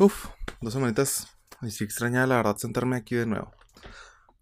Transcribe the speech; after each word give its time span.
Uf, 0.00 0.26
dos 0.60 0.74
semanitas. 0.74 1.26
Y 1.60 1.72
sí 1.72 1.82
extraña 1.82 2.24
la 2.24 2.36
verdad 2.36 2.56
sentarme 2.56 2.94
aquí 2.94 3.16
de 3.16 3.26
nuevo. 3.26 3.50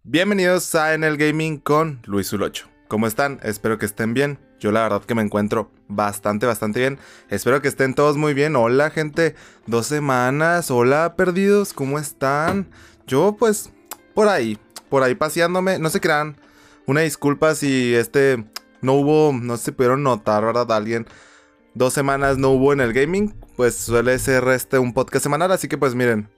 Bienvenidos 0.02 0.74
a 0.74 0.92
En 0.92 1.02
el 1.02 1.16
Gaming 1.16 1.60
con 1.60 2.02
Luis 2.04 2.30
Ulocho. 2.34 2.68
¿Cómo 2.88 3.06
están? 3.06 3.40
Espero 3.42 3.78
que 3.78 3.86
estén 3.86 4.12
bien. 4.12 4.38
Yo 4.60 4.70
la 4.70 4.82
verdad 4.82 5.02
que 5.02 5.14
me 5.14 5.22
encuentro 5.22 5.72
bastante, 5.88 6.44
bastante 6.44 6.80
bien. 6.80 6.98
Espero 7.30 7.62
que 7.62 7.68
estén 7.68 7.94
todos 7.94 8.18
muy 8.18 8.34
bien. 8.34 8.54
Hola 8.54 8.90
gente, 8.90 9.34
dos 9.66 9.86
semanas. 9.86 10.70
Hola 10.70 11.16
perdidos, 11.16 11.72
¿cómo 11.72 11.98
están? 11.98 12.68
Yo 13.06 13.36
pues 13.38 13.72
por 14.14 14.28
ahí, 14.28 14.58
por 14.90 15.04
ahí 15.04 15.14
paseándome. 15.14 15.78
No 15.78 15.88
se 15.88 16.02
crean. 16.02 16.36
Una 16.84 17.00
disculpa 17.00 17.54
si 17.54 17.94
este 17.94 18.44
no 18.82 18.92
hubo, 18.92 19.32
no 19.32 19.56
se 19.56 19.72
pudieron 19.72 20.02
notar, 20.02 20.44
¿verdad? 20.44 20.70
Alguien 20.70 21.06
dos 21.72 21.94
semanas 21.94 22.36
no 22.36 22.50
hubo 22.50 22.74
en 22.74 22.80
el 22.80 22.92
gaming, 22.92 23.34
pues 23.56 23.74
suele 23.74 24.18
ser 24.18 24.46
este 24.48 24.78
un 24.78 24.92
podcast 24.92 25.22
semanal, 25.22 25.50
así 25.50 25.66
que 25.66 25.78
pues 25.78 25.94
miren, 25.94 26.28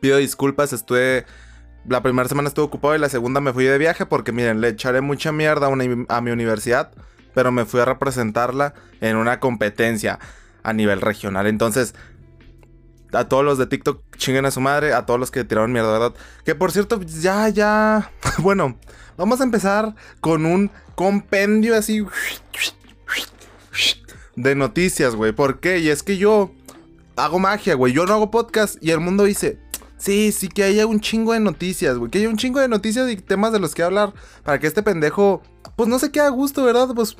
pido 0.00 0.18
disculpas, 0.18 0.72
estuve... 0.72 1.26
La 1.88 2.02
primera 2.02 2.28
semana 2.28 2.48
estuve 2.48 2.64
ocupado 2.64 2.96
y 2.96 2.98
la 2.98 3.08
segunda 3.08 3.40
me 3.40 3.52
fui 3.52 3.64
de 3.64 3.78
viaje 3.78 4.06
porque 4.06 4.32
miren, 4.32 4.60
le 4.60 4.68
echaré 4.68 5.00
mucha 5.00 5.30
mierda 5.30 5.68
a, 5.68 6.20
mi 6.20 6.30
universidad, 6.32 6.90
pero 7.32 7.52
me 7.52 7.64
fui 7.64 7.78
a 7.78 7.84
representarla 7.84 8.74
en 9.00 9.16
una 9.16 9.38
competencia 9.38 10.18
a 10.64 10.72
nivel 10.72 11.00
regional. 11.00 11.46
Entonces, 11.46 11.94
a 13.12 13.28
todos 13.28 13.44
los 13.44 13.56
de 13.56 13.68
TikTok 13.68 14.02
chinguen 14.16 14.46
a 14.46 14.50
su 14.50 14.60
madre, 14.60 14.94
a 14.94 15.06
todos 15.06 15.20
los 15.20 15.30
que 15.30 15.44
tiraron 15.44 15.70
mierda, 15.70 15.92
¿verdad? 15.92 16.14
Que 16.44 16.56
por 16.56 16.72
cierto, 16.72 17.00
ya, 17.02 17.48
ya. 17.50 18.10
Bueno, 18.38 18.80
vamos 19.16 19.40
a 19.40 19.44
empezar 19.44 19.94
con 20.20 20.44
un 20.44 20.72
compendio 20.96 21.76
así 21.76 22.04
de 24.36 24.54
noticias, 24.54 25.14
güey. 25.14 25.32
¿Por 25.32 25.60
qué? 25.60 25.78
Y 25.78 25.88
es 25.88 26.02
que 26.02 26.18
yo 26.18 26.52
hago 27.16 27.38
magia, 27.38 27.74
güey. 27.74 27.92
Yo 27.92 28.06
no 28.06 28.14
hago 28.14 28.30
podcast 28.30 28.82
y 28.82 28.90
el 28.90 29.00
mundo 29.00 29.24
dice, 29.24 29.58
sí, 29.96 30.32
sí 30.32 30.48
que 30.48 30.62
haya 30.62 30.86
un 30.86 31.00
chingo 31.00 31.32
de 31.32 31.40
noticias, 31.40 31.96
güey. 31.96 32.10
Que 32.10 32.18
haya 32.18 32.28
un 32.28 32.36
chingo 32.36 32.60
de 32.60 32.68
noticias 32.68 33.10
y 33.10 33.16
temas 33.16 33.52
de 33.52 33.58
los 33.58 33.74
que 33.74 33.82
hablar 33.82 34.12
para 34.44 34.58
que 34.58 34.66
este 34.66 34.82
pendejo, 34.82 35.42
pues 35.74 35.88
no 35.88 35.98
se 35.98 36.10
quede 36.10 36.24
a 36.24 36.30
gusto, 36.30 36.64
¿verdad? 36.64 36.88
Pues 36.94 37.16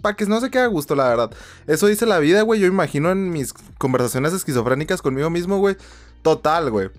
para 0.00 0.16
que 0.16 0.24
no 0.26 0.40
se 0.40 0.50
quede 0.50 0.62
a 0.62 0.68
gusto, 0.68 0.94
la 0.94 1.08
verdad. 1.08 1.30
Eso 1.66 1.86
dice 1.86 2.06
la 2.06 2.18
vida, 2.18 2.42
güey. 2.42 2.60
Yo 2.60 2.66
imagino 2.66 3.10
en 3.10 3.30
mis 3.30 3.52
conversaciones 3.78 4.32
esquizofrénicas 4.32 5.02
conmigo 5.02 5.30
mismo, 5.30 5.58
güey. 5.58 5.76
Total, 6.22 6.70
güey. 6.70 6.90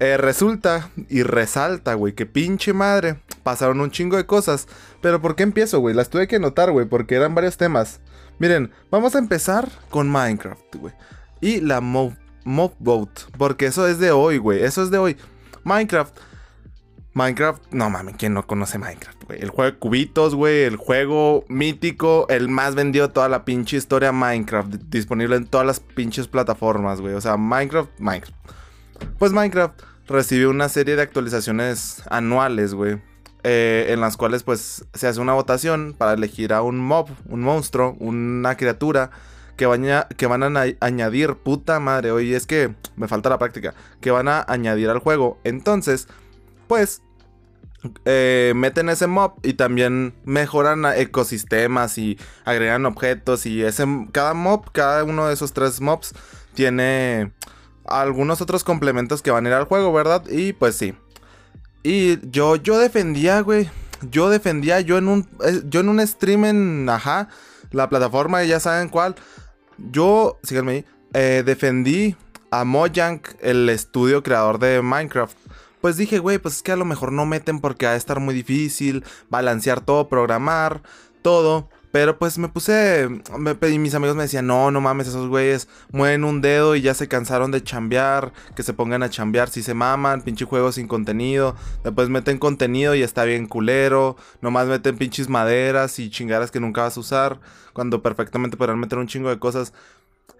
Eh, 0.00 0.16
resulta 0.16 0.90
y 1.08 1.22
resalta, 1.22 1.94
güey, 1.94 2.14
que 2.14 2.26
pinche 2.26 2.72
madre. 2.72 3.20
Pasaron 3.44 3.80
un 3.80 3.90
chingo 3.90 4.16
de 4.16 4.26
cosas. 4.26 4.66
Pero 5.00 5.20
¿por 5.20 5.36
qué 5.36 5.44
empiezo, 5.44 5.78
güey? 5.78 5.94
Las 5.94 6.10
tuve 6.10 6.26
que 6.26 6.40
notar, 6.40 6.72
güey, 6.72 6.86
porque 6.86 7.14
eran 7.14 7.34
varios 7.34 7.56
temas. 7.56 8.00
Miren, 8.42 8.72
vamos 8.90 9.14
a 9.14 9.20
empezar 9.20 9.68
con 9.88 10.10
Minecraft, 10.10 10.74
güey. 10.74 10.92
Y 11.40 11.60
la 11.60 11.80
Mob, 11.80 12.16
Boat. 12.80 13.20
Porque 13.38 13.66
eso 13.66 13.86
es 13.86 14.00
de 14.00 14.10
hoy, 14.10 14.38
güey. 14.38 14.64
Eso 14.64 14.82
es 14.82 14.90
de 14.90 14.98
hoy. 14.98 15.16
Minecraft. 15.62 16.12
Minecraft, 17.14 17.62
no 17.70 17.88
mames, 17.88 18.16
¿quién 18.18 18.34
no 18.34 18.44
conoce 18.44 18.78
Minecraft, 18.78 19.22
güey? 19.26 19.40
El 19.40 19.50
juego 19.50 19.70
de 19.70 19.78
cubitos, 19.78 20.34
güey, 20.34 20.62
el 20.62 20.74
juego 20.74 21.44
mítico, 21.46 22.26
el 22.30 22.48
más 22.48 22.74
vendido 22.74 23.06
de 23.06 23.12
toda 23.12 23.28
la 23.28 23.44
pinche 23.44 23.76
historia 23.76 24.10
Minecraft, 24.10 24.74
disponible 24.88 25.36
en 25.36 25.46
todas 25.46 25.64
las 25.64 25.78
pinches 25.78 26.26
plataformas, 26.26 27.00
güey. 27.00 27.14
O 27.14 27.20
sea, 27.20 27.36
Minecraft, 27.36 27.90
Minecraft. 28.00 28.34
Pues 29.20 29.30
Minecraft 29.30 29.80
recibió 30.08 30.50
una 30.50 30.68
serie 30.68 30.96
de 30.96 31.02
actualizaciones 31.02 32.02
anuales, 32.10 32.74
güey. 32.74 33.00
Eh, 33.44 33.86
en 33.88 34.00
las 34.00 34.16
cuales 34.16 34.44
pues 34.44 34.84
se 34.94 35.08
hace 35.08 35.18
una 35.20 35.32
votación 35.32 35.96
para 35.98 36.12
elegir 36.12 36.52
a 36.52 36.62
un 36.62 36.78
mob, 36.78 37.08
un 37.28 37.40
monstruo, 37.40 37.96
una 37.98 38.56
criatura 38.56 39.10
que, 39.56 39.66
que 40.16 40.26
van 40.26 40.56
a 40.56 40.64
añadir, 40.78 41.34
puta 41.34 41.80
madre, 41.80 42.12
oye, 42.12 42.36
es 42.36 42.46
que 42.46 42.74
me 42.94 43.08
falta 43.08 43.30
la 43.30 43.38
práctica, 43.38 43.74
que 44.00 44.12
van 44.12 44.28
a 44.28 44.44
añadir 44.46 44.90
al 44.90 45.00
juego. 45.00 45.38
Entonces, 45.42 46.06
pues 46.68 47.02
eh, 48.04 48.52
meten 48.54 48.88
ese 48.88 49.08
mob 49.08 49.34
y 49.42 49.54
también 49.54 50.14
mejoran 50.24 50.84
ecosistemas 50.96 51.98
y 51.98 52.18
agregan 52.44 52.86
objetos 52.86 53.44
y 53.46 53.64
ese 53.64 53.84
cada 54.12 54.34
mob, 54.34 54.70
cada 54.70 55.02
uno 55.02 55.26
de 55.26 55.34
esos 55.34 55.52
tres 55.52 55.80
mobs 55.80 56.14
tiene 56.54 57.32
algunos 57.84 58.40
otros 58.40 58.62
complementos 58.62 59.20
que 59.20 59.32
van 59.32 59.46
a 59.46 59.48
ir 59.48 59.54
al 59.54 59.64
juego, 59.64 59.92
¿verdad? 59.92 60.22
Y 60.30 60.52
pues 60.52 60.76
sí, 60.76 60.94
y 61.82 62.30
yo, 62.30 62.56
yo 62.56 62.78
defendía, 62.78 63.40
güey. 63.40 63.68
Yo 64.10 64.30
defendía, 64.30 64.80
yo 64.80 64.98
en 64.98 65.08
un, 65.08 65.28
eh, 65.44 65.62
yo 65.66 65.80
en 65.80 65.88
un 65.88 66.04
stream 66.06 66.44
en, 66.44 66.88
ajá, 66.88 67.28
la 67.70 67.88
plataforma, 67.88 68.42
ya 68.44 68.60
saben 68.60 68.88
cuál. 68.88 69.14
Yo, 69.78 70.38
síganme 70.42 70.72
ahí, 70.72 70.84
eh, 71.14 71.42
defendí 71.44 72.16
a 72.50 72.64
Mojang, 72.64 73.22
el 73.40 73.68
estudio 73.68 74.22
creador 74.22 74.58
de 74.58 74.82
Minecraft. 74.82 75.36
Pues 75.80 75.96
dije, 75.96 76.18
güey, 76.18 76.38
pues 76.38 76.56
es 76.56 76.62
que 76.62 76.72
a 76.72 76.76
lo 76.76 76.84
mejor 76.84 77.12
no 77.12 77.26
meten 77.26 77.60
porque 77.60 77.86
va 77.86 77.92
a 77.92 77.96
estar 77.96 78.20
muy 78.20 78.34
difícil 78.34 79.04
balancear 79.30 79.80
todo, 79.80 80.08
programar, 80.08 80.82
todo. 81.22 81.68
Pero 81.92 82.18
pues 82.18 82.38
me 82.38 82.48
puse. 82.48 83.06
Y 83.70 83.78
mis 83.78 83.94
amigos 83.94 84.16
me 84.16 84.22
decían: 84.22 84.46
No, 84.46 84.70
no 84.70 84.80
mames, 84.80 85.08
esos 85.08 85.28
güeyes 85.28 85.68
mueven 85.92 86.24
un 86.24 86.40
dedo 86.40 86.74
y 86.74 86.80
ya 86.80 86.94
se 86.94 87.06
cansaron 87.06 87.50
de 87.50 87.62
chambear. 87.62 88.32
Que 88.56 88.62
se 88.62 88.72
pongan 88.72 89.02
a 89.02 89.10
chambear 89.10 89.50
si 89.50 89.62
se 89.62 89.74
maman. 89.74 90.22
Pinche 90.22 90.46
juego 90.46 90.72
sin 90.72 90.88
contenido. 90.88 91.54
Después 91.84 92.08
meten 92.08 92.38
contenido 92.38 92.94
y 92.94 93.02
está 93.02 93.24
bien 93.24 93.46
culero. 93.46 94.16
Nomás 94.40 94.66
meten 94.66 94.96
pinches 94.96 95.28
maderas 95.28 95.98
y 95.98 96.10
chingaras 96.10 96.50
que 96.50 96.60
nunca 96.60 96.82
vas 96.82 96.96
a 96.96 97.00
usar. 97.00 97.40
Cuando 97.74 98.02
perfectamente 98.02 98.56
podrán 98.56 98.80
meter 98.80 98.98
un 98.98 99.06
chingo 99.06 99.28
de 99.28 99.38
cosas. 99.38 99.74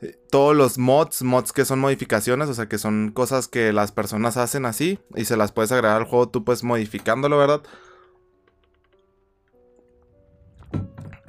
Eh, 0.01 0.17
todos 0.31 0.57
los 0.57 0.79
mods, 0.79 1.23
mods 1.23 1.53
que 1.53 1.67
son 1.67 1.81
modificaciones, 1.81 2.49
o 2.49 2.55
sea 2.55 2.67
que 2.67 2.79
son 2.79 3.11
cosas 3.13 3.47
que 3.47 3.73
las 3.73 3.93
personas 3.93 4.37
hacen 4.37 4.65
así 4.65 4.99
y 5.15 5.27
se 5.27 5.37
las 5.37 5.53
puedes 5.53 5.71
agregar 5.71 6.01
al 6.01 6.07
juego 6.07 6.29
tú 6.29 6.45
pues 6.45 6.65
modificándolo, 6.65 7.37
¿verdad? 7.39 7.63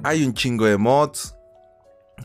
Hay 0.04 0.24
un 0.24 0.34
chingo 0.34 0.66
de 0.66 0.76
mods. 0.76 1.34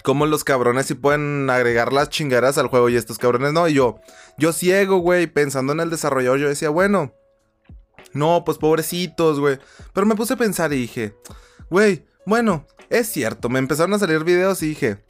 Como 0.04 0.26
los 0.26 0.44
cabrones 0.44 0.86
si 0.86 0.94
pueden 0.94 1.50
agregar 1.50 1.92
las 1.92 2.10
chingaras 2.10 2.58
al 2.58 2.68
juego 2.68 2.90
y 2.90 2.96
estos 2.96 3.18
cabrones 3.18 3.54
no. 3.54 3.68
Y 3.68 3.74
yo, 3.74 4.00
yo 4.38 4.54
ciego, 4.54 4.98
güey, 5.00 5.28
pensando 5.28 5.74
en 5.74 5.80
el 5.80 5.90
desarrollador, 5.90 6.40
yo 6.40 6.48
decía, 6.48 6.70
bueno, 6.70 7.14
no, 8.14 8.44
pues 8.46 8.58
pobrecitos, 8.58 9.40
güey. 9.40 9.60
Pero 9.94 10.06
me 10.06 10.16
puse 10.16 10.34
a 10.34 10.38
pensar 10.38 10.72
y 10.74 10.78
dije, 10.78 11.16
güey, 11.70 12.06
bueno, 12.26 12.68
es 12.90 13.08
cierto, 13.08 13.50
me 13.50 13.60
empezaron 13.60 13.94
a 13.94 14.00
salir 14.00 14.24
videos 14.24 14.62
y 14.62 14.70
dije, 14.70 15.04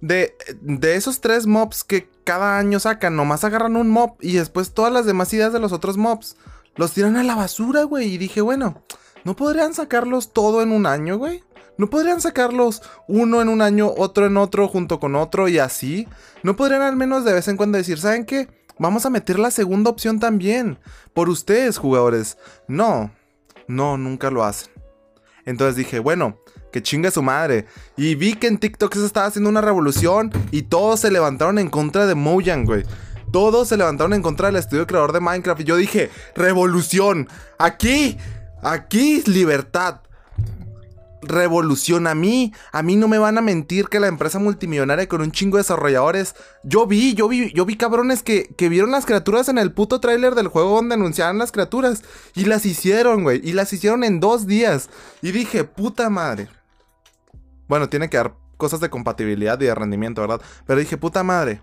de, 0.00 0.36
de 0.60 0.96
esos 0.96 1.20
tres 1.20 1.46
mobs 1.46 1.84
que 1.84 2.08
cada 2.24 2.58
año 2.58 2.80
sacan, 2.80 3.16
nomás 3.16 3.44
agarran 3.44 3.76
un 3.76 3.90
mob 3.90 4.16
y 4.20 4.32
después 4.32 4.72
todas 4.72 4.92
las 4.92 5.06
demás 5.06 5.32
ideas 5.32 5.52
de 5.52 5.60
los 5.60 5.72
otros 5.72 5.96
mobs 5.96 6.36
los 6.76 6.92
tiran 6.92 7.16
a 7.16 7.22
la 7.22 7.34
basura, 7.34 7.84
güey. 7.84 8.14
Y 8.14 8.18
dije, 8.18 8.40
bueno, 8.40 8.82
¿no 9.24 9.36
podrían 9.36 9.74
sacarlos 9.74 10.32
todo 10.32 10.62
en 10.62 10.72
un 10.72 10.86
año, 10.86 11.18
güey? 11.18 11.42
¿No 11.78 11.90
podrían 11.90 12.20
sacarlos 12.20 12.82
uno 13.06 13.42
en 13.42 13.48
un 13.48 13.60
año, 13.60 13.92
otro 13.96 14.26
en 14.26 14.36
otro, 14.36 14.68
junto 14.68 14.98
con 14.98 15.14
otro 15.14 15.48
y 15.48 15.58
así? 15.58 16.08
¿No 16.42 16.56
podrían 16.56 16.82
al 16.82 16.96
menos 16.96 17.24
de 17.24 17.34
vez 17.34 17.48
en 17.48 17.56
cuando 17.56 17.78
decir, 17.78 17.98
¿saben 17.98 18.24
qué? 18.24 18.48
Vamos 18.78 19.06
a 19.06 19.10
meter 19.10 19.38
la 19.38 19.50
segunda 19.50 19.90
opción 19.90 20.20
también. 20.20 20.78
Por 21.14 21.28
ustedes, 21.28 21.78
jugadores. 21.78 22.38
No, 22.68 23.10
no, 23.68 23.96
nunca 23.96 24.30
lo 24.30 24.44
hacen. 24.44 24.70
Entonces 25.44 25.76
dije, 25.76 25.98
bueno, 25.98 26.38
que 26.72 26.82
chingue 26.82 27.10
su 27.10 27.22
madre. 27.22 27.66
Y 27.96 28.14
vi 28.16 28.34
que 28.34 28.48
en 28.48 28.58
TikTok 28.58 28.94
se 28.94 29.06
estaba 29.06 29.26
haciendo 29.26 29.48
una 29.48 29.60
revolución 29.60 30.30
y 30.50 30.62
todos 30.62 31.00
se 31.00 31.10
levantaron 31.10 31.58
en 31.58 31.70
contra 31.70 32.06
de 32.06 32.14
Mojang, 32.14 32.64
güey. 32.64 32.84
Todos 33.32 33.68
se 33.68 33.76
levantaron 33.76 34.12
en 34.14 34.22
contra 34.22 34.48
del 34.48 34.56
estudio 34.56 34.86
creador 34.86 35.12
de 35.12 35.20
Minecraft. 35.20 35.60
Y 35.60 35.64
yo 35.64 35.76
dije, 35.76 36.10
revolución. 36.34 37.28
Aquí, 37.58 38.18
aquí 38.62 39.22
libertad 39.26 40.00
revolución 41.22 42.06
a 42.06 42.14
mí. 42.14 42.52
A 42.72 42.82
mí 42.82 42.96
no 42.96 43.08
me 43.08 43.18
van 43.18 43.38
a 43.38 43.42
mentir 43.42 43.88
que 43.88 44.00
la 44.00 44.06
empresa 44.06 44.38
multimillonaria 44.38 45.08
con 45.08 45.20
un 45.20 45.32
chingo 45.32 45.56
de 45.56 45.62
desarrolladores. 45.62 46.34
Yo 46.62 46.86
vi, 46.86 47.14
yo 47.14 47.28
vi, 47.28 47.52
yo 47.52 47.64
vi 47.64 47.76
cabrones 47.76 48.22
que, 48.22 48.54
que 48.56 48.68
vieron 48.68 48.90
las 48.90 49.06
criaturas 49.06 49.48
en 49.48 49.58
el 49.58 49.72
puto 49.72 50.00
tráiler 50.00 50.34
del 50.34 50.48
juego 50.48 50.76
donde 50.76 50.94
anunciaban 50.94 51.38
las 51.38 51.52
criaturas. 51.52 52.02
Y 52.34 52.44
las 52.44 52.66
hicieron, 52.66 53.22
güey. 53.22 53.40
Y 53.42 53.52
las 53.52 53.72
hicieron 53.72 54.04
en 54.04 54.20
dos 54.20 54.46
días. 54.46 54.90
Y 55.22 55.32
dije, 55.32 55.64
puta 55.64 56.10
madre. 56.10 56.48
Bueno, 57.68 57.88
tiene 57.88 58.08
que 58.08 58.16
dar 58.16 58.34
cosas 58.56 58.80
de 58.80 58.90
compatibilidad 58.90 59.60
y 59.60 59.64
de 59.64 59.74
rendimiento, 59.74 60.20
¿verdad? 60.20 60.40
Pero 60.66 60.80
dije, 60.80 60.96
puta 60.96 61.22
madre. 61.22 61.60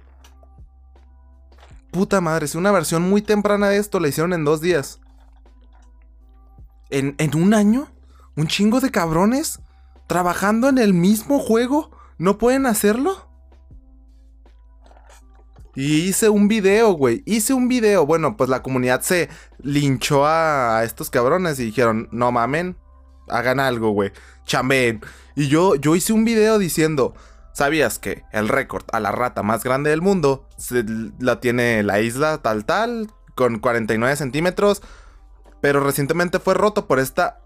Puta 1.92 2.22
madre, 2.22 2.48
si 2.48 2.58
una 2.58 2.72
versión 2.72 3.04
muy 3.04 3.22
temprana 3.22 3.70
de 3.70 3.78
esto 3.78 4.00
la 4.00 4.08
hicieron 4.08 4.34
en 4.34 4.44
dos 4.44 4.62
días. 4.62 5.00
¿En, 6.90 7.16
en 7.20 7.36
un 7.36 7.54
año? 7.54 7.93
Un 8.36 8.48
chingo 8.48 8.80
de 8.80 8.92
cabrones 8.92 9.60
trabajando 10.08 10.70
en 10.70 10.78
el 10.78 10.94
mismo 10.94 11.40
juego 11.40 11.92
no 12.18 12.38
pueden 12.38 12.66
hacerlo. 12.66 13.30
Y 15.76 16.02
hice 16.02 16.30
un 16.30 16.48
video, 16.48 16.92
güey. 16.92 17.24
Hice 17.26 17.54
un 17.54 17.68
video. 17.68 18.06
Bueno, 18.06 18.38
pues 18.38 18.50
la 18.50 18.62
comunidad 18.62 19.02
se 19.02 19.30
linchó 19.60 20.26
a, 20.26 20.84
estos 20.84 21.10
cabrones 21.10 21.60
y 21.60 21.66
dijeron, 21.66 22.10
no 22.12 22.32
mamen, 22.32 22.78
hagan 23.28 23.60
algo, 23.60 23.90
güey. 23.90 24.12
Y 25.36 25.48
yo, 25.48 25.76
yo 25.76 25.96
hice 25.96 26.14
un 26.14 26.26
video 26.26 26.60
diciendo, 26.60 27.16
¿Sabías 27.54 28.00
que 28.00 28.24
el 28.32 28.50
récord 28.50 28.84
a 28.92 29.00
la 29.00 29.12
rata 29.12 29.44
más 29.44 29.64
grande 29.64 29.92
del 29.92 30.02
mundo 30.02 30.50
la 31.20 31.40
tiene 31.40 31.84
la 31.84 32.02
isla 32.02 32.40
tal 32.40 32.66
tal 32.66 33.12
con 33.36 33.60
49 33.60 34.16
centímetros? 34.16 34.82
Pero 35.62 35.80
recientemente 35.80 36.40
fue 36.40 36.56
roto 36.56 36.88
por 36.88 36.98
esta 36.98 37.43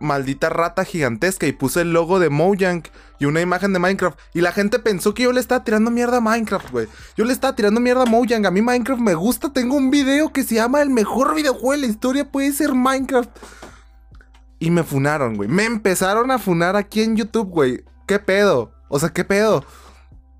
maldita 0.00 0.48
rata 0.48 0.84
gigantesca 0.84 1.46
y 1.46 1.52
puse 1.52 1.82
el 1.82 1.92
logo 1.92 2.18
de 2.18 2.30
Mojang 2.30 2.82
y 3.18 3.24
una 3.26 3.40
imagen 3.40 3.72
de 3.72 3.78
Minecraft. 3.78 4.18
Y 4.34 4.40
la 4.40 4.52
gente 4.52 4.78
pensó 4.78 5.14
que 5.14 5.24
yo 5.24 5.32
le 5.32 5.40
estaba 5.40 5.64
tirando 5.64 5.90
mierda 5.90 6.18
a 6.18 6.20
Minecraft, 6.20 6.70
güey. 6.70 6.88
Yo 7.16 7.24
le 7.24 7.32
estaba 7.32 7.56
tirando 7.56 7.80
mierda 7.80 8.02
a 8.02 8.06
Mojang. 8.06 8.46
A 8.46 8.50
mí 8.50 8.62
Minecraft 8.62 9.00
me 9.00 9.14
gusta. 9.14 9.52
Tengo 9.52 9.76
un 9.76 9.90
video 9.90 10.32
que 10.32 10.44
se 10.44 10.56
llama 10.56 10.82
El 10.82 10.90
mejor 10.90 11.34
videojuego 11.34 11.72
de 11.72 11.78
la 11.78 11.86
historia. 11.86 12.30
Puede 12.30 12.52
ser 12.52 12.74
Minecraft. 12.74 13.30
Y 14.58 14.70
me 14.70 14.82
funaron, 14.82 15.36
güey. 15.36 15.48
Me 15.48 15.64
empezaron 15.64 16.30
a 16.30 16.38
funar 16.38 16.76
aquí 16.76 17.02
en 17.02 17.16
YouTube, 17.16 17.50
güey. 17.50 17.84
¿Qué 18.06 18.18
pedo? 18.18 18.72
O 18.88 18.98
sea, 18.98 19.10
¿qué 19.10 19.24
pedo? 19.24 19.64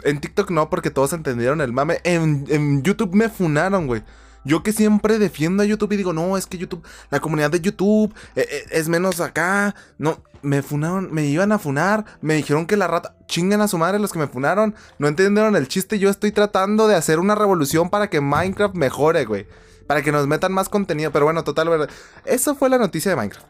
En 0.03 0.21
TikTok 0.21 0.51
no, 0.51 0.71
porque 0.71 0.91
todos 0.91 1.12
entendieron 1.12 1.61
el 1.61 1.73
mame. 1.73 2.01
En, 2.05 2.83
YouTube 2.83 3.15
me 3.15 3.29
funaron, 3.29 3.87
güey. 3.87 4.03
Yo 4.44 4.62
que 4.62 4.73
siempre 4.73 5.19
defiendo 5.19 5.62
a 5.62 5.67
YouTube 5.67 5.93
y 5.93 5.96
digo, 5.96 6.12
no, 6.12 6.37
es 6.37 6.46
que 6.46 6.58
YouTube, 6.58 6.85
la 7.11 7.20
comunidad 7.20 7.50
de 7.50 7.61
YouTube 7.61 8.14
eh, 8.37 8.46
eh, 8.49 8.64
es 8.70 8.88
menos 8.88 9.20
acá. 9.20 9.75
No, 9.99 10.23
me 10.43 10.62
funaron, 10.62 11.12
me 11.12 11.25
iban 11.25 11.52
a 11.52 11.58
funar. 11.58 12.05
Me 12.20 12.35
dijeron 12.35 12.67
que 12.67 12.76
la 12.76 12.87
rata, 12.87 13.17
chinguen 13.26 13.62
a 13.62 13.69
su 13.69 13.79
madre 13.79 13.99
los 13.99 14.12
que 14.12 14.19
me 14.19 14.26
funaron. 14.26 14.75
No 14.99 15.08
entendieron 15.08 15.56
el 15.56 15.69
chiste. 15.69 15.99
Yo 15.99 16.11
estoy 16.11 16.31
tratando 16.31 16.87
de 16.87 16.94
hacer 16.94 17.19
una 17.19 17.35
revolución 17.35 17.91
para 17.91 18.11
que 18.11 18.20
Minecraft 18.20 18.75
mejore, 18.75 19.25
güey. 19.25 19.46
Para 19.87 20.02
que 20.02 20.12
nos 20.12 20.26
metan 20.26 20.52
más 20.52 20.69
contenido. 20.69 21.11
Pero 21.11 21.25
bueno, 21.25 21.43
total, 21.43 21.69
verdad. 21.70 21.91
Eso 22.25 22.55
fue 22.55 22.69
la 22.69 22.79
noticia 22.79 23.11
de 23.11 23.17
Minecraft. 23.17 23.46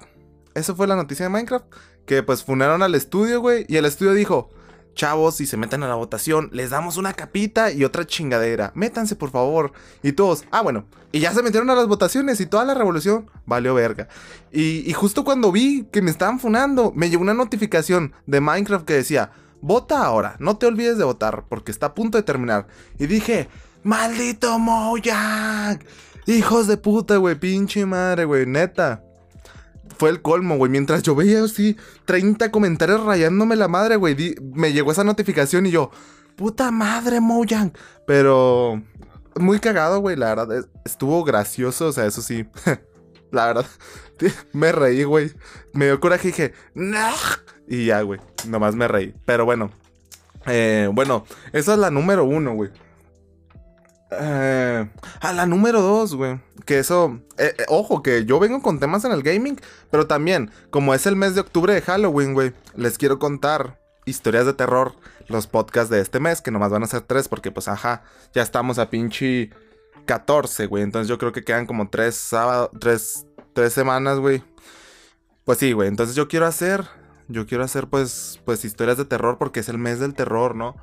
Eso 0.55 0.77
fue 0.77 0.87
la 0.87 0.97
noticia 0.97 1.25
de 1.25 1.31
Minecraft. 1.31 1.67
Que 2.07 2.23
pues 2.23 2.45
funaron 2.45 2.83
al 2.83 2.95
estudio, 2.95 3.41
güey. 3.41 3.67
Y 3.69 3.77
el 3.77 3.85
estudio 3.85 4.13
dijo, 4.13 4.51
chavos, 4.95 5.37
si 5.37 5.47
se 5.47 5.57
meten 5.57 5.83
a 5.83 5.89
la 5.89 5.95
votación, 5.95 6.49
les 6.53 6.71
damos 6.71 6.97
una 6.97 7.13
capita 7.13 7.71
y 7.71 7.85
otra 7.85 8.07
chingadera. 8.07 8.73
Métanse, 8.75 9.17
por 9.17 9.31
favor. 9.31 9.73
Y 10.03 10.13
todos, 10.13 10.45
ah, 10.51 10.63
bueno. 10.63 10.85
Y 11.13 11.21
ya 11.21 11.33
se 11.33 11.43
metieron 11.43 11.71
a 11.71 11.75
las 11.75 11.87
votaciones 11.87 12.41
y 12.41 12.47
toda 12.47 12.65
la 12.65 12.75
revolución 12.75 13.31
valió 13.47 13.75
verga. 13.75 14.09
Y, 14.53 14.93
justo 14.95 15.25
cuando 15.25 15.53
vi 15.53 15.87
que 15.93 16.03
me 16.03 16.11
estaban 16.11 16.41
funando, 16.41 16.93
me 16.95 17.11
llegó 17.11 17.23
una 17.23 17.35
notificación 17.35 18.15
de 18.27 18.41
Minecraft 18.41 18.85
que 18.85 18.95
decía, 18.95 19.31
vota 19.61 20.05
ahora, 20.05 20.37
no 20.39 20.57
te 20.57 20.67
olvides 20.67 20.99
de 20.99 21.05
votar, 21.05 21.45
porque 21.49 21.71
está 21.71 21.87
a 21.87 21.95
punto 21.95 22.19
de 22.19 22.25
terminar. 22.25 22.67
Y 22.99 23.07
dije, 23.07 23.49
maldito 23.83 24.59
Mojang. 24.59 25.79
Hijos 26.27 26.67
de 26.67 26.79
puta, 26.79 27.17
güey, 27.19 27.35
pinche 27.35 27.85
madre, 27.87 28.25
güey, 28.25 28.47
neta 28.47 29.03
fue 29.99 30.11
el 30.11 30.23
colmo, 30.23 30.57
güey. 30.57 30.71
Mientras 30.71 31.03
yo 31.03 31.15
veía 31.15 31.43
así 31.45 31.77
30 32.05 32.51
comentarios 32.51 33.05
rayándome 33.05 33.57
la 33.57 33.69
madre, 33.69 33.97
güey. 33.97 34.35
Me 34.55 34.73
llegó 34.73 34.93
esa 34.93 35.05
notificación 35.05 35.67
y 35.67 35.71
yo, 35.71 35.91
puta 36.37 36.71
madre, 36.71 37.21
Mojang. 37.21 37.73
Pero 38.07 38.83
muy 39.37 39.59
cagado, 39.61 40.01
güey. 40.01 40.17
La 40.17 40.35
verdad, 40.35 40.67
estuvo 40.85 41.25
gracioso. 41.25 41.89
O 41.89 41.93
sea, 41.93 42.07
eso 42.07 42.23
sí. 42.23 42.47
la 43.31 43.47
verdad, 43.47 43.67
me 44.53 44.73
reí, 44.73 45.05
güey. 45.05 45.33
Me 45.73 45.87
dio 45.87 46.01
coraje 46.01 46.29
y 46.29 46.31
dije, 46.31 46.55
nah. 46.75 47.13
Y 47.67 47.87
ya, 47.87 48.03
güey. 48.03 48.21
Nomás 48.47 48.75
me 48.75 48.89
reí. 48.89 49.15
Pero 49.25 49.45
bueno. 49.45 49.71
Eh, 50.47 50.91
bueno, 50.93 51.25
esa 51.53 51.73
es 51.73 51.79
la 51.79 51.91
número 51.91 52.25
uno, 52.25 52.55
güey. 52.55 52.71
Eh, 54.21 54.89
a 55.21 55.33
la 55.33 55.47
número 55.47 55.81
2, 55.81 56.15
güey. 56.15 56.41
Que 56.65 56.79
eso. 56.79 57.21
Eh, 57.39 57.55
eh, 57.59 57.65
ojo, 57.69 58.03
que 58.03 58.25
yo 58.25 58.39
vengo 58.39 58.63
con 58.63 58.79
temas 58.79 59.05
en 59.05 59.13
el 59.13 59.23
gaming. 59.23 59.61
Pero 59.91 60.07
también, 60.07 60.51
como 60.71 60.95
es 60.95 61.07
el 61.07 61.17
mes 61.17 61.35
de 61.35 61.41
octubre 61.41 61.75
de 61.75 61.83
Halloween, 61.83 62.35
güey. 62.35 62.53
Les 62.75 62.99
quiero 62.99 63.19
contar 63.19 63.81
historias 64.05 64.47
de 64.47 64.55
terror. 64.55 64.95
Los 65.29 65.47
podcasts 65.47 65.91
de 65.91 66.01
este 66.01 66.21
mes, 66.21 66.43
que 66.43 66.51
nomás 66.51 66.71
van 66.71 66.83
a 66.83 66.87
ser 66.87 67.03
tres. 67.03 67.29
Porque, 67.29 67.51
pues, 67.51 67.69
ajá. 67.69 68.03
Ya 68.35 68.43
estamos 68.43 68.79
a 68.79 68.91
pinche 68.91 69.51
14, 70.07 70.67
güey. 70.67 70.83
Entonces 70.83 71.09
yo 71.09 71.19
creo 71.19 71.33
que 71.33 71.45
quedan 71.45 71.67
como 71.67 71.89
tres 71.89 72.15
sábados. 72.15 72.71
Tres, 72.81 73.27
tres 73.53 73.73
semanas, 73.73 74.19
güey. 74.19 74.43
Pues 75.45 75.59
sí, 75.59 75.73
güey. 75.73 75.89
Entonces 75.89 76.17
yo 76.17 76.29
quiero 76.29 76.47
hacer. 76.47 76.85
Yo 77.29 77.47
quiero 77.47 77.65
hacer, 77.65 77.89
pues, 77.89 78.41
pues, 78.45 78.65
historias 78.65 78.99
de 78.99 79.05
terror. 79.05 79.39
Porque 79.39 79.61
es 79.61 79.69
el 79.69 79.79
mes 79.79 79.99
del 80.01 80.15
terror, 80.15 80.55
¿no? 80.55 80.77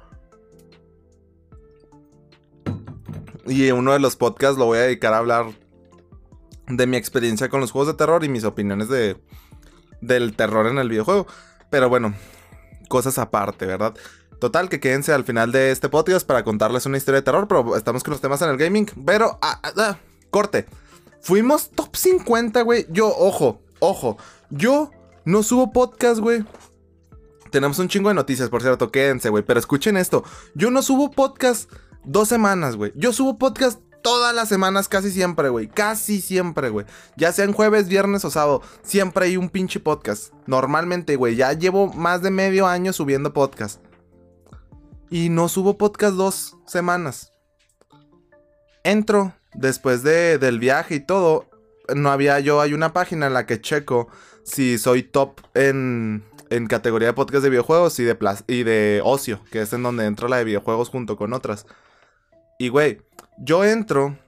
Y 3.46 3.72
uno 3.72 3.94
de 3.94 4.00
los 4.00 4.16
podcasts 4.16 4.58
lo 4.58 4.66
voy 4.66 4.78
a 4.78 4.82
dedicar 4.82 5.14
a 5.14 5.18
hablar 5.18 5.46
de 6.68 6.88
mi 6.88 6.98
experiencia 6.98 7.50
con 7.50 7.60
los 7.60 7.72
juegos 7.72 7.88
de 7.88 7.94
terror 7.96 8.24
y 8.24 8.30
mis 8.30 8.44
opiniones 8.44 8.88
de, 8.90 9.18
del 10.02 10.36
terror 10.36 10.68
en 10.68 10.78
el 10.78 10.90
videojuego. 10.90 11.28
Pero 11.70 11.90
bueno, 11.90 12.14
cosas 12.88 13.18
aparte, 13.18 13.66
¿verdad? 13.66 13.96
Total, 14.40 14.70
que 14.70 14.80
quédense 14.80 15.14
al 15.14 15.24
final 15.24 15.52
de 15.52 15.72
este 15.72 15.90
podcast 15.90 16.26
para 16.26 16.44
contarles 16.44 16.86
una 16.86 16.98
historia 16.98 17.22
de 17.22 17.26
terror, 17.26 17.48
pero 17.48 17.76
estamos 17.76 18.04
con 18.04 18.12
los 18.12 18.22
temas 18.22 18.42
en 18.42 18.50
el 18.50 18.58
gaming. 18.58 18.90
Pero, 19.06 19.38
ah, 19.42 19.60
ah, 19.64 19.74
ah, 19.78 19.98
corte. 20.30 20.66
Fuimos 21.22 21.70
top 21.70 21.96
50, 21.96 22.62
güey. 22.64 22.88
Yo, 22.90 23.08
ojo, 23.08 23.62
ojo. 23.80 24.18
Yo 24.50 24.90
no 25.26 25.44
subo 25.44 25.72
podcast, 25.72 26.20
güey. 26.20 26.44
Tenemos 27.52 27.78
un 27.80 27.88
chingo 27.88 28.10
de 28.10 28.16
noticias, 28.16 28.50
por 28.50 28.62
cierto, 28.62 28.92
quédense, 28.92 29.30
güey. 29.30 29.44
Pero 29.44 29.60
escuchen 29.60 29.96
esto. 29.98 30.24
Yo 30.56 30.72
no 30.72 30.82
subo 30.82 31.12
podcast 31.12 31.72
Dos 32.04 32.28
semanas, 32.28 32.76
güey. 32.76 32.92
Yo 32.96 33.14
subo 33.14 33.38
podcast 33.38 33.80
todas 34.02 34.34
las 34.36 34.50
semanas, 34.50 34.88
casi 34.88 35.12
siempre, 35.12 35.50
güey. 35.50 35.68
Casi 35.68 36.22
siempre, 36.22 36.70
güey. 36.70 36.86
Ya 37.16 37.32
sea 37.32 37.46
en 37.46 37.54
jueves, 37.54 37.88
viernes 37.88 38.26
o 38.26 38.32
sábado. 38.32 38.62
Siempre 38.82 39.26
hay 39.26 39.38
un 39.38 39.50
pinche 39.50 39.80
podcast. 39.80 40.34
Normalmente, 40.48 41.16
güey. 41.16 41.36
Ya 41.36 41.54
llevo 41.54 41.94
más 41.94 42.22
de 42.22 42.32
medio 42.32 42.68
año 42.68 42.94
subiendo 42.94 43.34
podcast. 43.34 43.82
Y 45.10 45.30
no 45.30 45.50
subo 45.50 45.78
podcast 45.78 46.16
dos 46.16 46.58
semanas. 46.66 47.34
Entro 48.84 49.34
después 49.54 50.04
de, 50.04 50.38
del 50.38 50.60
viaje 50.60 50.96
y 50.96 51.00
todo. 51.02 51.50
No 51.94 52.12
había 52.12 52.40
yo, 52.40 52.62
hay 52.62 52.74
una 52.74 52.94
página 52.94 53.28
en 53.28 53.34
la 53.34 53.46
que 53.46 53.60
checo 53.60 54.08
si 54.44 54.78
soy 54.78 55.04
top 55.04 55.42
en, 55.54 56.24
en 56.50 56.68
categoría 56.68 57.10
de 57.10 57.14
podcast 57.14 57.44
de 57.44 57.50
videojuegos 57.50 58.00
y 58.00 58.06
de, 58.06 58.18
y 58.48 58.64
de 58.64 59.02
ocio, 59.04 59.42
que 59.52 59.62
es 59.62 59.74
en 59.74 59.84
donde 59.84 60.06
entro 60.06 60.28
la 60.28 60.38
de 60.38 60.46
videojuegos 60.46 60.90
junto 60.90 61.18
con 61.18 61.34
otras. 61.34 61.66
Y, 62.62 62.70
güey, 62.70 63.02
yo 63.40 63.66
entro 63.66 64.20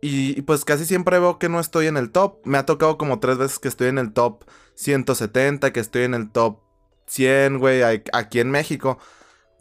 y, 0.00 0.40
pues 0.42 0.64
casi 0.64 0.84
siempre 0.84 1.18
veo 1.18 1.40
que 1.40 1.48
no 1.48 1.58
estoy 1.58 1.88
en 1.88 1.96
el 1.96 2.12
top. 2.12 2.36
Me 2.44 2.56
ha 2.56 2.64
tocado 2.64 2.96
como 2.96 3.18
tres 3.18 3.38
veces 3.38 3.58
que 3.58 3.66
estoy 3.66 3.88
en 3.88 3.98
el 3.98 4.12
top 4.12 4.44
170, 4.76 5.72
que 5.72 5.80
estoy 5.80 6.04
en 6.04 6.14
el 6.14 6.30
top 6.30 6.60
100, 7.06 7.58
güey, 7.58 7.82
aquí 7.82 8.38
en 8.38 8.52
México. 8.52 8.98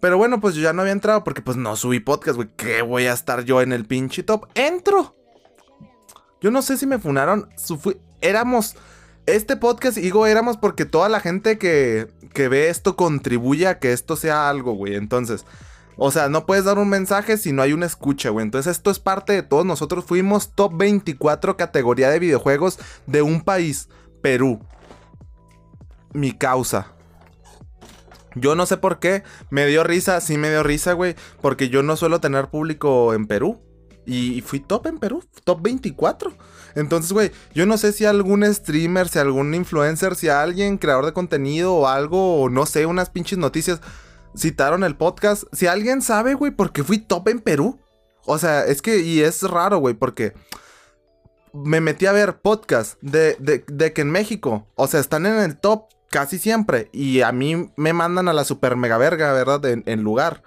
Pero 0.02 0.20
bueno, 0.20 0.40
pues 0.40 0.54
yo 0.54 0.62
ya 0.62 0.72
no 0.72 0.84
había 0.84 0.94
entrado 0.94 1.24
porque 1.24 1.42
pues 1.42 1.58
no 1.58 1.76
subí 1.76 2.00
podcast, 2.00 2.36
güey. 2.36 2.50
¿Qué 2.56 2.84
voy 2.84 3.08
a 3.08 3.14
estar 3.14 3.44
yo 3.44 3.60
en 3.60 3.74
el 3.74 3.86
pinche 3.86 4.22
top? 4.22 4.46
Entro. 4.54 5.16
Yo 6.42 6.52
no 6.52 6.62
sé 6.62 6.78
si 6.78 6.86
me 6.86 7.00
funaron. 7.00 7.50
éramos... 8.22 8.76
Este 9.26 9.56
podcast, 9.56 9.98
digo, 9.98 10.28
éramos 10.28 10.58
porque 10.58 10.86
toda 10.86 11.10
la 11.10 11.20
gente 11.22 11.58
que, 11.58 12.08
que 12.34 12.50
ve 12.50 12.70
esto 12.70 12.96
contribuye 12.96 13.66
a 13.66 13.80
que 13.80 13.94
esto 13.94 14.16
sea 14.16 14.48
algo, 14.48 14.74
güey. 14.74 14.94
Entonces, 14.96 15.46
o 15.98 16.12
sea, 16.12 16.30
no 16.30 16.46
puedes 16.46 16.66
dar 16.66 16.80
un 16.80 16.90
mensaje 16.90 17.38
si 17.38 17.52
no 17.52 17.62
hay 17.62 17.74
una 17.74 17.86
escucha, 17.86 18.30
güey. 18.30 18.44
Entonces 18.44 18.76
esto 18.76 18.92
es 18.92 19.00
parte 19.00 19.34
de 19.34 19.44
todos 19.44 19.66
nosotros. 19.66 20.06
Fuimos 20.06 20.54
top 20.54 20.74
24 20.76 21.58
categoría 21.58 22.10
de 22.10 22.20
videojuegos 22.20 22.80
de 23.08 23.22
un 23.22 23.42
país, 23.42 23.90
Perú. 24.22 24.60
Mi 26.14 26.32
causa. 26.32 26.94
Yo 28.36 28.56
no 28.56 28.66
sé 28.66 28.78
por 28.78 29.00
qué. 29.00 29.24
Me 29.50 29.66
dio 29.68 29.84
risa, 29.84 30.22
sí 30.22 30.38
me 30.38 30.50
dio 30.50 30.64
risa, 30.64 30.94
güey. 30.94 31.16
Porque 31.42 31.70
yo 31.70 31.84
no 31.84 31.96
suelo 31.96 32.20
tener 32.20 32.48
público 32.48 33.14
en 33.14 33.28
Perú. 33.28 33.62
Y 34.06 34.42
fui 34.42 34.60
top 34.60 34.88
en 34.88 34.98
Perú, 34.98 35.24
top 35.44 35.62
24. 35.62 36.34
Entonces, 36.76 37.12
güey, 37.12 37.32
yo 37.54 37.66
no 37.66 37.78
sé 37.78 37.92
si 37.92 38.06
algún 38.06 38.44
streamer, 38.52 39.08
si 39.08 39.20
algún 39.20 39.54
influencer, 39.54 40.16
si 40.16 40.28
alguien, 40.28 40.78
creador 40.78 41.06
de 41.06 41.14
contenido 41.14 41.76
o 41.76 41.88
algo, 41.88 42.42
o 42.42 42.50
no 42.50 42.66
sé, 42.66 42.88
unas 42.88 43.10
pinches 43.10 43.38
noticias 43.38 43.80
citaron 44.36 44.84
el 44.84 44.96
podcast. 44.96 45.44
Si 45.52 45.68
alguien 45.68 46.02
sabe, 46.02 46.34
güey, 46.34 46.52
por 46.52 46.72
qué 46.72 46.84
fui 46.84 47.00
top 47.00 47.30
en 47.30 47.40
Perú. 47.40 47.80
O 48.26 48.38
sea, 48.38 48.66
es 48.66 48.82
que, 48.82 49.00
y 49.00 49.22
es 49.22 49.42
raro, 49.44 49.80
güey, 49.80 49.96
porque 49.96 50.34
me 51.54 51.82
metí 51.82 52.06
a 52.06 52.12
ver 52.12 52.40
podcast 52.40 53.02
de, 53.02 53.36
de, 53.40 53.94
que 53.94 54.02
en 54.02 54.12
México, 54.12 54.68
o 54.76 54.88
sea, 54.88 55.00
están 55.00 55.26
en 55.26 55.40
el 55.40 55.58
top 55.58 55.86
casi 56.10 56.38
siempre. 56.38 56.90
Y 56.94 57.22
a 57.22 57.32
mí 57.32 57.72
me 57.76 57.94
mandan 57.94 58.28
a 58.28 58.34
la 58.34 58.44
super 58.44 58.76
mega 58.76 58.98
verga, 58.98 59.34
¿verdad? 59.34 59.66
En, 59.66 59.84
en 59.86 60.04
lugar. 60.04 60.44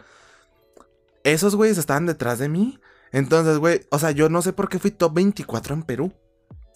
Esos 1.24 1.56
güeyes 1.56 1.78
estaban 1.78 2.06
detrás 2.06 2.38
de 2.38 2.48
mí. 2.48 2.78
Entonces, 3.12 3.58
güey, 3.58 3.86
o 3.90 3.98
sea, 3.98 4.10
yo 4.10 4.28
no 4.28 4.42
sé 4.42 4.52
por 4.52 4.68
qué 4.68 4.78
fui 4.78 4.90
top 4.90 5.14
24 5.14 5.74
en 5.74 5.82
Perú 5.82 6.12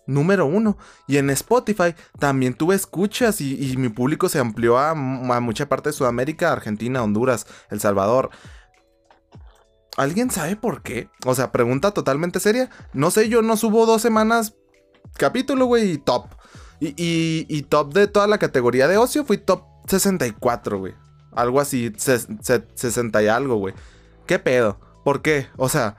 número 0.09 0.47
uno. 0.47 0.77
Y 1.07 1.19
en 1.19 1.31
Spotify 1.31 1.95
también 2.19 2.55
tuve 2.55 2.75
escuchas 2.75 3.41
y, 3.41 3.77
mi 3.77 3.91
público 3.91 4.29
se 4.29 4.41
amplió 4.41 4.79
a, 4.79 4.95
mucha 4.95 5.69
parte 5.69 5.91
de 5.91 5.93
Sudamérica, 5.93 6.51
Argentina, 6.51 7.05
Honduras, 7.05 7.47
El 7.71 7.79
Salvador. 7.79 8.31
¿Alguien 9.97 10.31
sabe 10.31 10.57
por 10.57 10.83
qué? 10.83 11.09
O 11.27 11.35
sea, 11.35 11.53
pregunta 11.53 11.93
totalmente 11.93 12.41
seria. 12.41 12.71
No 12.93 13.11
sé, 13.11 13.29
yo 13.29 13.43
no 13.43 13.57
subo 13.57 13.87
dos 13.87 14.03
semanas 14.03 14.55
capítulo, 15.17 15.67
güey, 15.67 15.93
y 15.93 15.99
top. 15.99 16.27
Y, 16.81 17.63
top 17.63 17.93
de 17.93 18.07
toda 18.07 18.27
la 18.27 18.39
categoría 18.39 18.89
de 18.89 18.97
ocio 18.97 19.25
fui 19.25 19.39
top 19.39 19.65
64, 19.87 20.79
güey. 20.79 20.95
Algo 21.33 21.61
así, 21.61 21.93
60 21.97 23.23
y 23.23 23.27
algo, 23.29 23.57
güey. 23.57 23.75
¿Qué 24.27 24.39
pedo? 24.39 24.81
¿Por 25.05 25.23
qué? 25.23 25.49
O 25.57 25.69
sea, 25.69 25.97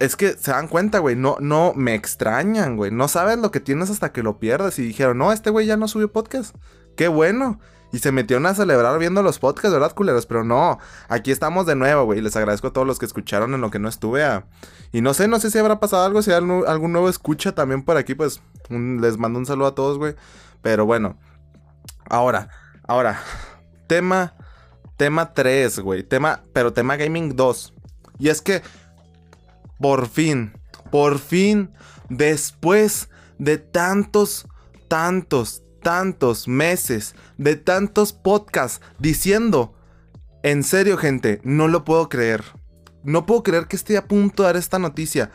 es 0.00 0.16
que 0.16 0.32
se 0.32 0.50
dan 0.50 0.68
cuenta, 0.68 0.98
güey. 0.98 1.16
No, 1.16 1.36
no, 1.40 1.72
me 1.74 1.94
extrañan, 1.94 2.76
güey. 2.76 2.90
No 2.90 3.08
sabes 3.08 3.38
lo 3.38 3.50
que 3.50 3.60
tienes 3.60 3.90
hasta 3.90 4.12
que 4.12 4.22
lo 4.22 4.38
pierdes. 4.38 4.78
Y 4.78 4.82
dijeron, 4.82 5.18
no, 5.18 5.32
este 5.32 5.50
güey 5.50 5.66
ya 5.66 5.76
no 5.76 5.88
subió 5.88 6.12
podcast. 6.12 6.54
Qué 6.96 7.08
bueno. 7.08 7.60
Y 7.90 8.00
se 8.00 8.12
metieron 8.12 8.44
a 8.46 8.54
celebrar 8.54 8.98
viendo 8.98 9.22
los 9.22 9.38
podcasts, 9.38 9.72
¿verdad, 9.72 9.94
culeros? 9.94 10.26
Pero 10.26 10.44
no, 10.44 10.78
aquí 11.08 11.30
estamos 11.30 11.64
de 11.64 11.74
nuevo, 11.74 12.04
güey. 12.04 12.20
Les 12.20 12.36
agradezco 12.36 12.68
a 12.68 12.72
todos 12.72 12.86
los 12.86 12.98
que 12.98 13.06
escucharon 13.06 13.54
en 13.54 13.60
lo 13.60 13.70
que 13.70 13.78
no 13.78 13.88
estuve. 13.88 14.24
Y 14.92 15.00
no 15.00 15.14
sé, 15.14 15.26
no 15.26 15.40
sé 15.40 15.50
si 15.50 15.58
habrá 15.58 15.80
pasado 15.80 16.04
algo. 16.04 16.20
Si 16.20 16.30
hay 16.30 16.36
algún 16.36 16.92
nuevo 16.92 17.08
escucha 17.08 17.54
también 17.54 17.82
por 17.82 17.96
aquí, 17.96 18.14
pues 18.14 18.42
les 18.68 19.16
mando 19.16 19.38
un 19.38 19.46
saludo 19.46 19.68
a 19.68 19.74
todos, 19.74 19.96
güey. 19.96 20.14
Pero 20.60 20.84
bueno, 20.84 21.18
ahora, 22.10 22.50
ahora, 22.86 23.20
tema, 23.86 24.34
tema 24.98 25.32
3, 25.32 25.78
güey. 25.80 26.02
Tema, 26.02 26.42
pero 26.52 26.74
tema 26.74 26.96
gaming 26.96 27.36
2. 27.36 27.74
Y 28.18 28.28
es 28.28 28.42
que 28.42 28.62
por 29.80 30.08
fin, 30.08 30.52
por 30.90 31.18
fin, 31.18 31.70
después 32.08 33.08
de 33.38 33.58
tantos, 33.58 34.46
tantos, 34.88 35.62
tantos 35.82 36.48
meses, 36.48 37.14
de 37.36 37.56
tantos 37.56 38.12
podcasts 38.12 38.80
diciendo, 38.98 39.74
en 40.42 40.62
serio 40.62 40.96
gente, 40.96 41.40
no 41.44 41.68
lo 41.68 41.84
puedo 41.84 42.08
creer. 42.08 42.44
No 43.04 43.26
puedo 43.26 43.42
creer 43.42 43.66
que 43.66 43.76
esté 43.76 43.96
a 43.96 44.06
punto 44.06 44.42
de 44.42 44.48
dar 44.48 44.56
esta 44.56 44.78
noticia. 44.78 45.30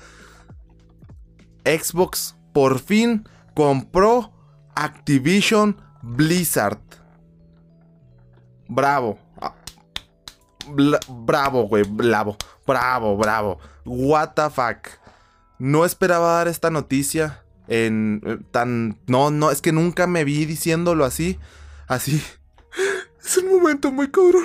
Xbox 1.66 2.36
por 2.54 2.80
fin 2.80 3.28
compró 3.56 4.32
Activision 4.76 5.78
Blizzard. 6.02 6.80
Bravo. 8.68 9.18
Ah, 9.42 9.56
bravo, 11.10 11.64
güey. 11.68 11.84
Bravo. 11.84 12.38
Bravo, 12.66 13.18
bravo. 13.18 13.60
What 13.86 14.34
the 14.36 14.50
fuck. 14.50 14.88
No 15.60 15.86
esperaba 15.86 16.34
dar 16.34 16.48
esta 16.48 16.70
noticia 16.70 17.44
en 17.68 18.22
eh, 18.26 18.38
tan... 18.52 18.98
No, 19.08 19.32
no, 19.32 19.52
es 19.52 19.62
que 19.62 19.72
nunca 19.72 20.08
me 20.08 20.24
vi 20.24 20.46
diciéndolo 20.46 21.06
así. 21.06 21.40
Así. 21.88 22.22
Es 23.24 23.38
un 23.38 23.52
momento 23.52 23.90
muy 23.92 24.10
cabrón. 24.12 24.44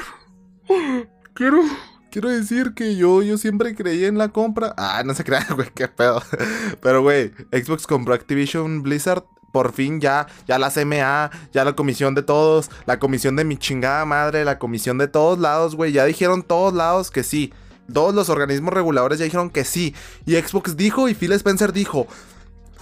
Quiero... 1.34 1.62
Quiero 2.10 2.30
decir 2.30 2.72
que 2.74 2.96
yo, 2.96 3.22
yo 3.22 3.36
siempre 3.36 3.74
creí 3.74 4.06
en 4.06 4.16
la 4.16 4.28
compra. 4.28 4.74
Ah, 4.78 5.02
no 5.04 5.14
se 5.14 5.24
crea, 5.24 5.46
güey, 5.54 5.68
qué 5.74 5.88
pedo. 5.88 6.22
Pero, 6.80 7.02
güey, 7.02 7.32
Xbox 7.52 7.86
compró 7.86 8.14
Activision 8.14 8.82
Blizzard. 8.82 9.24
Por 9.52 9.72
fin 9.72 9.98
ya, 9.98 10.26
ya 10.46 10.58
la 10.58 10.70
CMA, 10.70 11.30
ya 11.52 11.64
la 11.64 11.74
comisión 11.74 12.14
de 12.14 12.22
todos, 12.22 12.70
la 12.84 12.98
comisión 12.98 13.34
de 13.34 13.44
mi 13.44 13.56
chingada 13.56 14.04
madre, 14.04 14.44
la 14.44 14.58
comisión 14.58 14.98
de 14.98 15.08
todos 15.08 15.38
lados, 15.38 15.74
güey. 15.74 15.92
Ya 15.92 16.04
dijeron 16.04 16.42
todos 16.42 16.74
lados 16.74 17.10
que 17.10 17.22
sí. 17.22 17.52
Todos 17.92 18.14
los 18.14 18.28
organismos 18.28 18.74
reguladores 18.74 19.18
ya 19.18 19.24
dijeron 19.24 19.50
que 19.50 19.64
sí. 19.64 19.94
Y 20.26 20.34
Xbox 20.34 20.76
dijo 20.76 21.08
y 21.08 21.14
Phil 21.14 21.32
Spencer 21.32 21.72
dijo, 21.72 22.06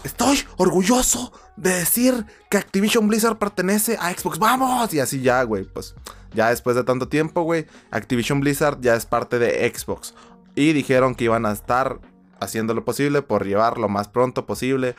estoy 0.05 0.41
orgulloso 0.57 1.33
de 1.57 1.75
decir 1.75 2.27
que 2.51 2.59
Activision 2.59 3.07
Blizzard 3.09 3.39
pertenece 3.39 3.97
a 4.01 4.13
Xbox. 4.13 4.39
¡Vamos! 4.39 4.93
Y 4.95 5.01
así 5.01 5.23
ya, 5.23 5.43
güey. 5.45 5.65
Pues 5.65 5.95
ya 6.35 6.51
después 6.51 6.77
de 6.77 6.85
tanto 6.85 7.09
tiempo, 7.09 7.43
güey, 7.43 7.67
Activision 7.91 8.41
Blizzard 8.41 8.81
ya 8.81 8.95
es 8.95 9.07
parte 9.07 9.39
de 9.39 9.73
Xbox. 9.73 10.15
Y 10.55 10.73
dijeron 10.73 11.15
que 11.15 11.25
iban 11.25 11.47
a 11.47 11.53
estar 11.53 12.01
haciendo 12.41 12.75
lo 12.75 12.85
posible 12.85 13.23
por 13.23 13.47
llevar 13.47 13.79
lo 13.79 13.89
más 13.89 14.09
pronto 14.09 14.47
posible 14.47 14.95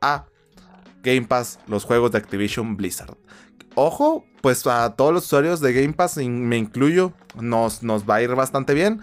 a 0.00 0.26
Game 1.02 1.22
Pass 1.22 1.58
los 1.66 1.84
juegos 1.84 2.12
de 2.12 2.18
Activision 2.18 2.76
Blizzard. 2.76 3.16
Ojo, 3.74 4.24
pues 4.40 4.66
a 4.66 4.94
todos 4.94 5.12
los 5.12 5.24
usuarios 5.24 5.60
de 5.60 5.72
Game 5.72 5.92
Pass, 5.92 6.16
me 6.16 6.56
incluyo, 6.56 7.12
nos, 7.40 7.82
nos 7.82 8.08
va 8.08 8.16
a 8.16 8.22
ir 8.22 8.34
bastante 8.34 8.74
bien 8.74 9.00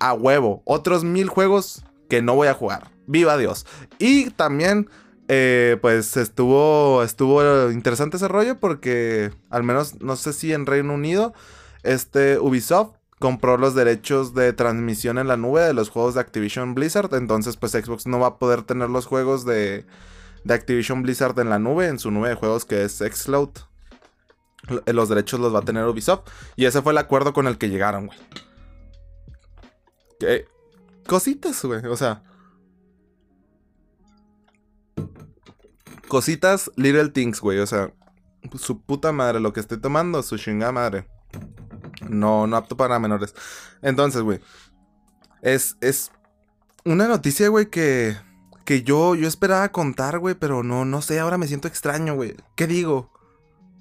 a 0.00 0.14
huevo. 0.14 0.62
Otros 0.64 1.04
mil 1.04 1.28
juegos 1.28 1.84
que 2.08 2.20
no 2.22 2.34
voy 2.34 2.48
a 2.48 2.54
jugar. 2.54 2.90
Viva 3.06 3.36
Dios. 3.36 3.66
Y 3.98 4.30
también, 4.30 4.90
eh, 5.28 5.78
pues 5.80 6.16
estuvo, 6.16 7.02
estuvo 7.02 7.70
interesante 7.70 8.16
ese 8.16 8.28
rollo 8.28 8.58
porque, 8.58 9.30
al 9.48 9.62
menos, 9.62 10.00
no 10.00 10.16
sé 10.16 10.32
si 10.32 10.52
en 10.52 10.66
Reino 10.66 10.94
Unido, 10.94 11.32
este 11.82 12.38
Ubisoft 12.38 12.96
compró 13.18 13.58
los 13.58 13.74
derechos 13.74 14.34
de 14.34 14.52
transmisión 14.52 15.18
en 15.18 15.28
la 15.28 15.36
nube 15.36 15.60
de 15.60 15.74
los 15.74 15.90
juegos 15.90 16.14
de 16.14 16.20
Activision 16.20 16.74
Blizzard. 16.74 17.14
Entonces, 17.14 17.56
pues 17.56 17.72
Xbox 17.72 18.06
no 18.06 18.18
va 18.18 18.28
a 18.28 18.38
poder 18.38 18.62
tener 18.62 18.90
los 18.90 19.06
juegos 19.06 19.44
de, 19.44 19.84
de 20.44 20.54
Activision 20.54 21.02
Blizzard 21.02 21.38
en 21.38 21.50
la 21.50 21.58
nube, 21.58 21.86
en 21.86 21.98
su 21.98 22.10
nube 22.10 22.30
de 22.30 22.34
juegos 22.34 22.64
que 22.64 22.84
es 22.84 22.98
Xcloud. 22.98 23.50
Los 24.86 25.08
derechos 25.08 25.40
los 25.40 25.54
va 25.54 25.60
a 25.60 25.64
tener 25.64 25.84
Ubisoft. 25.84 26.28
Y 26.56 26.64
ese 26.66 26.82
fue 26.82 26.92
el 26.92 26.98
acuerdo 26.98 27.32
con 27.32 27.46
el 27.46 27.58
que 27.58 27.68
llegaron, 27.68 28.06
güey 28.06 28.18
cositas, 31.06 31.64
güey. 31.64 31.84
O 31.86 31.96
sea. 31.96 32.22
Cositas, 36.08 36.70
little 36.76 37.08
things, 37.10 37.40
güey. 37.40 37.58
O 37.58 37.66
sea, 37.66 37.92
su 38.58 38.80
puta 38.82 39.12
madre, 39.12 39.40
lo 39.40 39.52
que 39.52 39.60
estoy 39.60 39.80
tomando, 39.80 40.22
su 40.22 40.36
chingada 40.38 40.72
madre. 40.72 41.06
No, 42.08 42.46
no 42.46 42.56
apto 42.56 42.76
para 42.76 42.98
menores. 42.98 43.34
Entonces, 43.82 44.22
güey. 44.22 44.40
Es, 45.42 45.76
es 45.80 46.10
una 46.84 47.08
noticia, 47.08 47.48
güey, 47.48 47.70
que, 47.70 48.16
que 48.64 48.82
yo, 48.82 49.14
yo 49.14 49.28
esperaba 49.28 49.70
contar, 49.70 50.18
güey, 50.18 50.34
pero 50.34 50.62
no, 50.62 50.84
no 50.84 51.02
sé, 51.02 51.18
ahora 51.18 51.38
me 51.38 51.46
siento 51.46 51.68
extraño, 51.68 52.14
güey. 52.14 52.36
¿Qué 52.56 52.66
digo? 52.66 53.12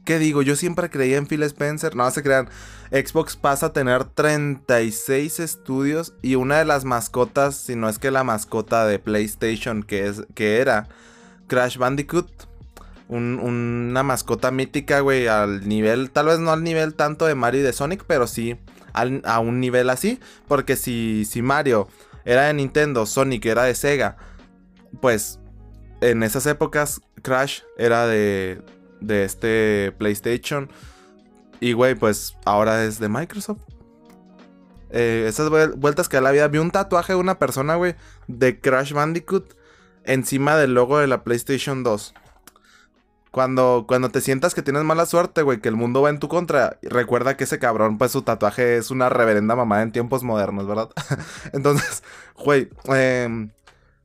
¿Qué 0.10 0.18
digo? 0.18 0.42
Yo 0.42 0.56
siempre 0.56 0.89
creía 0.89 1.18
en 1.18 1.28
Phil 1.28 1.44
Spencer. 1.44 1.96
No 1.96 2.10
se 2.10 2.24
crean. 2.24 2.50
Xbox 2.89 3.36
pasa 3.36 3.68
a 3.68 3.74
tener 3.74 4.06
36 4.06 5.39
estudios 5.39 6.16
y 6.24 6.34
una 6.34 6.58
de 6.58 6.66
las 6.66 6.84
mascotas, 6.84 7.56
si 7.56 7.75
no 7.75 7.88
es 7.88 8.00
que 8.00 8.10
la 8.10 8.24
mascota 8.24 8.88
de 8.88 8.98
PlayStation 8.98 9.84
que, 9.84 10.08
es, 10.08 10.24
que 10.34 10.58
era 10.58 10.88
Crash 11.46 11.78
Bandicoot. 11.78 12.28
una 13.08 14.01
mascota 14.01 14.50
mítica, 14.50 15.01
güey, 15.01 15.28
al 15.28 15.70
nivel, 15.70 16.10
tal 16.10 16.25
vez 16.25 16.39
no 16.39 16.51
al 16.51 16.63
nivel 16.63 16.96
tanto 16.96 17.28
de 17.28 17.36
Mario 17.36 17.62
y 17.62 17.66
de 17.66 17.74
Sonic, 17.74 18.04
pero 18.08 18.25
sí 18.25 18.58
a 18.94 19.39
un 19.39 19.60
nivel 19.60 19.92
así. 19.92 20.20
Porque 20.48 20.75
si, 20.75 21.24
si 21.24 21.44
Mario 21.44 21.88
era 22.25 22.48
de 22.48 22.56
Nintendo, 22.56 23.06
Sonic 23.06 23.46
era 23.46 23.66
de 23.66 23.75
Sega, 23.75 24.18
pues 25.04 25.39
en 26.01 26.24
esas 26.24 26.48
épocas 26.48 27.00
Crash 27.22 27.60
era 27.78 28.08
de, 28.08 28.63
de 29.00 29.24
este 29.24 29.94
PlayStation. 29.98 30.70
Y, 31.60 31.74
güey, 31.74 31.96
pues 31.96 32.38
ahora 32.46 32.84
es 32.84 33.00
de 33.00 33.10
Microsoft. 33.10 33.62
Eh, 34.91 35.25
esas 35.27 35.50
vueltas 35.77 36.10
que 36.10 36.20
la 36.22 36.32
vida. 36.32 36.48
Vi 36.48 36.58
un 36.58 36.72
tatuaje 36.72 37.13
de 37.13 37.20
una 37.20 37.38
persona, 37.39 37.75
güey, 37.75 37.96
de 38.27 38.60
Crash 38.60 38.94
Bandicoot 38.94 39.56
encima 40.03 40.58
del 40.58 40.74
logo 40.74 40.98
de 41.00 41.08
la 41.08 41.24
PlayStation 41.24 41.84
2. 41.84 42.13
Cuando, 43.32 43.86
cuando 43.88 44.10
te 44.10 44.22
sientas 44.22 44.56
que 44.56 44.63
tienes 44.63 44.84
mala 44.84 45.06
suerte, 45.06 45.44
güey, 45.44 45.62
que 45.62 45.70
el 45.70 45.75
mundo 45.75 46.01
va 46.01 46.10
en 46.10 46.18
tu 46.18 46.27
contra, 46.27 46.79
recuerda 46.82 47.38
que 47.38 47.44
ese 47.44 47.60
cabrón, 47.60 48.00
pues 48.00 48.12
su 48.12 48.24
tatuaje 48.24 48.77
es 48.77 48.89
una 48.89 49.08
reverenda 49.08 49.56
mamá 49.56 49.84
en 49.84 49.91
tiempos 49.91 50.24
modernos, 50.24 50.65
¿verdad? 50.65 50.89
Entonces, 51.53 52.03
güey, 52.36 52.70
em, 52.86 53.51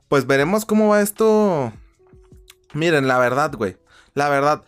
pues 0.09 0.27
veremos 0.27 0.67
cómo 0.67 0.89
va 0.89 1.01
esto. 1.01 1.73
Miren, 2.75 3.09
la 3.09 3.19
verdad, 3.19 3.55
güey, 3.55 3.79
la 4.13 4.29
verdad, 4.29 4.63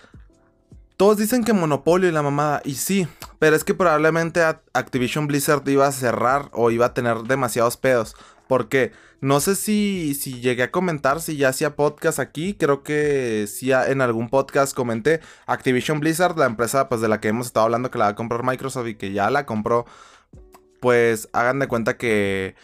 todos 0.96 1.18
dicen 1.18 1.44
que 1.44 1.52
monopolio 1.52 2.08
y 2.08 2.12
la 2.12 2.22
mamada, 2.22 2.62
y 2.64 2.74
sí, 2.74 3.06
pero 3.38 3.54
es 3.54 3.64
que 3.64 3.74
probablemente 3.74 4.42
Activision 4.42 5.26
Blizzard 5.26 5.68
iba 5.68 5.86
a 5.86 5.92
cerrar 5.92 6.48
o 6.52 6.70
iba 6.70 6.86
a 6.86 6.94
tener 6.94 7.18
demasiados 7.22 7.76
pedos. 7.76 8.16
Porque 8.48 8.92
no 9.20 9.40
sé 9.40 9.56
si, 9.56 10.14
si 10.14 10.40
llegué 10.40 10.62
a 10.64 10.70
comentar 10.70 11.20
si 11.20 11.36
ya 11.36 11.48
hacía 11.48 11.76
podcast 11.76 12.18
aquí. 12.18 12.54
Creo 12.54 12.82
que 12.82 13.46
sí 13.48 13.72
en 13.72 14.00
algún 14.00 14.28
podcast 14.28 14.74
comenté. 14.74 15.20
Activision 15.46 16.00
Blizzard, 16.00 16.38
la 16.38 16.46
empresa 16.46 16.88
pues, 16.88 17.00
de 17.00 17.08
la 17.08 17.20
que 17.20 17.28
hemos 17.28 17.46
estado 17.46 17.64
hablando 17.64 17.90
que 17.90 17.98
la 17.98 18.06
va 18.06 18.10
a 18.12 18.14
comprar 18.14 18.44
Microsoft 18.44 18.88
y 18.88 18.94
que 18.94 19.12
ya 19.12 19.30
la 19.30 19.44
compró. 19.44 19.84
Pues 20.80 21.28
hagan 21.32 21.58
de 21.58 21.68
cuenta 21.68 21.96
que 21.96 22.54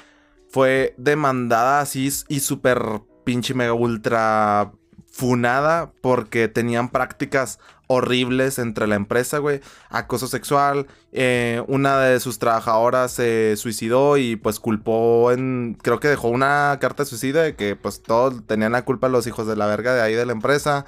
fue 0.50 0.94
demandada 0.98 1.80
así 1.80 2.10
y 2.28 2.40
súper 2.40 3.02
pinche 3.24 3.54
mega 3.54 3.72
ultra 3.72 4.72
funada 5.10 5.92
porque 6.00 6.48
tenían 6.48 6.88
prácticas 6.90 7.58
horribles 7.92 8.58
entre 8.58 8.86
la 8.86 8.96
empresa, 8.96 9.38
güey. 9.38 9.60
Acoso 9.90 10.26
sexual. 10.26 10.86
Eh, 11.12 11.62
una 11.68 11.98
de 12.00 12.20
sus 12.20 12.38
trabajadoras 12.38 13.12
se 13.12 13.56
suicidó 13.56 14.16
y 14.16 14.36
pues 14.36 14.60
culpó 14.60 15.32
en... 15.32 15.76
Creo 15.82 16.00
que 16.00 16.08
dejó 16.08 16.28
una 16.28 16.78
carta 16.80 17.04
de 17.04 17.08
suicidio 17.08 17.42
de 17.42 17.56
que 17.56 17.76
pues 17.76 18.02
todos 18.02 18.46
tenían 18.46 18.72
la 18.72 18.84
culpa 18.84 19.08
los 19.08 19.26
hijos 19.26 19.46
de 19.46 19.56
la 19.56 19.66
verga 19.66 19.94
de 19.94 20.02
ahí 20.02 20.14
de 20.14 20.26
la 20.26 20.32
empresa. 20.32 20.84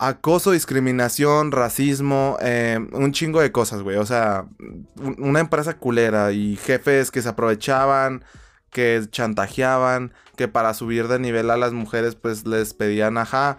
Acoso, 0.00 0.52
discriminación, 0.52 1.50
racismo, 1.50 2.36
eh, 2.40 2.78
un 2.92 3.12
chingo 3.12 3.40
de 3.40 3.50
cosas, 3.50 3.82
güey. 3.82 3.96
O 3.96 4.06
sea, 4.06 4.46
una 5.18 5.40
empresa 5.40 5.76
culera 5.76 6.30
y 6.30 6.56
jefes 6.56 7.10
que 7.10 7.20
se 7.20 7.28
aprovechaban, 7.28 8.24
que 8.70 9.02
chantajeaban, 9.10 10.12
que 10.36 10.46
para 10.46 10.74
subir 10.74 11.08
de 11.08 11.18
nivel 11.18 11.50
a 11.50 11.56
las 11.56 11.72
mujeres 11.72 12.14
pues 12.14 12.46
les 12.46 12.74
pedían, 12.74 13.18
ajá, 13.18 13.58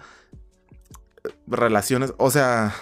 relaciones, 1.48 2.14
o 2.18 2.32
sea, 2.32 2.74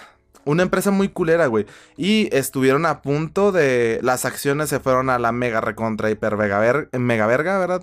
Una 0.44 0.62
empresa 0.62 0.90
muy 0.90 1.10
culera, 1.10 1.46
güey. 1.46 1.66
Y 1.96 2.34
estuvieron 2.34 2.86
a 2.86 3.02
punto 3.02 3.52
de. 3.52 4.00
Las 4.02 4.24
acciones 4.24 4.70
se 4.70 4.80
fueron 4.80 5.10
a 5.10 5.18
la 5.18 5.30
mega 5.30 5.60
recontra 5.60 6.10
hiper 6.10 6.36
mega, 6.36 7.26
verga, 7.26 7.58
¿verdad? 7.58 7.82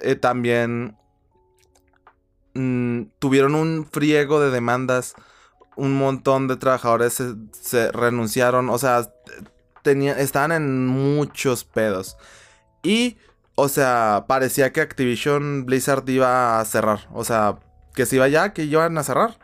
Eh, 0.00 0.16
también. 0.16 0.96
Mm, 2.54 3.02
tuvieron 3.18 3.54
un 3.54 3.86
friego 3.90 4.40
de 4.40 4.50
demandas. 4.50 5.14
Un 5.76 5.94
montón 5.98 6.48
de 6.48 6.56
trabajadores 6.56 7.22
se, 7.52 7.92
renunciaron. 7.92 8.70
O 8.70 8.78
sea, 8.78 9.12
tenían, 9.82 10.18
estaban 10.18 10.52
en 10.52 10.86
muchos 10.86 11.64
pedos. 11.64 12.16
Y. 12.82 13.18
O 13.54 13.68
sea, 13.68 14.24
parecía 14.28 14.72
que 14.72 14.80
Activision 14.80 15.66
Blizzard 15.66 16.08
iba 16.08 16.58
a 16.60 16.64
cerrar. 16.64 17.08
O 17.12 17.24
sea, 17.24 17.58
que 17.96 18.06
se 18.06 18.16
iba 18.16 18.28
ya, 18.28 18.52
que 18.52 18.64
iban 18.64 18.96
a 18.96 19.02
cerrar. 19.02 19.38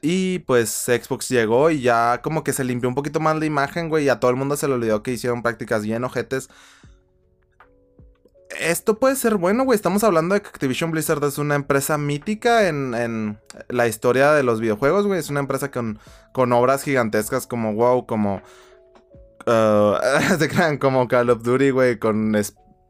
Y 0.00 0.40
pues 0.40 0.70
Xbox 0.70 1.28
llegó 1.28 1.70
y 1.70 1.80
ya 1.80 2.20
como 2.22 2.44
que 2.44 2.52
se 2.52 2.62
limpió 2.62 2.88
un 2.88 2.94
poquito 2.94 3.20
más 3.20 3.36
la 3.36 3.46
imagen, 3.46 3.88
güey. 3.88 4.04
Y 4.04 4.08
a 4.08 4.20
todo 4.20 4.30
el 4.30 4.36
mundo 4.36 4.56
se 4.56 4.68
le 4.68 4.74
olvidó 4.74 5.02
que 5.02 5.12
hicieron 5.12 5.42
prácticas 5.42 5.82
bien 5.82 6.04
ojetes. 6.04 6.48
Esto 8.60 8.98
puede 8.98 9.16
ser 9.16 9.36
bueno, 9.36 9.64
güey. 9.64 9.74
Estamos 9.74 10.04
hablando 10.04 10.34
de 10.34 10.42
que 10.42 10.48
Activision 10.48 10.90
Blizzard 10.90 11.24
es 11.24 11.38
una 11.38 11.54
empresa 11.56 11.98
mítica 11.98 12.68
en, 12.68 13.38
la 13.68 13.88
historia 13.88 14.32
de 14.32 14.42
los 14.42 14.60
videojuegos, 14.60 15.06
güey. 15.06 15.18
Es 15.18 15.30
una 15.30 15.40
empresa 15.40 15.70
con, 15.70 15.98
con 16.32 16.52
obras 16.52 16.82
gigantescas 16.84 17.46
como 17.46 17.72
WoW, 17.72 18.06
como... 18.06 18.42
Uh, 19.46 19.94
se 20.38 20.48
crean 20.48 20.78
como 20.78 21.08
Call 21.08 21.30
of 21.30 21.42
Duty, 21.42 21.70
güey. 21.70 21.98
Con 21.98 22.36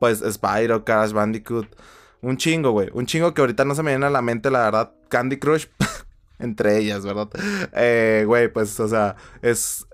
pues 0.00 0.18
Spyro, 0.18 0.84
Crash 0.84 1.12
Bandicoot. 1.12 1.68
Un 2.25 2.37
chingo, 2.37 2.71
güey. 2.71 2.88
Un 2.93 3.07
chingo 3.07 3.35
que 3.35 3.40
ahorita 3.40 3.64
no 3.64 3.75
se 3.75 3.83
me 3.83 3.93
viene 3.93 4.07
a 4.07 4.11
la 4.11 4.23
mente, 4.23 4.50
la 4.50 4.61
verdad. 4.62 4.93
Candy 5.09 5.38
Crush. 5.38 5.66
entre 6.38 6.78
ellas, 6.78 7.04
¿verdad? 7.04 7.28
Eh, 7.73 8.25
güey, 8.26 8.52
pues, 8.52 8.78
o 8.81 8.88
sea, 8.88 9.16
es... 9.43 9.87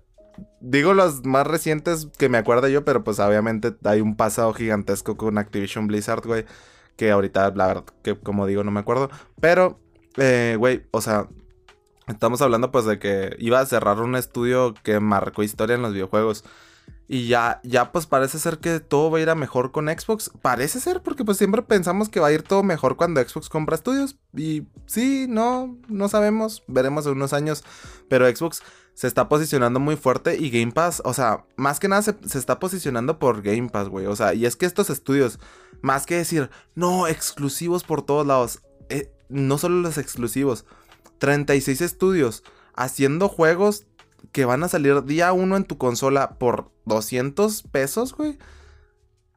Digo 0.61 0.95
los 0.95 1.25
más 1.27 1.47
recientes 1.47 2.09
que 2.19 2.29
me 2.29 2.39
acuerdo 2.39 2.69
yo, 2.69 2.85
pero 2.85 3.05
pues 3.05 3.19
obviamente 3.19 3.75
hay 3.85 4.01
un 4.01 4.17
pasado 4.17 4.55
gigantesco 4.55 5.17
con 5.17 5.37
Activision 5.37 5.87
Blizzard, 5.87 6.27
güey. 6.27 6.47
Que 6.97 7.11
ahorita, 7.11 7.51
la 7.55 7.67
verdad, 7.67 7.85
que 8.03 8.19
como 8.19 8.47
digo, 8.47 8.65
no 8.65 8.71
me 8.71 8.81
acuerdo. 8.81 9.11
Pero, 9.41 9.79
eh, 10.17 10.57
güey, 10.59 10.87
o 10.93 11.01
sea, 11.03 11.29
estamos 12.09 12.41
hablando 12.41 12.71
pues 12.71 12.87
de 12.87 12.99
que 12.99 13.37
iba 13.39 13.61
a 13.61 13.67
cerrar 13.67 14.01
un 14.01 14.17
estudio 14.17 14.75
que 14.83 14.99
marcó 15.01 15.43
historia 15.43 15.77
en 15.77 15.83
los 15.83 15.93
videojuegos. 15.93 16.45
Y 17.13 17.27
ya, 17.27 17.61
ya 17.65 17.91
pues 17.91 18.07
parece 18.07 18.39
ser 18.39 18.59
que 18.59 18.79
todo 18.79 19.11
va 19.11 19.19
a 19.19 19.21
ir 19.21 19.31
a 19.31 19.35
mejor 19.35 19.73
con 19.73 19.89
Xbox. 19.89 20.31
Parece 20.43 20.79
ser 20.79 21.03
porque 21.03 21.25
pues 21.25 21.39
siempre 21.39 21.61
pensamos 21.61 22.09
que 22.09 22.21
va 22.21 22.29
a 22.29 22.33
ir 22.33 22.43
todo 22.43 22.63
mejor 22.63 22.95
cuando 22.97 23.21
Xbox 23.21 23.49
compra 23.49 23.75
estudios. 23.75 24.17
Y 24.33 24.69
sí, 24.87 25.27
no, 25.29 25.77
no 25.89 26.09
sabemos. 26.09 26.63
Veremos 26.69 27.07
en 27.07 27.13
unos 27.15 27.33
años. 27.33 27.65
Pero 28.09 28.33
Xbox 28.33 28.63
se 28.95 29.09
está 29.09 29.29
posicionando 29.29 29.81
muy 29.81 29.97
fuerte 29.97 30.37
y 30.37 30.51
Game 30.51 30.71
Pass, 30.71 31.03
o 31.05 31.13
sea, 31.13 31.45
más 31.57 31.81
que 31.81 31.89
nada 31.89 32.03
se, 32.03 32.15
está 32.39 32.61
posicionando 32.61 33.19
por 33.19 33.43
Game 33.43 33.71
Pass, 33.71 33.89
güey. 33.89 34.07
O 34.07 34.15
sea, 34.15 34.33
y 34.33 34.47
es 34.47 34.55
que 34.55 34.67
estos 34.67 34.89
estudios, 34.89 35.41
más 35.83 36.07
que 36.07 36.15
decir, 36.15 36.49
no, 36.77 37.09
exclusivos 37.09 37.83
por 37.83 38.03
todos 38.03 38.25
lados. 38.25 38.61
Eh, 38.89 39.13
no 39.29 39.59
solo 39.59 39.81
los 39.81 39.99
exclusivos. 39.99 40.65
36 41.19 41.81
estudios 41.81 42.45
haciendo 42.77 43.29
juegos 43.29 43.87
que 44.33 44.45
van 44.45 44.63
a 44.63 44.69
salir 44.69 45.05
día 45.05 45.33
uno 45.33 45.57
en 45.57 45.65
tu 45.65 45.79
consola 45.79 46.39
por 46.39 46.71
200 46.87 47.63
pesos, 47.65 48.15
güey. 48.15 48.39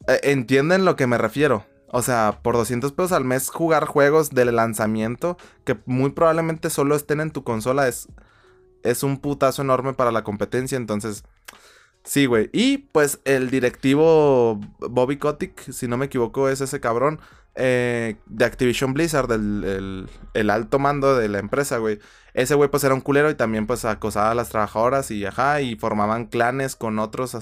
Eh, 0.07 0.19
entienden 0.23 0.85
lo 0.85 0.95
que 0.95 1.07
me 1.07 1.17
refiero. 1.17 1.65
O 1.87 2.01
sea, 2.01 2.39
por 2.41 2.55
200 2.55 2.91
pesos 2.91 3.11
al 3.11 3.23
mes 3.23 3.49
jugar 3.49 3.85
juegos 3.85 4.31
del 4.31 4.55
lanzamiento 4.55 5.37
que 5.63 5.77
muy 5.85 6.09
probablemente 6.09 6.69
solo 6.71 6.95
estén 6.95 7.21
en 7.21 7.29
tu 7.31 7.43
consola 7.43 7.87
es, 7.87 8.07
es 8.81 9.03
un 9.03 9.19
putazo 9.19 9.61
enorme 9.61 9.93
para 9.93 10.11
la 10.11 10.23
competencia. 10.23 10.75
Entonces, 10.75 11.23
sí, 12.03 12.25
güey. 12.25 12.49
Y 12.51 12.79
pues 12.79 13.19
el 13.25 13.51
directivo 13.51 14.59
Bobby 14.79 15.17
Kotick, 15.17 15.71
si 15.71 15.87
no 15.87 15.97
me 15.97 16.07
equivoco, 16.07 16.49
es 16.49 16.61
ese 16.61 16.79
cabrón 16.79 17.19
eh, 17.55 18.15
de 18.25 18.45
Activision 18.45 18.93
Blizzard, 18.93 19.31
el, 19.31 20.09
el 20.33 20.49
alto 20.49 20.79
mando 20.79 21.15
de 21.15 21.29
la 21.29 21.39
empresa, 21.39 21.77
güey. 21.77 21.99
Ese 22.33 22.55
güey 22.55 22.69
pues 22.69 22.83
era 22.83 22.95
un 22.95 23.01
culero 23.01 23.29
y 23.29 23.35
también 23.35 23.67
pues 23.67 23.85
acosaba 23.85 24.31
a 24.31 24.35
las 24.35 24.49
trabajadoras 24.49 25.11
y 25.11 25.23
ajá, 25.23 25.61
y 25.61 25.75
formaban 25.75 26.25
clanes 26.25 26.75
con 26.75 26.97
otros, 26.97 27.37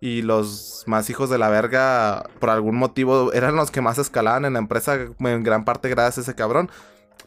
y 0.00 0.22
los 0.22 0.84
más 0.86 1.08
hijos 1.08 1.30
de 1.30 1.38
la 1.38 1.48
verga 1.48 2.28
por 2.38 2.50
algún 2.50 2.76
motivo 2.76 3.32
eran 3.32 3.56
los 3.56 3.70
que 3.70 3.80
más 3.80 3.96
escalaban 3.96 4.44
en 4.44 4.52
la 4.54 4.58
empresa, 4.58 4.98
en 5.18 5.42
gran 5.42 5.64
parte 5.64 5.88
gracias 5.88 6.18
a 6.18 6.30
ese 6.30 6.34
cabrón. 6.36 6.70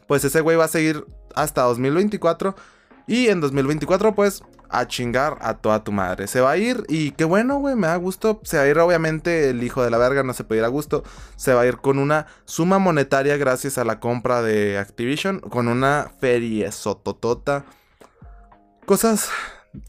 Pues 0.06 0.24
ese 0.24 0.40
güey 0.40 0.56
va 0.56 0.64
a 0.64 0.68
seguir 0.68 1.04
hasta 1.34 1.62
2024 1.62 2.54
y 3.08 3.28
en 3.28 3.40
2024 3.40 4.14
pues 4.14 4.42
a 4.70 4.86
chingar 4.86 5.38
a 5.40 5.54
toda 5.54 5.84
tu 5.84 5.92
madre. 5.92 6.26
Se 6.26 6.40
va 6.40 6.52
a 6.52 6.56
ir 6.56 6.84
y 6.88 7.12
qué 7.12 7.24
bueno, 7.24 7.58
güey, 7.58 7.76
me 7.76 7.86
da 7.86 7.96
gusto. 7.96 8.40
Se 8.44 8.56
va 8.56 8.64
a 8.64 8.68
ir 8.68 8.78
obviamente 8.78 9.50
el 9.50 9.62
hijo 9.62 9.82
de 9.82 9.90
la 9.90 9.98
verga, 9.98 10.22
no 10.22 10.32
se 10.32 10.44
puede 10.44 10.60
ir 10.60 10.64
a 10.64 10.68
gusto. 10.68 11.02
Se 11.36 11.54
va 11.54 11.62
a 11.62 11.66
ir 11.66 11.78
con 11.78 11.98
una 11.98 12.26
suma 12.44 12.78
monetaria 12.78 13.36
gracias 13.36 13.78
a 13.78 13.84
la 13.84 14.00
compra 14.00 14.42
de 14.42 14.78
Activision, 14.78 15.40
con 15.40 15.68
una 15.68 16.10
feria 16.20 16.72
sototota. 16.72 17.64
Cosas 18.86 19.30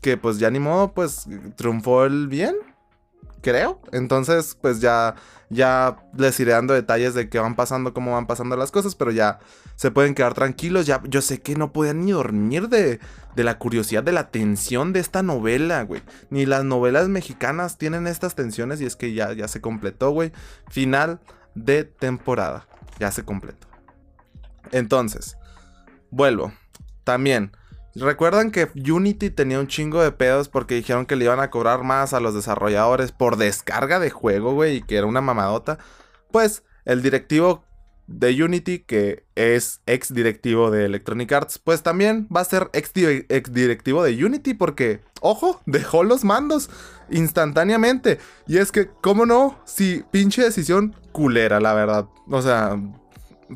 que 0.01 0.17
pues 0.17 0.39
ya 0.39 0.49
ni 0.51 0.59
modo, 0.59 0.93
pues 0.93 1.27
triunfó 1.55 2.05
el 2.05 2.27
bien, 2.27 2.55
creo. 3.41 3.81
Entonces, 3.91 4.57
pues 4.61 4.79
ya 4.79 5.15
ya 5.51 5.97
les 6.17 6.39
iré 6.39 6.53
dando 6.53 6.73
detalles 6.73 7.13
de 7.13 7.27
qué 7.27 7.37
van 7.37 7.55
pasando, 7.55 7.93
cómo 7.93 8.13
van 8.13 8.25
pasando 8.25 8.55
las 8.55 8.71
cosas, 8.71 8.95
pero 8.95 9.11
ya 9.11 9.39
se 9.75 9.91
pueden 9.91 10.15
quedar 10.15 10.33
tranquilos. 10.33 10.85
Ya, 10.85 11.01
yo 11.03 11.21
sé 11.21 11.41
que 11.41 11.55
no 11.55 11.73
podían 11.73 12.05
ni 12.05 12.13
dormir 12.13 12.69
de, 12.69 13.01
de 13.35 13.43
la 13.43 13.57
curiosidad, 13.59 14.01
de 14.01 14.13
la 14.13 14.31
tensión 14.31 14.93
de 14.93 15.01
esta 15.01 15.23
novela, 15.23 15.83
güey. 15.83 16.03
Ni 16.29 16.45
las 16.45 16.63
novelas 16.63 17.09
mexicanas 17.09 17.77
tienen 17.77 18.07
estas 18.07 18.33
tensiones 18.33 18.79
y 18.79 18.85
es 18.85 18.95
que 18.95 19.13
ya, 19.13 19.33
ya 19.33 19.49
se 19.49 19.59
completó, 19.59 20.11
güey. 20.11 20.31
Final 20.69 21.19
de 21.53 21.83
temporada. 21.83 22.65
Ya 22.97 23.11
se 23.11 23.25
completó. 23.25 23.67
Entonces, 24.71 25.35
vuelvo. 26.11 26.53
También, 27.03 27.51
¿Recuerdan 27.95 28.51
que 28.51 28.69
Unity 28.75 29.29
tenía 29.29 29.59
un 29.59 29.67
chingo 29.67 30.01
de 30.01 30.11
pedos 30.11 30.47
porque 30.47 30.75
dijeron 30.75 31.05
que 31.05 31.15
le 31.15 31.25
iban 31.25 31.41
a 31.41 31.49
cobrar 31.49 31.83
más 31.83 32.13
a 32.13 32.21
los 32.21 32.33
desarrolladores 32.33 33.11
por 33.11 33.35
descarga 33.35 33.99
de 33.99 34.09
juego, 34.09 34.53
güey, 34.53 34.77
y 34.77 34.81
que 34.81 34.97
era 34.97 35.07
una 35.07 35.21
mamadota? 35.21 35.77
Pues 36.31 36.63
el 36.85 37.01
directivo 37.01 37.65
de 38.07 38.43
Unity, 38.43 38.79
que 38.79 39.25
es 39.35 39.81
ex 39.85 40.13
directivo 40.13 40.71
de 40.71 40.85
Electronic 40.85 41.31
Arts, 41.31 41.59
pues 41.59 41.83
también 41.83 42.27
va 42.35 42.41
a 42.41 42.45
ser 42.45 42.69
ex, 42.73 42.93
directivo 43.53 44.03
de 44.03 44.23
Unity 44.23 44.53
porque, 44.53 45.01
ojo, 45.21 45.61
dejó 45.65 46.03
los 46.03 46.23
mandos 46.23 46.69
instantáneamente. 47.09 48.19
Y 48.47 48.57
es 48.57 48.71
que, 48.71 48.89
¿cómo 49.01 49.25
no? 49.25 49.59
Si 49.65 50.03
pinche 50.11 50.43
decisión 50.43 50.95
culera, 51.11 51.59
la 51.59 51.73
verdad. 51.73 52.07
O 52.29 52.41
sea, 52.41 52.77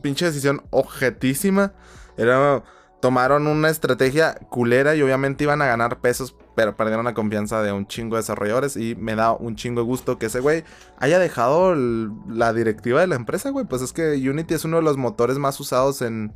pinche 0.01 0.25
decisión 0.25 0.61
objetísima. 0.71 1.73
Era 2.17 2.63
tomaron 2.99 3.47
una 3.47 3.69
estrategia 3.69 4.35
culera 4.49 4.95
y 4.95 5.01
obviamente 5.01 5.43
iban 5.43 5.61
a 5.61 5.65
ganar 5.65 5.99
pesos, 5.99 6.35
pero 6.55 6.75
perdieron 6.75 7.05
la 7.05 7.13
confianza 7.13 7.61
de 7.61 7.71
un 7.71 7.87
chingo 7.87 8.15
de 8.15 8.21
desarrolladores 8.21 8.77
y 8.77 8.95
me 8.95 9.15
da 9.15 9.33
un 9.33 9.55
chingo 9.55 9.81
de 9.81 9.85
gusto 9.85 10.17
que 10.17 10.27
ese 10.27 10.39
güey 10.39 10.63
haya 10.97 11.19
dejado 11.19 11.75
la 11.75 12.53
directiva 12.53 13.01
de 13.01 13.07
la 13.07 13.15
empresa, 13.15 13.49
güey. 13.49 13.65
Pues 13.65 13.81
es 13.81 13.93
que 13.93 14.13
Unity 14.13 14.55
es 14.55 14.65
uno 14.65 14.77
de 14.77 14.83
los 14.83 14.97
motores 14.97 15.37
más 15.37 15.59
usados 15.59 16.01
en, 16.01 16.33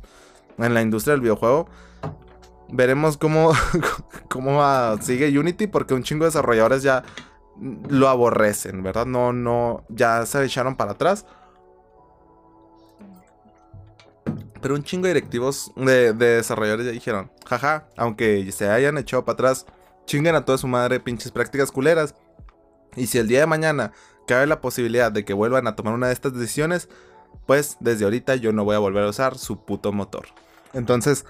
en 0.58 0.74
la 0.74 0.82
industria 0.82 1.12
del 1.12 1.22
videojuego. 1.22 1.68
Veremos 2.68 3.16
cómo, 3.16 3.52
cómo 4.28 4.62
sigue 5.00 5.36
Unity 5.36 5.66
porque 5.66 5.94
un 5.94 6.02
chingo 6.02 6.24
de 6.24 6.28
desarrolladores 6.28 6.82
ya 6.82 7.02
lo 7.88 8.08
aborrecen, 8.08 8.82
¿verdad? 8.82 9.06
No, 9.06 9.32
no, 9.32 9.84
ya 9.88 10.24
se 10.24 10.44
echaron 10.44 10.76
para 10.76 10.92
atrás. 10.92 11.26
Pero 14.60 14.74
un 14.74 14.82
chingo 14.82 15.04
de 15.06 15.14
directivos 15.14 15.72
de, 15.76 16.12
desarrolladores 16.12 16.86
ya 16.86 16.92
dijeron, 16.92 17.30
jaja, 17.46 17.88
aunque 17.96 18.50
se 18.52 18.68
hayan 18.68 18.98
echado 18.98 19.24
para 19.24 19.34
atrás, 19.34 19.66
chinguen 20.06 20.34
a 20.34 20.44
toda 20.44 20.58
su 20.58 20.68
madre 20.68 21.00
pinches 21.00 21.32
prácticas 21.32 21.72
culeras. 21.72 22.14
Y 22.96 23.06
si 23.06 23.18
el 23.18 23.28
día 23.28 23.40
de 23.40 23.46
mañana 23.46 23.92
cabe 24.26 24.46
la 24.46 24.60
posibilidad 24.60 25.10
de 25.10 25.24
que 25.24 25.32
vuelvan 25.32 25.66
a 25.66 25.76
tomar 25.76 25.94
una 25.94 26.08
de 26.08 26.12
estas 26.12 26.34
decisiones, 26.34 26.88
pues 27.46 27.76
desde 27.80 28.04
ahorita 28.04 28.36
yo 28.36 28.52
no 28.52 28.64
voy 28.64 28.76
a 28.76 28.80
volver 28.80 29.04
a 29.04 29.08
usar 29.08 29.38
su 29.38 29.64
puto 29.64 29.92
motor. 29.92 30.26
Entonces, 30.72 31.24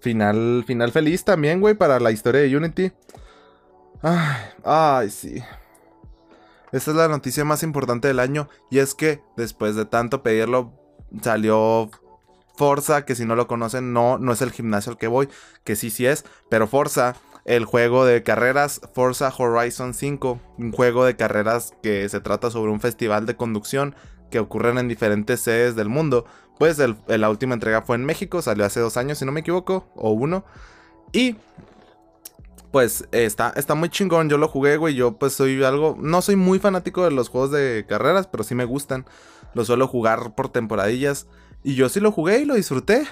final, 0.00 0.64
final 0.66 0.92
feliz 0.92 1.24
también, 1.24 1.60
güey, 1.60 1.74
para 1.74 1.98
la 2.00 2.12
historia 2.12 2.42
de 2.42 2.56
Unity. 2.56 2.92
Ay, 4.02 4.36
ay, 4.64 5.10
sí. 5.10 5.42
Esta 6.72 6.90
es 6.90 6.96
la 6.96 7.08
noticia 7.08 7.44
más 7.44 7.62
importante 7.62 8.08
del 8.08 8.20
año 8.20 8.48
y 8.70 8.78
es 8.78 8.94
que 8.94 9.22
después 9.36 9.76
de 9.76 9.84
tanto 9.84 10.22
pedirlo 10.22 10.72
salió 11.22 11.90
Forza, 12.56 13.04
que 13.04 13.14
si 13.14 13.24
no 13.24 13.36
lo 13.36 13.46
conocen, 13.46 13.92
no, 13.92 14.18
no 14.18 14.32
es 14.32 14.42
el 14.42 14.52
gimnasio 14.52 14.92
al 14.92 14.98
que 14.98 15.08
voy, 15.08 15.28
que 15.64 15.76
sí, 15.76 15.90
sí 15.90 16.06
es, 16.06 16.24
pero 16.48 16.66
Forza, 16.66 17.16
el 17.44 17.64
juego 17.64 18.04
de 18.04 18.22
carreras 18.22 18.80
Forza 18.94 19.32
Horizon 19.36 19.94
5, 19.94 20.40
un 20.58 20.72
juego 20.72 21.04
de 21.04 21.16
carreras 21.16 21.74
que 21.82 22.08
se 22.08 22.20
trata 22.20 22.50
sobre 22.50 22.72
un 22.72 22.80
festival 22.80 23.26
de 23.26 23.36
conducción 23.36 23.94
que 24.30 24.40
ocurren 24.40 24.78
en 24.78 24.88
diferentes 24.88 25.40
sedes 25.40 25.76
del 25.76 25.88
mundo. 25.88 26.26
Pues 26.58 26.78
la 27.06 27.30
última 27.30 27.54
entrega 27.54 27.82
fue 27.82 27.96
en 27.96 28.04
México, 28.04 28.42
salió 28.42 28.64
hace 28.64 28.80
dos 28.80 28.96
años, 28.96 29.18
si 29.18 29.24
no 29.24 29.32
me 29.32 29.40
equivoco, 29.40 29.88
o 29.94 30.10
uno. 30.10 30.44
Y 31.12 31.36
pues 32.72 33.08
está, 33.12 33.52
está 33.56 33.74
muy 33.74 33.88
chingón. 33.88 34.28
Yo 34.28 34.38
lo 34.38 34.48
jugué, 34.48 34.76
güey. 34.76 34.94
Yo 34.94 35.16
pues 35.16 35.32
soy 35.32 35.62
algo. 35.64 35.96
No 35.98 36.22
soy 36.22 36.36
muy 36.36 36.58
fanático 36.58 37.04
de 37.04 37.10
los 37.10 37.28
juegos 37.28 37.50
de 37.50 37.86
carreras, 37.88 38.26
pero 38.26 38.44
sí 38.44 38.54
me 38.54 38.64
gustan. 38.64 39.06
Lo 39.54 39.64
suelo 39.64 39.86
jugar 39.86 40.34
por 40.34 40.48
temporadillas. 40.48 41.26
Y 41.66 41.74
yo 41.74 41.88
sí 41.88 41.98
lo 41.98 42.12
jugué 42.12 42.38
y 42.38 42.44
lo 42.44 42.54
disfruté. 42.54 43.08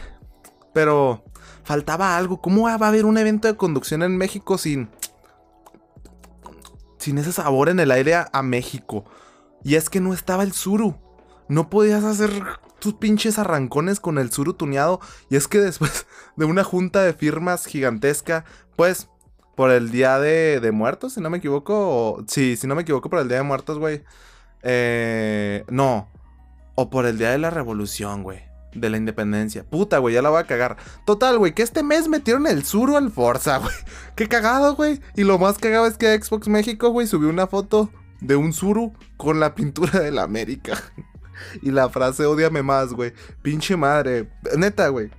Pero 0.73 1.25
faltaba 1.64 2.17
algo. 2.17 2.40
¿Cómo 2.40 2.62
va 2.62 2.75
a 2.75 2.88
haber 2.88 3.05
un 3.05 3.19
evento 3.19 3.49
de 3.49 3.57
conducción 3.57 4.05
en 4.05 4.17
México 4.17 4.59
sin. 4.59 4.88
sin 6.99 7.19
ese 7.19 7.33
sabor 7.33 7.69
en 7.69 7.81
el 7.81 7.90
aire 7.90 8.14
a, 8.14 8.43
México? 8.45 9.07
Y 9.64 9.75
es 9.75 9.90
que 9.90 10.01
no 10.01 10.14
estaba 10.14 10.45
el 10.45 10.53
Zuru. 10.53 10.95
No 11.49 11.69
podías 11.69 12.05
hacer 12.05 12.31
tus 12.79 12.95
pinches 12.95 13.40
arrancones 13.40 13.99
con 13.99 14.19
el 14.19 14.31
Zuru 14.31 14.55
tuneado. 14.55 15.01
Y 15.31 15.35
es 15.35 15.49
que 15.49 15.59
después 15.59 16.07
de 16.37 16.45
una 16.45 16.62
junta 16.62 17.03
de 17.03 17.12
firmas 17.12 17.67
gigantesca, 17.67 18.45
pues 18.77 19.09
por 19.57 19.73
el 19.73 19.90
Día 19.90 20.21
de, 20.21 20.71
Muertos, 20.73 21.14
si 21.14 21.21
no 21.21 21.29
me 21.29 21.38
equivoco. 21.38 22.25
sí, 22.29 22.57
si 22.57 22.69
no 22.69 22.77
me 22.77 22.83
equivoco, 22.83 23.11
por 23.11 23.19
el 23.19 23.27
Día 23.27 23.38
de 23.38 23.43
Muertos, 23.43 23.81
güey. 23.81 24.05
Eh, 24.62 25.64
no. 25.69 26.13
O 26.75 26.91
por 26.91 27.07
el 27.07 27.19
Día 27.19 27.31
de 27.31 27.39
la 27.39 27.51
Revolución, 27.51 28.23
güey. 28.23 28.43
De 28.75 28.91
la 28.91 28.97
Independencia. 28.97 29.65
Puta, 29.65 29.99
güey, 29.99 30.15
ya 30.15 30.23
la 30.23 30.31
voy 30.31 30.41
a 30.41 30.47
cagar. 30.47 30.77
Total, 31.07 31.39
güey, 31.39 31.55
que 31.55 31.63
este 31.63 31.83
mes 31.83 32.09
metieron 32.09 32.47
el 32.47 32.65
Zuru 32.65 32.97
al 32.97 33.11
Forza, 33.11 33.59
güey. 33.59 33.75
Qué 34.17 34.29
cagado, 34.29 34.75
güey. 34.75 35.01
Y 35.15 35.25
lo 35.25 35.39
más 35.39 35.59
cagado 35.59 35.87
es 35.87 35.97
que 35.97 36.21
Xbox 36.21 36.49
México, 36.49 36.91
güey, 36.91 37.07
subió 37.07 37.29
una 37.29 37.47
foto 37.47 37.91
de 38.21 38.37
un 38.37 38.53
Zuru 38.53 38.93
con 39.17 39.39
la 39.39 39.55
pintura 39.55 40.01
de 40.01 40.11
la 40.11 40.23
América. 40.23 40.83
y 41.63 41.71
la 41.71 41.89
frase, 41.89 42.27
odiame 42.27 42.63
más, 42.63 42.93
güey. 42.93 43.13
Pinche 43.43 43.77
madre. 43.77 44.29
Neta, 44.57 44.89
güey. 44.89 45.11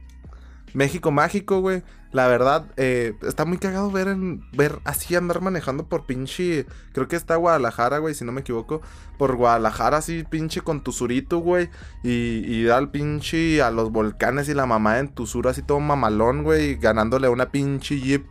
México 0.74 1.12
mágico, 1.12 1.62
güey. 1.62 1.84
La 2.16 2.28
verdad, 2.28 2.68
eh, 2.78 3.14
está 3.24 3.44
muy 3.44 3.58
cagado 3.58 3.92
ver, 3.92 4.08
en, 4.08 4.42
ver 4.54 4.80
así 4.86 5.18
andar 5.18 5.42
manejando 5.42 5.90
por 5.90 6.06
pinche. 6.06 6.66
Creo 6.94 7.10
que 7.10 7.18
está 7.18 7.36
Guadalajara, 7.36 7.98
güey, 7.98 8.16
si 8.16 8.24
no 8.24 8.32
me 8.32 8.40
equivoco. 8.40 8.82
Por 9.18 9.36
Guadalajara, 9.36 9.98
así 9.98 10.24
pinche 10.24 10.62
con 10.62 10.82
tu 10.82 10.94
surito, 10.94 11.40
güey. 11.40 11.70
Y, 12.04 12.42
y 12.46 12.64
da 12.64 12.78
al 12.78 12.90
pinche 12.90 13.62
a 13.62 13.70
los 13.70 13.92
volcanes 13.92 14.48
y 14.48 14.54
la 14.54 14.66
mamá 14.66 15.00
en 15.00 15.10
tu 15.10 15.28
sur, 15.28 15.50
así 15.50 15.62
todo 15.62 15.82
mamalón, 15.82 16.44
güey. 16.44 16.76
Ganándole 16.76 17.28
a 17.28 17.32
una 17.32 17.52
pinche 17.52 18.00
jeep. 18.00 18.24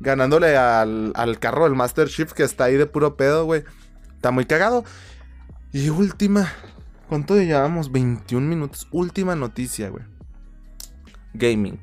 Ganándole 0.00 0.58
al, 0.58 1.12
al 1.14 1.38
carro 1.38 1.64
del 1.64 1.74
Master 1.74 2.08
Chief 2.08 2.34
que 2.34 2.42
está 2.42 2.64
ahí 2.64 2.76
de 2.76 2.84
puro 2.84 3.16
pedo, 3.16 3.46
güey. 3.46 3.64
Está 4.16 4.32
muy 4.32 4.44
cagado. 4.44 4.84
Y 5.72 5.88
última. 5.88 6.52
¿Cuánto 7.08 7.36
llevamos? 7.36 7.90
21 7.90 8.46
minutos. 8.46 8.86
Última 8.90 9.34
noticia, 9.34 9.88
güey. 9.88 10.04
Gaming. 11.32 11.80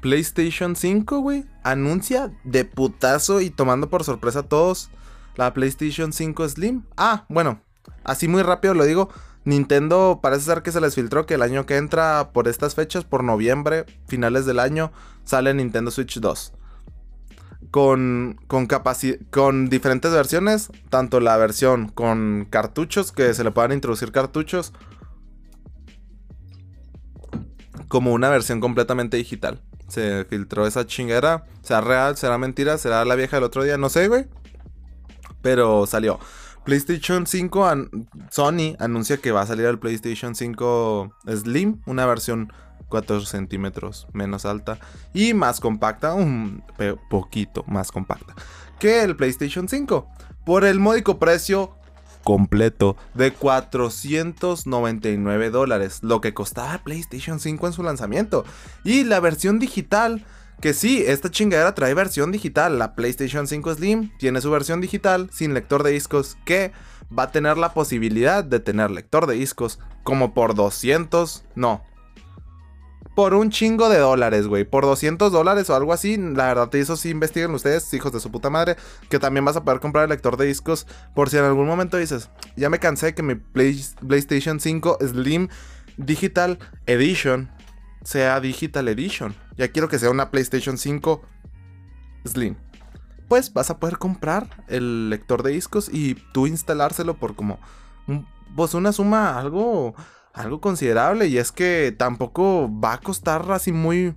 PlayStation 0.00 0.76
5, 0.76 1.20
güey, 1.20 1.44
anuncia 1.62 2.32
de 2.44 2.64
putazo 2.64 3.40
y 3.40 3.50
tomando 3.50 3.90
por 3.90 4.04
sorpresa 4.04 4.40
a 4.40 4.42
todos 4.44 4.90
la 5.36 5.54
PlayStation 5.54 6.12
5 6.12 6.48
Slim. 6.48 6.82
Ah, 6.96 7.24
bueno, 7.28 7.60
así 8.04 8.28
muy 8.28 8.42
rápido 8.42 8.74
lo 8.74 8.84
digo. 8.84 9.08
Nintendo 9.44 10.20
parece 10.22 10.44
ser 10.44 10.62
que 10.62 10.72
se 10.72 10.80
les 10.80 10.94
filtró 10.94 11.24
que 11.24 11.34
el 11.34 11.42
año 11.42 11.64
que 11.64 11.76
entra 11.76 12.30
por 12.32 12.48
estas 12.48 12.74
fechas, 12.74 13.04
por 13.04 13.24
noviembre, 13.24 13.86
finales 14.06 14.46
del 14.46 14.58
año, 14.58 14.92
sale 15.24 15.54
Nintendo 15.54 15.90
Switch 15.90 16.20
2. 16.20 16.52
Con, 17.70 18.38
con, 18.46 18.66
con 19.30 19.68
diferentes 19.68 20.12
versiones, 20.12 20.70
tanto 20.90 21.20
la 21.20 21.36
versión 21.36 21.88
con 21.88 22.46
cartuchos, 22.50 23.12
que 23.12 23.32
se 23.34 23.44
le 23.44 23.50
puedan 23.50 23.72
introducir 23.72 24.12
cartuchos, 24.12 24.72
como 27.88 28.12
una 28.12 28.28
versión 28.28 28.60
completamente 28.60 29.16
digital 29.16 29.62
se 29.88 30.24
filtró 30.26 30.66
esa 30.66 30.86
chinguera. 30.86 31.44
¿Será 31.62 31.80
real? 31.80 32.16
¿Será 32.16 32.38
mentira? 32.38 32.78
¿Será 32.78 33.04
la 33.04 33.14
vieja 33.14 33.36
del 33.36 33.44
otro 33.44 33.64
día? 33.64 33.76
No 33.76 33.88
sé, 33.88 34.08
güey. 34.08 34.26
Pero 35.42 35.86
salió. 35.86 36.18
PlayStation 36.64 37.26
5, 37.26 37.70
Sony 38.30 38.76
anuncia 38.78 39.16
que 39.16 39.32
va 39.32 39.40
a 39.40 39.46
salir 39.46 39.64
el 39.64 39.78
PlayStation 39.78 40.34
5 40.34 41.14
Slim, 41.26 41.80
una 41.86 42.04
versión 42.04 42.52
4 42.88 43.22
centímetros 43.22 44.06
menos 44.12 44.44
alta 44.44 44.78
y 45.14 45.32
más 45.32 45.60
compacta, 45.60 46.12
un 46.12 46.62
poquito 47.08 47.64
más 47.66 47.90
compacta 47.90 48.34
que 48.78 49.02
el 49.02 49.16
PlayStation 49.16 49.68
5. 49.68 50.08
Por 50.44 50.64
el 50.64 50.78
módico 50.80 51.18
precio 51.18 51.77
completo 52.24 52.96
de 53.14 53.32
499 53.32 55.50
dólares, 55.50 56.00
lo 56.02 56.20
que 56.20 56.34
costaba 56.34 56.78
PlayStation 56.78 57.40
5 57.40 57.66
en 57.66 57.72
su 57.72 57.82
lanzamiento. 57.82 58.44
Y 58.84 59.04
la 59.04 59.20
versión 59.20 59.58
digital, 59.58 60.24
que 60.60 60.74
sí, 60.74 61.02
esta 61.06 61.30
chingadera 61.30 61.74
trae 61.74 61.94
versión 61.94 62.32
digital. 62.32 62.78
La 62.78 62.94
PlayStation 62.94 63.46
5 63.46 63.74
Slim 63.74 64.10
tiene 64.18 64.40
su 64.40 64.50
versión 64.50 64.80
digital 64.80 65.30
sin 65.32 65.54
lector 65.54 65.82
de 65.82 65.92
discos 65.92 66.36
que 66.44 66.72
va 67.16 67.24
a 67.24 67.32
tener 67.32 67.56
la 67.56 67.72
posibilidad 67.72 68.44
de 68.44 68.60
tener 68.60 68.90
lector 68.90 69.26
de 69.26 69.34
discos 69.34 69.78
como 70.02 70.34
por 70.34 70.54
200, 70.54 71.44
no, 71.54 71.82
por 73.18 73.34
un 73.34 73.50
chingo 73.50 73.88
de 73.88 73.98
dólares, 73.98 74.46
güey. 74.46 74.62
Por 74.62 74.84
200 74.84 75.32
dólares 75.32 75.68
o 75.70 75.74
algo 75.74 75.92
así. 75.92 76.16
La 76.16 76.46
verdad, 76.46 76.72
eso 76.76 76.96
sí 76.96 77.10
investiguen 77.10 77.52
ustedes, 77.52 77.92
hijos 77.92 78.12
de 78.12 78.20
su 78.20 78.30
puta 78.30 78.48
madre. 78.48 78.76
Que 79.10 79.18
también 79.18 79.44
vas 79.44 79.56
a 79.56 79.64
poder 79.64 79.80
comprar 79.80 80.04
el 80.04 80.10
lector 80.10 80.36
de 80.36 80.46
discos. 80.46 80.86
Por 81.16 81.28
si 81.28 81.36
en 81.36 81.42
algún 81.42 81.66
momento 81.66 81.96
dices, 81.96 82.30
ya 82.54 82.70
me 82.70 82.78
cansé 82.78 83.16
que 83.16 83.24
mi 83.24 83.34
PlayStation 83.34 84.60
5 84.60 84.98
Slim 85.00 85.48
Digital 85.96 86.60
Edition 86.86 87.50
sea 88.04 88.38
Digital 88.38 88.86
Edition. 88.86 89.34
Ya 89.56 89.66
quiero 89.66 89.88
que 89.88 89.98
sea 89.98 90.10
una 90.10 90.30
PlayStation 90.30 90.78
5 90.78 91.20
Slim. 92.24 92.54
Pues 93.26 93.52
vas 93.52 93.68
a 93.70 93.80
poder 93.80 93.98
comprar 93.98 94.64
el 94.68 95.10
lector 95.10 95.42
de 95.42 95.50
discos 95.50 95.88
y 95.92 96.14
tú 96.32 96.46
instalárselo 96.46 97.16
por 97.16 97.34
como... 97.34 97.58
Pues 98.54 98.74
una 98.74 98.92
suma 98.92 99.40
algo 99.40 99.96
algo 100.38 100.60
considerable 100.60 101.26
y 101.26 101.38
es 101.38 101.52
que 101.52 101.94
tampoco 101.96 102.70
va 102.80 102.94
a 102.94 103.00
costar 103.00 103.50
así 103.52 103.72
muy... 103.72 104.14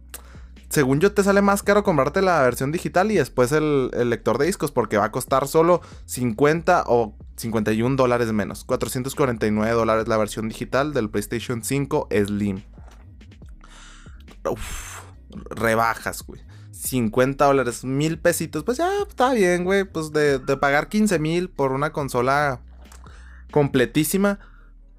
Según 0.69 1.01
yo 1.01 1.11
te 1.11 1.23
sale 1.23 1.41
más 1.41 1.63
caro 1.63 1.83
comprarte 1.83 2.21
la 2.21 2.41
versión 2.43 2.71
digital 2.71 3.11
y 3.11 3.15
después 3.15 3.51
el, 3.51 3.91
lector 4.09 4.37
de 4.37 4.45
discos 4.45 4.71
porque 4.71 4.97
va 4.97 5.05
a 5.05 5.11
costar 5.11 5.47
solo 5.47 5.81
50 6.05 6.85
o 6.87 7.13
51 7.35 7.95
dólares 7.97 8.31
menos. 8.31 8.63
449 8.63 9.75
dólares 9.75 10.07
la 10.07 10.15
versión 10.15 10.47
digital 10.47 10.93
del 10.93 11.09
PlayStation 11.09 11.61
5 11.61 12.07
Slim. 12.25 12.63
Rebajas, 15.49 16.23
güey. 16.23 16.41
50 16.71 17.43
dólares, 17.45 17.83
mil 17.83 18.17
pesitos. 18.17 18.63
Pues 18.63 18.77
ya 18.77 18.89
está 19.05 19.33
bien, 19.33 19.65
güey. 19.65 19.83
Pues 19.83 20.13
de 20.13 20.39
pagar 20.57 20.87
15 20.87 21.19
mil 21.19 21.49
por 21.49 21.73
una 21.73 21.91
consola 21.91 22.61
completísima, 23.51 24.39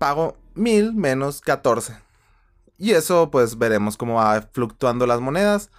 pago 0.03 0.37
1000 0.57 0.95
menos 0.95 1.41
14. 1.41 1.97
Y 2.77 2.91
eso 2.91 3.31
pues 3.31 3.57
veremos 3.57 3.97
cómo 3.97 4.15
va 4.15 4.49
fluctuando 4.51 5.07
las 5.07 5.21
monedas. 5.21 5.71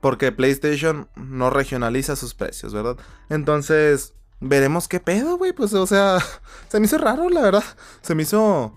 Porque 0.00 0.32
PlayStation 0.32 1.10
no 1.14 1.50
regionaliza 1.50 2.16
sus 2.16 2.32
precios, 2.32 2.72
¿verdad? 2.72 2.96
Entonces, 3.28 4.14
veremos 4.40 4.88
qué 4.88 4.98
pedo, 4.98 5.36
güey. 5.36 5.52
Pues, 5.52 5.74
o 5.74 5.86
sea, 5.86 6.20
se 6.68 6.80
me 6.80 6.86
hizo 6.86 6.96
raro, 6.96 7.28
la 7.28 7.42
verdad. 7.42 7.64
Se 8.00 8.14
me 8.14 8.22
hizo 8.22 8.72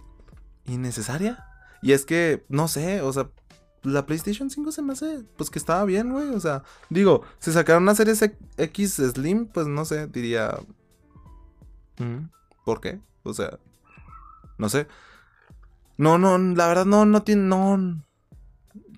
innecesaria. 0.65 1.47
Y 1.81 1.93
es 1.93 2.03
que, 2.03 2.43
no 2.49 2.67
sé, 2.67 3.01
o 3.01 3.13
sea, 3.13 3.29
la 3.83 4.05
PlayStation 4.05 4.49
5 4.49 4.73
se 4.73 4.81
me 4.81 4.91
hace, 4.91 5.23
pues 5.37 5.49
que 5.49 5.59
estaba 5.59 5.85
bien, 5.85 6.11
güey. 6.11 6.27
O 6.31 6.41
sea, 6.41 6.63
digo, 6.89 7.23
si 7.39 7.53
sacaron 7.53 7.83
una 7.83 7.95
serie 7.95 8.15
X 8.57 8.95
Slim, 8.95 9.45
pues 9.45 9.65
no 9.65 9.85
sé, 9.85 10.07
diría... 10.07 10.57
Mm, 11.99 12.25
¿Por 12.65 12.81
qué? 12.81 12.99
O 13.23 13.33
sea, 13.33 13.57
no 14.63 14.69
sé. 14.69 14.87
No, 15.97 16.17
no, 16.17 16.37
la 16.37 16.67
verdad 16.67 16.85
no, 16.85 17.05
no 17.05 17.21
tiene, 17.21 17.43
no. 17.43 18.01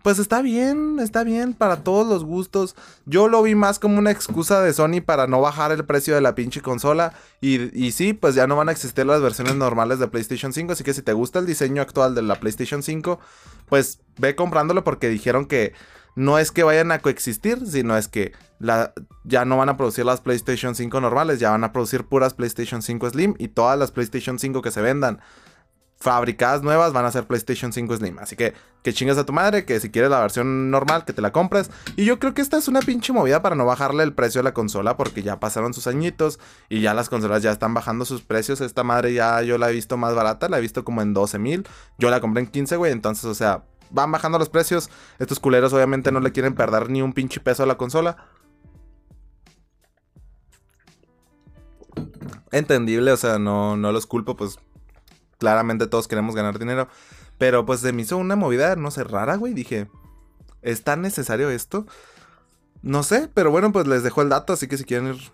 Pues 0.04 0.19
está 0.19 0.43
bien, 0.43 0.99
está 0.99 1.23
bien 1.23 1.56
para 1.56 1.78
todos 1.78 2.06
los 2.06 2.23
gustos. 2.23 2.75
Yo 3.08 3.28
lo 3.28 3.41
vi 3.41 3.56
más 3.56 3.80
como 3.80 3.97
una 3.97 4.12
excusa 4.12 4.62
de 4.62 4.71
Sony 4.73 5.01
para 5.04 5.25
no 5.25 5.41
bajar 5.41 5.71
el 5.71 5.84
precio 5.86 6.13
de 6.13 6.21
la 6.21 6.36
pinche 6.36 6.62
consola. 6.62 7.13
Y, 7.41 7.75
y 7.75 7.93
sí, 7.93 8.13
pues 8.13 8.36
ya 8.36 8.45
no 8.45 8.56
van 8.56 8.69
a 8.69 8.73
existir 8.73 9.08
las 9.08 9.23
versiones 9.23 9.56
normales 9.56 9.97
de 9.97 10.08
PlayStation 10.08 10.54
5. 10.54 10.73
Así 10.73 10.84
que 10.84 10.93
si 10.93 11.01
te 11.01 11.13
gusta 11.13 11.39
el 11.39 11.47
diseño 11.47 11.82
actual 11.82 12.13
de 12.13 12.21
la 12.21 12.36
PlayStation 12.36 12.84
5, 12.84 13.19
pues 13.67 14.01
ve 14.19 14.36
comprándolo 14.36 14.84
porque 14.84 15.10
dijeron 15.10 15.47
que 15.47 15.73
no 16.15 16.38
es 16.38 16.51
que 16.51 16.63
vayan 16.63 16.91
a 16.91 16.99
coexistir, 16.99 17.65
sino 17.65 17.97
es 17.97 18.08
que 18.08 18.34
la, 18.60 18.93
ya 19.23 19.43
no 19.43 19.58
van 19.58 19.69
a 19.69 19.78
producir 19.78 20.06
las 20.06 20.21
PlayStation 20.21 20.75
5 20.75 21.01
normales, 21.01 21.39
ya 21.39 21.49
van 21.49 21.63
a 21.63 21.73
producir 21.73 22.06
puras 22.06 22.36
PlayStation 22.36 22.84
5 22.84 23.10
Slim 23.10 23.34
y 23.39 23.47
todas 23.47 23.78
las 23.78 23.91
PlayStation 23.91 24.38
5 24.38 24.62
que 24.62 24.69
se 24.69 24.82
vendan 24.82 25.19
fabricadas 26.06 26.62
nuevas 26.62 26.94
van 26.94 27.04
a 27.04 27.12
ser 27.12 27.26
PlayStation 27.26 27.74
5 27.74 27.98
Slim. 27.98 28.20
Así 28.20 28.36
que 28.36 28.54
que 28.84 28.94
chingas 28.94 29.18
a 29.18 29.26
tu 29.26 29.34
madre, 29.34 29.65
que 29.65 29.80
si 29.80 29.89
quieres 29.89 30.12
la 30.12 30.20
versión 30.20 30.70
normal, 30.70 31.04
que 31.04 31.13
te 31.13 31.22
la 31.24 31.32
compres. 31.32 31.72
Y 31.96 32.06
yo 32.06 32.20
creo 32.20 32.36
que 32.36 32.44
esta 32.44 32.58
es 32.58 32.68
una 32.68 32.82
pinche 32.82 33.12
movida 33.12 33.41
para 33.41 33.56
no 33.56 33.65
bajarle 33.65 34.04
el 34.04 34.13
precio 34.13 34.41
a 34.41 34.44
la 34.44 34.54
consola, 34.54 34.98
porque 34.98 35.24
ya 35.24 35.39
pasaron 35.39 35.74
sus 35.74 35.88
añitos 35.88 36.39
y 36.70 36.82
ya 36.82 36.94
las 36.94 37.10
consolas 37.10 37.41
ya 37.41 37.52
están 37.52 37.74
bajando 37.74 38.06
sus 38.06 38.22
precios. 38.22 38.62
Esta 38.62 38.84
madre 38.84 39.15
ya 39.15 39.41
yo 39.41 39.58
la 39.58 39.72
he 39.72 39.74
visto 39.74 39.98
más 39.98 40.13
barata, 40.13 40.48
la 40.48 40.60
he 40.60 40.62
visto 40.62 40.86
como 40.86 41.02
en 41.02 41.15
12 41.15 41.39
mil. 41.39 41.68
Yo 41.98 42.12
la 42.12 42.22
compré 42.22 42.44
en 42.44 42.52
15, 42.52 42.76
güey. 42.76 42.91
Entonces, 42.91 43.26
o 43.26 43.34
sea, 43.34 43.63
van 43.89 44.12
bajando 44.12 44.38
los 44.38 44.50
precios. 44.50 44.91
Estos 45.18 45.39
culeros 45.39 45.74
obviamente 45.74 46.12
no 46.12 46.20
le 46.20 46.32
quieren 46.32 46.54
perder 46.54 46.91
ni 46.91 47.02
un 47.02 47.13
pinche 47.13 47.39
peso 47.39 47.63
a 47.63 47.65
la 47.65 47.78
consola. 47.78 48.18
Entendible, 52.52 53.12
o 53.12 53.18
sea, 53.18 53.39
no, 53.39 53.76
no 53.76 53.91
los 53.91 54.06
culpo, 54.06 54.36
pues 54.36 54.60
claramente 55.38 55.88
todos 55.88 56.08
queremos 56.08 56.36
ganar 56.36 56.60
dinero. 56.60 56.88
Pero 57.38 57.65
pues 57.65 57.82
se 57.82 57.91
me 57.91 58.04
hizo 58.04 58.17
una 58.17 58.36
movida, 58.36 58.76
no 58.76 58.91
sé, 58.91 59.04
rara, 59.04 59.36
güey. 59.36 59.54
Dije, 59.54 59.88
¿es 60.62 60.84
tan 60.84 61.02
necesario 61.02 61.50
esto? 61.50 61.86
No 62.82 63.04
sé, 63.04 63.30
pero 63.34 63.52
bueno, 63.52 63.71
pues 63.71 63.88
les 63.88 64.04
dejo 64.04 64.21
el 64.21 64.30
dato, 64.30 64.54
así 64.54 64.67
que 64.67 64.78
si 64.78 64.84
quieren 64.84 65.15
ir 65.15 65.32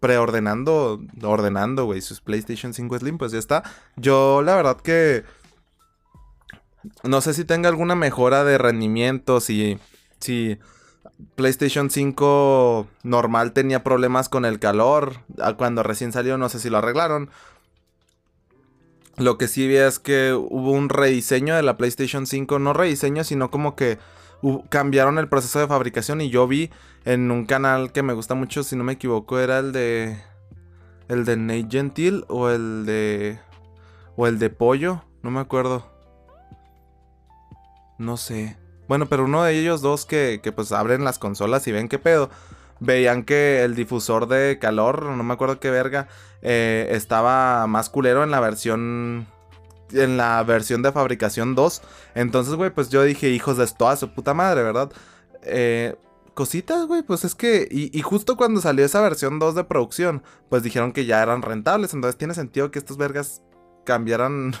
preordenando, 0.00 1.00
ordenando, 1.22 1.84
güey, 1.84 2.00
sus 2.00 2.20
PlayStation 2.20 2.72
5 2.72 2.98
Slim, 2.98 3.18
pues 3.18 3.32
ya 3.32 3.38
está. 3.38 3.62
Yo, 3.96 4.42
la 4.42 4.56
verdad 4.56 4.78
que 4.78 5.24
no 7.02 7.20
sé 7.20 7.34
si 7.34 7.44
tenga 7.44 7.68
alguna 7.68 7.94
mejora 7.94 8.44
de 8.44 8.58
rendimiento, 8.58 9.40
si, 9.40 9.78
si 10.18 10.58
PlayStation 11.34 11.90
5 11.90 12.86
normal 13.02 13.52
tenía 13.52 13.84
problemas 13.84 14.28
con 14.28 14.44
el 14.44 14.58
calor. 14.58 15.20
Cuando 15.56 15.82
recién 15.82 16.12
salió, 16.12 16.38
no 16.38 16.48
sé 16.48 16.58
si 16.58 16.70
lo 16.70 16.78
arreglaron. 16.78 17.30
Lo 19.16 19.38
que 19.38 19.48
sí 19.48 19.68
vi 19.68 19.76
es 19.76 19.98
que 19.98 20.32
hubo 20.32 20.72
un 20.72 20.88
rediseño 20.88 21.54
de 21.54 21.62
la 21.62 21.76
PlayStation 21.76 22.26
5. 22.26 22.58
No 22.58 22.72
rediseño, 22.72 23.22
sino 23.24 23.50
como 23.50 23.76
que 23.76 23.98
cambiaron 24.68 25.18
el 25.18 25.28
proceso 25.28 25.60
de 25.60 25.68
fabricación. 25.68 26.20
Y 26.20 26.30
yo 26.30 26.46
vi 26.48 26.70
en 27.04 27.30
un 27.30 27.46
canal 27.46 27.92
que 27.92 28.02
me 28.02 28.12
gusta 28.12 28.34
mucho, 28.34 28.62
si 28.62 28.76
no 28.76 28.84
me 28.84 28.94
equivoco, 28.94 29.38
era 29.38 29.58
el 29.58 29.72
de. 29.72 30.18
El 31.08 31.24
de 31.24 31.36
Nate 31.36 31.68
Gentil 31.70 32.24
o 32.28 32.48
el 32.48 32.86
de. 32.86 33.38
O 34.16 34.26
el 34.26 34.38
de 34.38 34.50
Pollo. 34.50 35.04
No 35.22 35.30
me 35.30 35.40
acuerdo. 35.40 35.86
No 37.98 38.16
sé. 38.16 38.56
Bueno, 38.88 39.06
pero 39.06 39.24
uno 39.24 39.44
de 39.44 39.58
ellos 39.58 39.80
dos 39.80 40.04
que, 40.04 40.40
que 40.42 40.52
pues 40.52 40.72
abren 40.72 41.04
las 41.04 41.18
consolas 41.18 41.66
y 41.68 41.72
ven 41.72 41.88
qué 41.88 41.98
pedo. 41.98 42.30
Veían 42.80 43.24
que 43.24 43.62
el 43.62 43.74
difusor 43.74 44.28
de 44.28 44.58
calor, 44.58 45.04
no 45.04 45.22
me 45.22 45.34
acuerdo 45.34 45.60
qué 45.60 45.70
verga, 45.70 46.08
eh, 46.42 46.88
estaba 46.90 47.66
más 47.66 47.88
culero 47.88 48.22
en 48.24 48.30
la 48.30 48.40
versión 48.40 49.26
en 49.92 50.16
la 50.16 50.42
versión 50.42 50.82
de 50.82 50.92
fabricación 50.92 51.54
2. 51.54 51.82
Entonces, 52.14 52.54
güey, 52.54 52.70
pues 52.70 52.90
yo 52.90 53.02
dije, 53.02 53.30
hijos 53.30 53.58
de 53.58 53.64
esto 53.64 53.88
a 53.88 53.96
su 53.96 54.12
puta 54.12 54.34
madre, 54.34 54.62
¿verdad? 54.62 54.90
Eh, 55.42 55.94
cositas, 56.34 56.86
güey, 56.86 57.02
pues 57.02 57.24
es 57.24 57.34
que. 57.34 57.68
Y, 57.70 57.96
y, 57.96 58.02
justo 58.02 58.36
cuando 58.36 58.60
salió 58.60 58.84
esa 58.84 59.00
versión 59.00 59.38
2 59.38 59.54
de 59.54 59.64
producción, 59.64 60.22
pues 60.48 60.62
dijeron 60.62 60.92
que 60.92 61.06
ya 61.06 61.22
eran 61.22 61.42
rentables. 61.42 61.94
Entonces 61.94 62.18
tiene 62.18 62.34
sentido 62.34 62.70
que 62.70 62.78
estos 62.78 62.96
vergas 62.96 63.42
cambiaran 63.84 64.54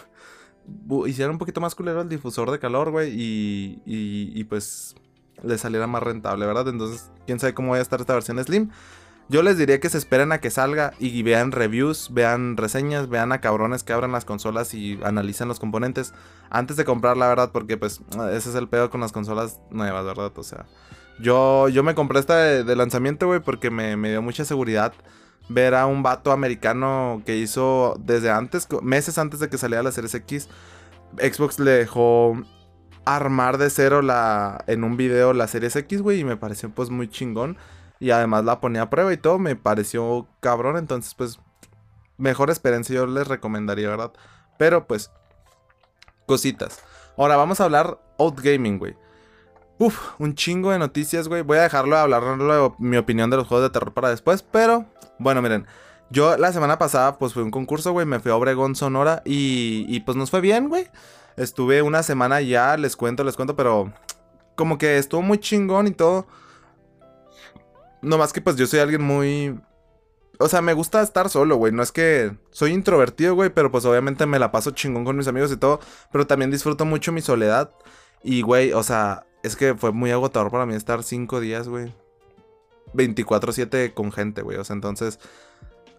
hicieron 1.06 1.32
un 1.34 1.38
poquito 1.38 1.60
más 1.60 1.74
culero 1.74 2.00
el 2.00 2.08
difusor 2.08 2.50
de 2.50 2.58
calor, 2.58 2.90
güey, 2.90 3.10
y, 3.10 3.82
y, 3.84 4.44
pues 4.44 4.94
le 5.44 5.58
saliera 5.58 5.86
más 5.86 6.02
rentable, 6.02 6.46
¿verdad? 6.46 6.68
Entonces, 6.68 7.10
quién 7.26 7.38
sabe 7.38 7.54
cómo 7.54 7.72
va 7.72 7.78
a 7.78 7.80
estar 7.80 8.00
esta 8.00 8.14
versión 8.14 8.42
Slim. 8.42 8.70
Yo 9.28 9.42
les 9.42 9.56
diría 9.56 9.80
que 9.80 9.88
se 9.88 9.96
esperen 9.96 10.32
a 10.32 10.38
que 10.38 10.50
salga 10.50 10.92
y 10.98 11.22
vean 11.22 11.50
reviews, 11.50 12.10
vean 12.12 12.58
reseñas, 12.58 13.08
vean 13.08 13.32
a 13.32 13.40
cabrones 13.40 13.82
que 13.82 13.94
abran 13.94 14.12
las 14.12 14.26
consolas 14.26 14.74
y 14.74 15.00
analicen 15.02 15.48
los 15.48 15.58
componentes 15.58 16.12
antes 16.50 16.76
de 16.76 16.84
comprar, 16.84 17.16
la 17.16 17.28
verdad, 17.28 17.50
porque 17.50 17.78
pues 17.78 18.02
ese 18.32 18.50
es 18.50 18.54
el 18.54 18.68
pedo 18.68 18.90
con 18.90 19.00
las 19.00 19.12
consolas 19.12 19.60
nuevas, 19.70 20.04
¿verdad? 20.04 20.30
O 20.36 20.42
sea, 20.42 20.66
yo, 21.20 21.70
yo 21.70 21.82
me 21.82 21.94
compré 21.94 22.20
esta 22.20 22.36
de, 22.36 22.76
lanzamiento, 22.76 23.26
güey, 23.26 23.40
porque 23.40 23.70
me, 23.70 23.96
me 23.96 24.10
dio 24.10 24.20
mucha 24.20 24.44
seguridad 24.44 24.92
ver 25.48 25.74
a 25.74 25.86
un 25.86 26.02
vato 26.02 26.30
americano 26.30 27.22
que 27.24 27.36
hizo 27.36 27.96
desde 28.00 28.30
antes, 28.30 28.68
meses 28.82 29.16
antes 29.16 29.40
de 29.40 29.48
que 29.48 29.56
saliera 29.56 29.82
la 29.82 29.92
Series 29.92 30.14
X, 30.14 30.48
Xbox 31.18 31.58
le 31.58 31.70
dejó 31.70 32.36
armar 33.04 33.58
de 33.58 33.70
cero 33.70 34.02
la, 34.02 34.64
en 34.66 34.84
un 34.84 34.96
video 34.96 35.32
la 35.32 35.46
Series 35.46 35.76
X, 35.76 36.02
güey, 36.02 36.20
y 36.20 36.24
me 36.24 36.36
pareció 36.36 36.70
pues 36.70 36.90
muy 36.90 37.08
chingón. 37.08 37.56
Y 38.00 38.10
además 38.10 38.44
la 38.44 38.60
ponía 38.60 38.82
a 38.82 38.90
prueba 38.90 39.12
y 39.12 39.16
todo, 39.16 39.38
me 39.38 39.56
pareció 39.56 40.26
cabrón, 40.40 40.76
entonces 40.76 41.14
pues 41.14 41.38
mejor 42.18 42.50
experiencia 42.50 42.94
yo 42.94 43.06
les 43.06 43.26
recomendaría, 43.26 43.88
¿verdad? 43.88 44.12
Pero 44.58 44.86
pues, 44.86 45.10
cositas. 46.26 46.80
Ahora 47.16 47.36
vamos 47.36 47.60
a 47.60 47.64
hablar 47.64 47.98
Outgaming, 48.18 48.78
güey. 48.78 48.96
Uf, 49.78 50.20
un 50.20 50.34
chingo 50.34 50.70
de 50.70 50.78
noticias, 50.78 51.28
güey. 51.28 51.42
Voy 51.42 51.58
a 51.58 51.62
dejarlo 51.62 51.96
de 51.96 52.02
hablar 52.02 52.22
de 52.22 52.72
mi 52.78 52.96
opinión 52.96 53.30
de 53.30 53.36
los 53.36 53.48
juegos 53.48 53.66
de 53.66 53.70
terror 53.70 53.92
para 53.92 54.10
después, 54.10 54.42
pero 54.42 54.86
bueno, 55.18 55.42
miren. 55.42 55.66
Yo 56.10 56.36
la 56.36 56.52
semana 56.52 56.78
pasada, 56.78 57.18
pues 57.18 57.32
fue 57.32 57.42
un 57.42 57.50
concurso, 57.50 57.92
güey. 57.92 58.06
Me 58.06 58.20
fui 58.20 58.30
a 58.30 58.36
Obregón, 58.36 58.76
Sonora. 58.76 59.22
Y, 59.24 59.84
y 59.88 60.00
pues 60.00 60.16
nos 60.16 60.30
fue 60.30 60.40
bien, 60.40 60.68
güey. 60.68 60.88
Estuve 61.36 61.82
una 61.82 62.02
semana 62.02 62.40
ya, 62.40 62.76
les 62.76 62.96
cuento, 62.96 63.24
les 63.24 63.36
cuento, 63.36 63.56
pero 63.56 63.92
como 64.56 64.78
que 64.78 64.98
estuvo 64.98 65.22
muy 65.22 65.38
chingón 65.38 65.86
y 65.86 65.90
todo. 65.90 66.26
No 68.02 68.18
más 68.18 68.32
que 68.32 68.40
pues 68.40 68.56
yo 68.56 68.66
soy 68.66 68.80
alguien 68.80 69.02
muy... 69.02 69.58
O 70.38 70.48
sea, 70.48 70.60
me 70.60 70.72
gusta 70.72 71.00
estar 71.02 71.28
solo, 71.30 71.56
güey. 71.56 71.72
No 71.72 71.82
es 71.82 71.92
que 71.92 72.36
soy 72.50 72.72
introvertido, 72.72 73.34
güey, 73.34 73.50
pero 73.50 73.70
pues 73.70 73.84
obviamente 73.84 74.26
me 74.26 74.38
la 74.38 74.50
paso 74.50 74.72
chingón 74.72 75.04
con 75.04 75.16
mis 75.16 75.28
amigos 75.28 75.52
y 75.52 75.56
todo. 75.56 75.80
Pero 76.12 76.26
también 76.26 76.50
disfruto 76.50 76.84
mucho 76.84 77.12
mi 77.12 77.20
soledad. 77.20 77.72
Y, 78.22 78.42
güey, 78.42 78.72
o 78.72 78.82
sea, 78.82 79.26
es 79.42 79.54
que 79.54 79.74
fue 79.74 79.92
muy 79.92 80.10
agotador 80.10 80.50
para 80.50 80.66
mí 80.66 80.74
estar 80.74 81.02
cinco 81.04 81.40
días, 81.40 81.68
güey. 81.68 81.94
24-7 82.94 83.94
con 83.94 84.12
gente, 84.12 84.42
güey. 84.42 84.56
O 84.58 84.64
sea, 84.64 84.74
entonces, 84.74 85.20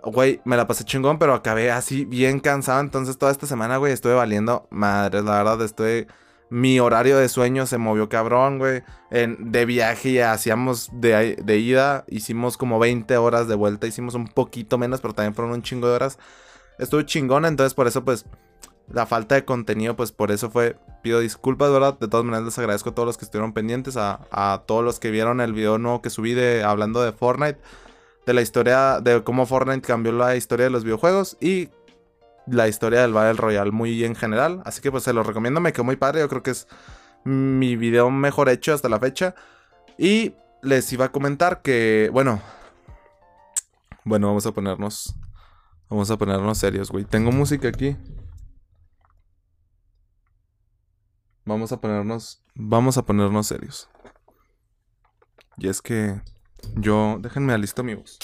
güey, 0.06 0.42
me 0.46 0.58
la 0.58 0.68
pasé 0.68 0.84
chingón, 0.84 1.20
pero 1.20 1.34
acabé 1.34 1.72
así 1.72 2.06
bien 2.06 2.40
cansado. 2.40 2.80
Entonces, 2.80 3.18
toda 3.18 3.32
esta 3.32 3.48
semana, 3.48 3.78
güey, 3.78 3.94
estuve 3.94 4.14
valiendo 4.14 4.68
madres. 4.70 5.24
La 5.24 5.38
verdad, 5.44 5.62
estoy. 5.62 6.08
Mi 6.50 6.80
horario 6.80 7.18
de 7.18 7.28
sueño 7.28 7.66
se 7.66 7.78
movió 7.78 8.08
cabrón, 8.08 8.60
güey. 8.60 8.84
En, 9.12 9.52
de 9.52 9.66
viaje 9.66 10.24
hacíamos 10.24 10.90
de, 10.94 11.38
de 11.44 11.58
ida, 11.58 12.06
hicimos 12.08 12.56
como 12.56 12.78
20 12.80 13.18
horas 13.18 13.48
de 13.48 13.56
vuelta. 13.56 13.88
Hicimos 13.88 14.14
un 14.14 14.28
poquito 14.28 14.78
menos, 14.78 15.02
pero 15.02 15.14
también 15.14 15.34
fueron 15.34 15.54
un 15.54 15.64
chingo 15.64 15.88
de 15.88 15.96
horas. 15.96 16.20
Estuve 16.78 17.06
chingón, 17.06 17.46
entonces 17.46 17.74
por 17.74 17.88
eso, 17.88 18.04
pues, 18.06 18.26
la 18.92 19.06
falta 19.06 19.36
de 19.36 19.46
contenido, 19.46 19.96
pues 19.96 20.12
por 20.12 20.32
eso 20.32 20.50
fue. 20.50 20.78
Pido 21.02 21.20
disculpas, 21.20 21.72
¿verdad? 21.72 22.00
De 22.00 22.08
todas 22.08 22.26
maneras, 22.26 22.46
les 22.46 22.58
agradezco 22.58 22.90
a 22.90 22.96
todos 22.96 23.06
los 23.06 23.18
que 23.18 23.26
estuvieron 23.26 23.54
pendientes, 23.54 23.96
a, 23.96 24.64
todos 24.66 24.84
los 24.84 25.00
que 25.00 25.12
vieron 25.12 25.40
el 25.40 25.54
video 25.54 25.78
nuevo 25.78 26.02
que 26.02 26.10
subí 26.10 26.34
de 26.34 26.64
hablando 26.64 27.04
de 27.04 27.12
Fortnite, 27.12 27.60
de 28.26 28.34
la 28.34 28.42
historia, 28.42 29.00
de 29.02 29.24
cómo 29.24 29.46
Fortnite 29.46 29.88
cambió 29.88 30.12
la 30.12 30.36
historia 30.36 30.66
de 30.66 30.72
los 30.72 30.84
videojuegos 30.84 31.38
y 31.40 31.70
la 32.48 32.68
historia 32.68 33.02
del 33.02 33.14
Battle 33.14 33.34
Royale 33.34 33.72
muy 33.72 34.04
en 34.04 34.16
general. 34.16 34.62
Así 34.66 34.82
que 34.82 34.92
pues 34.92 35.04
se 35.04 35.14
los 35.14 35.26
recomiendo, 35.26 35.60
me 35.60 35.74
quedó 35.74 35.84
muy 35.84 35.96
padre. 35.96 36.22
Yo 36.22 36.30
creo 36.30 36.44
que 36.44 36.52
es 36.52 36.68
mi 37.24 37.76
video 37.76 38.10
mejor 38.10 38.50
hecho 38.50 38.74
hasta 38.74 38.90
la 38.90 39.00
fecha. 39.00 39.36
Y 39.98 40.34
les 40.62 40.92
iba 40.92 41.06
a 41.06 41.12
comentar 41.12 41.62
que, 41.62 42.10
bueno, 42.12 42.42
bueno, 44.04 44.28
vamos 44.28 44.46
a 44.46 44.52
ponernos, 44.52 45.16
vamos 45.90 46.12
a 46.12 46.18
ponernos 46.18 46.58
serios, 46.58 46.92
güey. 46.92 47.06
Tengo 47.06 47.32
música 47.32 47.68
aquí. 47.68 47.96
Vamos 51.46 51.72
a 51.72 51.80
ponernos. 51.80 52.44
Vamos 52.56 52.98
a 52.98 53.06
ponernos 53.06 53.48
serios. 53.48 53.90
Y 55.58 55.70
es 55.70 55.82
que. 55.82 56.22
Yo. 56.74 57.18
Déjenme 57.20 57.54
a 57.54 57.58
listo, 57.58 57.82
amigos. 57.82 58.18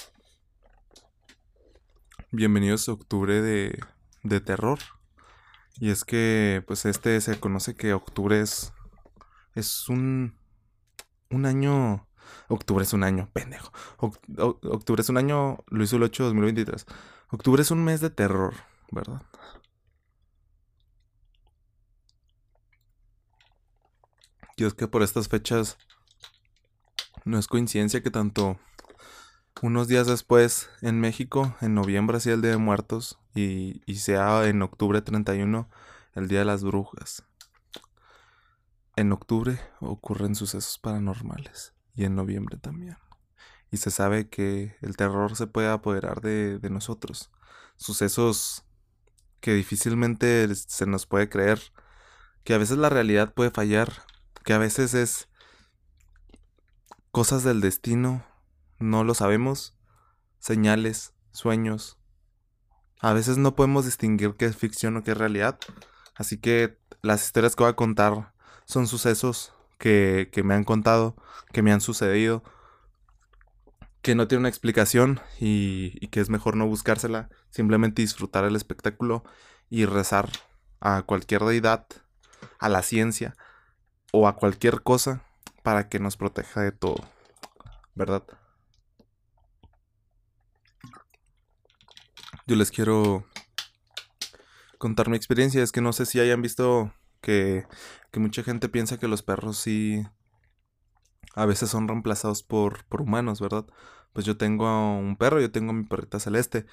Bienvenidos 2.32 2.90
a 2.90 2.94
octubre 2.94 3.42
de. 3.42 3.80
de 4.24 4.40
terror. 4.42 4.80
Y 5.76 5.90
es 5.92 6.04
que. 6.04 6.64
Pues 6.66 6.86
este 6.86 7.20
se 7.22 7.40
conoce 7.40 7.76
que 7.76 7.94
octubre 7.94 8.42
es. 8.42 8.74
Es 9.56 9.88
un. 9.90 10.36
Un 11.30 11.46
año. 11.46 12.08
Octubre 12.48 12.84
es 12.84 12.94
un 12.94 13.04
año, 13.04 13.30
pendejo. 13.34 13.72
octubre 14.38 15.02
es 15.02 15.10
un 15.10 15.18
año. 15.18 15.60
El 15.72 15.82
8 15.82 16.24
de 16.24 16.30
2023. 16.30 16.86
Octubre 17.30 17.62
es 17.62 17.72
un 17.72 17.84
mes 17.84 18.02
de 18.02 18.10
terror, 18.10 18.54
¿verdad? 18.92 19.22
Y 24.58 24.66
es 24.66 24.74
que 24.74 24.88
por 24.88 25.02
estas 25.02 25.28
fechas 25.28 25.78
no 27.26 27.38
es 27.38 27.48
coincidencia 27.48 28.02
que 28.02 28.12
tanto 28.12 28.60
unos 29.62 29.88
días 29.88 30.08
después 30.08 30.70
en 30.82 31.00
México, 31.00 31.56
en 31.62 31.76
noviembre 31.76 32.18
hacía 32.18 32.34
el 32.34 32.42
Día 32.42 32.52
de 32.52 32.58
Muertos 32.58 33.20
y, 33.36 33.82
y 33.86 33.96
sea 33.96 34.48
en 34.48 34.62
octubre 34.62 35.02
31 35.02 35.70
el 36.14 36.28
Día 36.28 36.40
de 36.40 36.46
las 36.46 36.64
Brujas. 36.64 37.24
En 38.96 39.12
octubre 39.12 39.60
ocurren 39.80 40.36
sucesos 40.36 40.78
paranormales 40.80 41.74
y 41.96 42.06
en 42.06 42.16
noviembre 42.16 42.58
también. 42.58 42.98
Y 43.72 43.78
se 43.78 43.92
sabe 43.92 44.30
que 44.30 44.76
el 44.82 44.98
terror 44.98 45.36
se 45.36 45.48
puede 45.48 45.70
apoderar 45.70 46.22
de, 46.22 46.60
de 46.60 46.70
nosotros. 46.70 47.32
Sucesos 47.78 48.66
que 49.40 49.54
difícilmente 49.54 50.54
se 50.56 50.86
nos 50.86 51.06
puede 51.06 51.30
creer, 51.30 51.62
que 52.44 52.54
a 52.54 52.58
veces 52.58 52.78
la 52.78 52.90
realidad 52.90 53.34
puede 53.34 53.52
fallar, 53.52 53.92
que 54.44 54.54
a 54.54 54.58
veces 54.58 54.94
es 54.94 55.30
cosas 57.12 57.44
del 57.44 57.60
destino, 57.62 58.26
no 58.80 59.04
lo 59.04 59.14
sabemos, 59.14 59.76
señales, 60.40 61.14
sueños. 61.32 61.98
A 63.02 63.14
veces 63.14 63.38
no 63.38 63.56
podemos 63.56 63.86
distinguir 63.86 64.36
qué 64.36 64.46
es 64.46 64.56
ficción 64.56 64.96
o 64.98 65.04
qué 65.04 65.12
es 65.12 65.18
realidad. 65.18 65.60
Así 66.16 66.38
que 66.38 66.78
las 67.02 67.26
historias 67.26 67.56
que 67.56 67.64
voy 67.64 67.72
a 67.72 67.76
contar 67.76 68.34
son 68.66 68.88
sucesos 68.88 69.54
que, 69.78 70.30
que 70.32 70.44
me 70.44 70.54
han 70.54 70.64
contado, 70.64 71.16
que 71.52 71.62
me 71.62 71.74
han 71.74 71.82
sucedido, 71.82 72.44
que 74.02 74.16
no 74.16 74.28
tiene 74.28 74.42
una 74.42 74.50
explicación 74.50 75.20
y, 75.40 75.98
y, 76.00 76.08
que 76.08 76.22
es 76.22 76.30
mejor 76.30 76.56
no 76.56 76.66
buscársela, 76.66 77.30
simplemente 77.50 78.02
disfrutar 78.02 78.46
el 78.46 78.56
espectáculo 78.56 79.24
y 79.70 79.86
rezar 79.86 80.30
a 80.80 81.04
cualquier 81.04 81.44
deidad, 81.44 81.86
a 82.58 82.70
la 82.70 82.82
ciencia 82.82 83.36
o 84.12 84.28
a 84.28 84.36
cualquier 84.36 84.82
cosa 84.82 85.24
para 85.64 85.90
que 85.90 86.00
nos 86.00 86.18
proteja 86.18 86.62
de 86.62 86.72
todo, 86.72 86.98
¿verdad? 87.96 88.24
Yo 92.48 92.56
les 92.56 92.72
quiero 92.72 93.26
contar 94.78 95.10
mi 95.10 95.16
experiencia, 95.16 95.62
es 95.62 95.72
que 95.72 95.82
no 95.82 95.94
sé 95.94 96.06
si 96.06 96.20
hayan 96.20 96.42
visto 96.42 96.94
que, 97.22 97.66
que 98.12 98.20
mucha 98.20 98.44
gente 98.44 98.68
piensa 98.68 98.98
que 98.98 99.08
los 99.08 99.22
perros 99.24 99.58
sí 99.58 100.04
a 101.36 101.46
veces 101.46 101.70
son 101.70 101.88
reemplazados 101.88 102.44
por, 102.44 102.84
por 102.86 103.02
humanos, 103.02 103.40
¿verdad? 103.40 103.66
Pues 104.14 104.26
yo 104.26 104.38
tengo 104.38 104.98
un 104.98 105.16
perro, 105.16 105.40
yo 105.40 105.52
tengo 105.52 105.72
mi 105.72 105.84
perrita 105.86 106.20
celeste. 106.20 106.66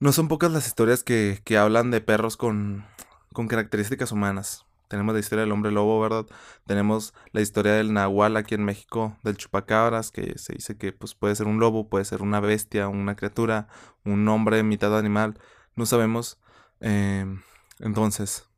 No 0.00 0.12
son 0.12 0.28
pocas 0.28 0.52
las 0.52 0.66
historias 0.66 1.02
que, 1.02 1.40
que 1.44 1.56
hablan 1.56 1.90
de 1.90 2.00
perros 2.00 2.36
con, 2.36 2.84
con 3.32 3.48
características 3.48 4.12
humanas. 4.12 4.67
Tenemos 4.88 5.14
la 5.14 5.20
historia 5.20 5.44
del 5.44 5.52
hombre 5.52 5.70
lobo, 5.70 6.00
¿verdad? 6.00 6.26
Tenemos 6.66 7.14
la 7.32 7.42
historia 7.42 7.72
del 7.74 7.92
nahual 7.92 8.36
aquí 8.36 8.54
en 8.54 8.64
México, 8.64 9.16
del 9.22 9.36
chupacabras, 9.36 10.10
que 10.10 10.38
se 10.38 10.54
dice 10.54 10.78
que 10.78 10.92
pues, 10.92 11.14
puede 11.14 11.36
ser 11.36 11.46
un 11.46 11.60
lobo, 11.60 11.88
puede 11.88 12.06
ser 12.06 12.22
una 12.22 12.40
bestia, 12.40 12.88
una 12.88 13.14
criatura, 13.14 13.68
un 14.04 14.26
hombre 14.28 14.62
mitad 14.62 14.96
animal. 14.98 15.38
No 15.76 15.86
sabemos. 15.86 16.40
Em, 16.80 17.42
entonces, 17.80 18.48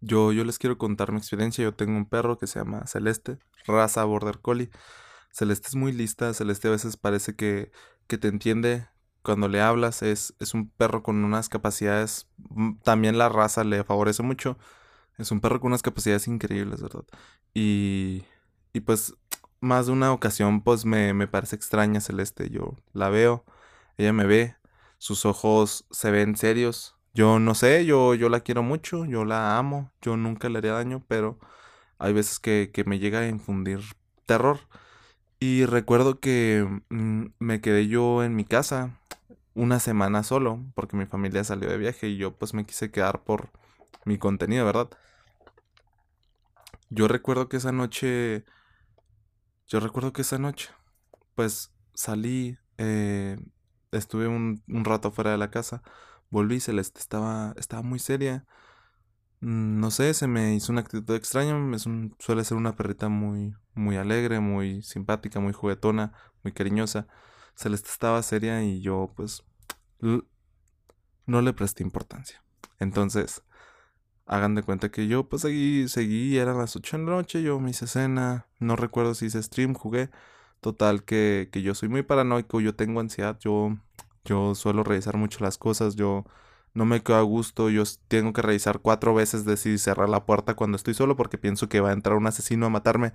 yo, 0.00 0.32
yo 0.32 0.44
les 0.44 0.58
quiero 0.58 0.78
contar 0.78 1.12
mi 1.12 1.18
experiencia. 1.18 1.62
Yo 1.62 1.74
tengo 1.74 1.96
un 1.96 2.06
perro 2.08 2.38
que 2.38 2.46
se 2.46 2.58
llama 2.58 2.86
Celeste, 2.86 3.38
raza 3.66 4.04
Border 4.04 4.40
Collie. 4.40 4.70
Celeste 5.32 5.68
es 5.68 5.74
muy 5.74 5.92
lista, 5.92 6.32
Celeste 6.34 6.68
a 6.68 6.72
veces 6.72 6.96
parece 6.96 7.36
que, 7.36 7.70
que 8.06 8.18
te 8.18 8.28
entiende 8.28 8.88
cuando 9.28 9.48
le 9.48 9.60
hablas. 9.60 10.02
Es, 10.02 10.34
es 10.40 10.54
un 10.54 10.70
perro 10.70 11.02
con 11.02 11.22
unas 11.22 11.50
capacidades, 11.50 12.28
mm, 12.48 12.78
también 12.82 13.18
la 13.18 13.28
raza 13.28 13.62
le 13.62 13.84
favorece 13.84 14.22
mucho. 14.22 14.56
Es 15.18 15.30
un 15.32 15.40
perro 15.40 15.60
con 15.60 15.68
unas 15.68 15.82
capacidades 15.82 16.28
increíbles, 16.28 16.80
¿verdad? 16.80 17.04
Y, 17.52 18.24
y 18.72 18.80
pues 18.80 19.14
más 19.60 19.86
de 19.86 19.92
una 19.92 20.12
ocasión 20.12 20.62
pues 20.62 20.86
me, 20.86 21.12
me 21.12 21.28
parece 21.28 21.56
extraña 21.56 22.00
Celeste. 22.00 22.48
Yo 22.48 22.76
la 22.94 23.10
veo, 23.10 23.44
ella 23.98 24.14
me 24.14 24.24
ve, 24.24 24.56
sus 24.96 25.26
ojos 25.26 25.84
se 25.90 26.10
ven 26.10 26.34
serios, 26.36 26.96
yo 27.12 27.38
no 27.38 27.54
sé, 27.54 27.84
yo, 27.84 28.14
yo 28.14 28.30
la 28.30 28.40
quiero 28.40 28.62
mucho, 28.62 29.04
yo 29.04 29.26
la 29.26 29.58
amo, 29.58 29.92
yo 30.00 30.16
nunca 30.16 30.48
le 30.48 30.58
haría 30.58 30.72
daño, 30.72 31.04
pero 31.06 31.38
hay 31.98 32.14
veces 32.14 32.38
que, 32.40 32.70
que 32.72 32.84
me 32.84 32.98
llega 32.98 33.20
a 33.20 33.28
infundir 33.28 33.80
terror. 34.24 34.60
Y 35.40 35.66
recuerdo 35.66 36.20
que 36.20 36.66
mm, 36.88 37.26
me 37.40 37.60
quedé 37.60 37.88
yo 37.88 38.24
en 38.24 38.36
mi 38.36 38.44
casa 38.46 38.97
una 39.58 39.80
semana 39.80 40.22
solo, 40.22 40.64
porque 40.74 40.96
mi 40.96 41.06
familia 41.06 41.44
salió 41.44 41.68
de 41.70 41.78
viaje 41.78 42.08
y 42.08 42.16
yo 42.16 42.36
pues 42.38 42.54
me 42.54 42.64
quise 42.66 42.90
quedar 42.90 43.24
por 43.24 43.50
mi 44.04 44.18
contenido, 44.18 44.64
¿verdad? 44.64 44.90
Yo 46.90 47.08
recuerdo 47.08 47.48
que 47.48 47.58
esa 47.58 47.72
noche, 47.72 48.44
yo 49.66 49.80
recuerdo 49.80 50.12
que 50.12 50.22
esa 50.22 50.38
noche, 50.38 50.70
pues 51.34 51.72
salí, 51.94 52.58
eh, 52.78 53.38
estuve 53.92 54.28
un, 54.28 54.62
un 54.68 54.84
rato 54.84 55.10
fuera 55.12 55.32
de 55.32 55.38
la 55.38 55.50
casa 55.50 55.82
Volví, 56.30 56.60
Celeste 56.60 57.00
estaba, 57.00 57.54
estaba 57.56 57.82
muy 57.82 57.98
seria. 57.98 58.44
Mm, 59.40 59.80
no 59.80 59.90
sé, 59.90 60.14
se 60.14 60.26
me 60.26 60.54
hizo 60.54 60.72
una 60.72 60.82
actitud 60.82 61.14
extraña. 61.14 61.54
Suele 62.18 62.44
ser 62.44 62.56
una 62.56 62.76
perrita 62.76 63.08
muy, 63.08 63.54
muy 63.74 63.96
alegre, 63.96 64.40
muy 64.40 64.82
simpática, 64.82 65.40
muy 65.40 65.52
juguetona, 65.52 66.12
muy 66.42 66.52
cariñosa. 66.52 67.06
Celeste 67.54 67.90
estaba 67.90 68.22
seria 68.22 68.62
y 68.62 68.80
yo, 68.82 69.12
pues, 69.16 69.44
no 70.00 71.42
le 71.42 71.52
presté 71.52 71.82
importancia. 71.82 72.42
Entonces, 72.78 73.42
hagan 74.26 74.54
de 74.54 74.62
cuenta 74.62 74.90
que 74.90 75.08
yo, 75.08 75.28
pues, 75.28 75.42
seguí, 75.42 75.88
seguí, 75.88 76.38
eran 76.38 76.58
las 76.58 76.76
8 76.76 76.98
de 76.98 77.04
la 77.04 77.10
noche, 77.10 77.42
yo 77.42 77.60
me 77.60 77.70
hice 77.70 77.86
cena, 77.86 78.46
no 78.58 78.76
recuerdo 78.76 79.14
si 79.14 79.26
hice 79.26 79.42
stream, 79.42 79.74
jugué. 79.74 80.10
Total, 80.60 81.04
que, 81.04 81.48
que 81.52 81.62
yo 81.62 81.74
soy 81.74 81.88
muy 81.88 82.02
paranoico, 82.02 82.60
yo 82.60 82.74
tengo 82.74 83.00
ansiedad, 83.00 83.38
yo 83.40 83.76
yo 84.28 84.54
suelo 84.54 84.84
revisar 84.84 85.16
mucho 85.16 85.42
las 85.42 85.58
cosas, 85.58 85.96
yo 85.96 86.24
no 86.74 86.84
me 86.84 87.02
quedo 87.02 87.16
a 87.16 87.22
gusto, 87.22 87.70
yo 87.70 87.82
tengo 88.08 88.32
que 88.32 88.42
revisar 88.42 88.80
cuatro 88.80 89.14
veces 89.14 89.44
de 89.44 89.56
si 89.56 89.78
cerrar 89.78 90.08
la 90.08 90.26
puerta 90.26 90.54
cuando 90.54 90.76
estoy 90.76 90.94
solo 90.94 91.16
porque 91.16 91.38
pienso 91.38 91.68
que 91.68 91.80
va 91.80 91.90
a 91.90 91.94
entrar 91.94 92.16
un 92.16 92.26
asesino 92.26 92.66
a 92.66 92.70
matarme. 92.70 93.12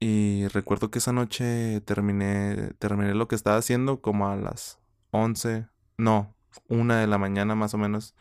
Y 0.00 0.48
recuerdo 0.48 0.90
que 0.90 0.98
esa 0.98 1.12
noche 1.12 1.80
terminé, 1.82 2.74
terminé 2.78 3.14
lo 3.14 3.28
que 3.28 3.36
estaba 3.36 3.56
haciendo 3.56 4.00
como 4.00 4.28
a 4.28 4.36
las 4.36 4.78
11, 5.16 5.68
no, 5.96 6.36
una 6.68 6.98
de 6.98 7.06
la 7.06 7.18
mañana 7.18 7.54
más 7.54 7.72
o 7.72 7.78
menos. 7.78 8.16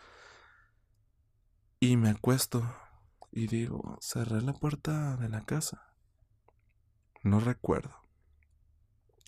Y 1.79 1.97
me 1.97 2.11
acuesto 2.11 2.63
y 3.31 3.47
digo, 3.47 3.97
cerré 3.99 4.41
la 4.41 4.53
puerta 4.53 5.17
de 5.17 5.27
la 5.27 5.43
casa. 5.43 5.95
No 7.23 7.39
recuerdo. 7.39 7.95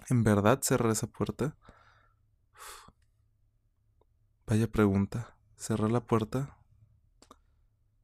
¿En 0.09 0.23
verdad 0.23 0.59
cerré 0.61 0.91
esa 0.91 1.07
puerta? 1.07 1.57
Vaya 4.45 4.67
pregunta. 4.67 5.35
Cerré 5.57 5.89
la 5.89 6.01
puerta 6.01 6.59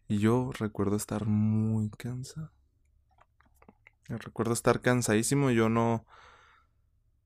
y 0.08 0.18
yo 0.18 0.52
recuerdo 0.58 0.96
estar 0.96 1.28
muy 1.28 1.92
cansado. 1.92 2.52
Recuerdo 4.08 4.54
estar 4.54 4.82
cansadísimo. 4.82 5.52
Yo 5.52 5.70
no. 5.70 6.08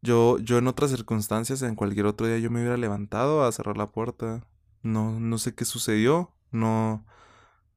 Yo, 0.05 0.37
yo 0.39 0.57
en 0.57 0.67
otras 0.67 0.91
circunstancias, 0.91 1.61
en 1.61 1.75
cualquier 1.75 2.05
otro 2.05 2.27
día, 2.27 2.37
yo 2.37 2.51
me 2.51 2.59
hubiera 2.59 2.77
levantado 2.77 3.43
a 3.43 3.51
cerrar 3.51 3.77
la 3.77 3.91
puerta. 3.91 4.45
No, 4.83 5.19
no 5.19 5.37
sé 5.37 5.55
qué 5.55 5.65
sucedió. 5.65 6.31
No. 6.51 7.05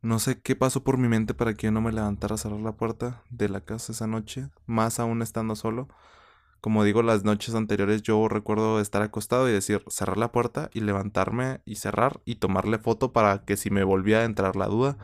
No 0.01 0.21
sé 0.21 0.41
qué 0.41 0.55
pasó 0.55 0.85
por 0.85 0.99
mi 0.99 1.09
mente 1.09 1.35
para 1.35 1.55
que 1.55 1.67
yo 1.67 1.73
no 1.73 1.81
me 1.81 1.93
levantara 1.93 2.37
a 2.37 2.39
cerrar 2.39 2.61
la 2.61 2.77
puerta 2.77 3.25
de 3.31 3.49
la 3.49 3.63
casa 3.63 3.93
esa 3.93 4.07
noche. 4.07 4.49
Más 4.67 5.01
aún 5.01 5.23
estando 5.23 5.57
solo 5.57 5.89
como 6.61 6.83
digo, 6.85 7.03
las 7.03 7.25
noches 7.25 7.55
anteriores 7.55 8.03
yo 8.03 8.27
recuerdo 8.29 8.81
estar 8.81 9.03
acostado 9.03 9.49
y 9.49 9.53
decir, 9.53 9.85
cerrar 9.89 10.19
la 10.19 10.33
puerta 10.33 10.71
y 10.75 10.81
levantarme 10.81 11.61
y 11.65 11.77
cerrar 11.77 12.21
y 12.25 12.37
tomarle 12.37 12.79
foto 12.79 13.13
para 13.13 13.45
que 13.45 13.57
si 13.57 13.71
me 13.71 13.85
volvía 13.85 14.21
a 14.21 14.25
entrar 14.25 14.57
la 14.57 14.67
duda, 14.67 14.99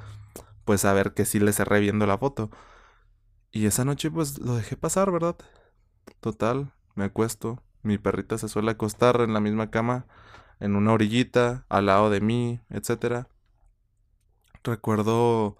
pues 0.64 0.80
saber 0.82 1.14
que 1.14 1.24
sí 1.24 1.38
le 1.40 1.52
cerré 1.52 1.80
viendo 1.80 2.06
la 2.06 2.18
foto. 2.18 2.50
Y 3.52 3.66
esa 3.66 3.84
noche 3.84 4.10
pues 4.10 4.38
lo 4.40 4.56
dejé 4.56 4.76
pasar, 4.76 5.12
¿verdad? 5.12 5.36
Total, 6.20 6.72
me 6.94 7.04
acuesto, 7.04 7.62
mi 7.82 7.98
perrita 7.98 8.38
se 8.38 8.48
suele 8.48 8.72
acostar 8.72 9.20
en 9.20 9.32
la 9.34 9.40
misma 9.40 9.70
cama, 9.70 10.06
en 10.60 10.76
una 10.76 10.92
orillita, 10.92 11.66
al 11.68 11.86
lado 11.86 12.10
de 12.10 12.20
mí, 12.20 12.60
etc. 12.70 13.26
Recuerdo... 14.62 15.56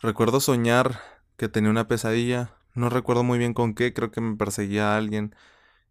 Recuerdo 0.00 0.40
soñar 0.40 1.00
que 1.36 1.48
tenía 1.48 1.70
una 1.70 1.86
pesadilla 1.86 2.56
no 2.74 2.88
recuerdo 2.88 3.22
muy 3.24 3.38
bien 3.38 3.54
con 3.54 3.74
qué, 3.74 3.92
creo 3.92 4.10
que 4.10 4.20
me 4.20 4.36
perseguía 4.36 4.96
alguien 4.96 5.34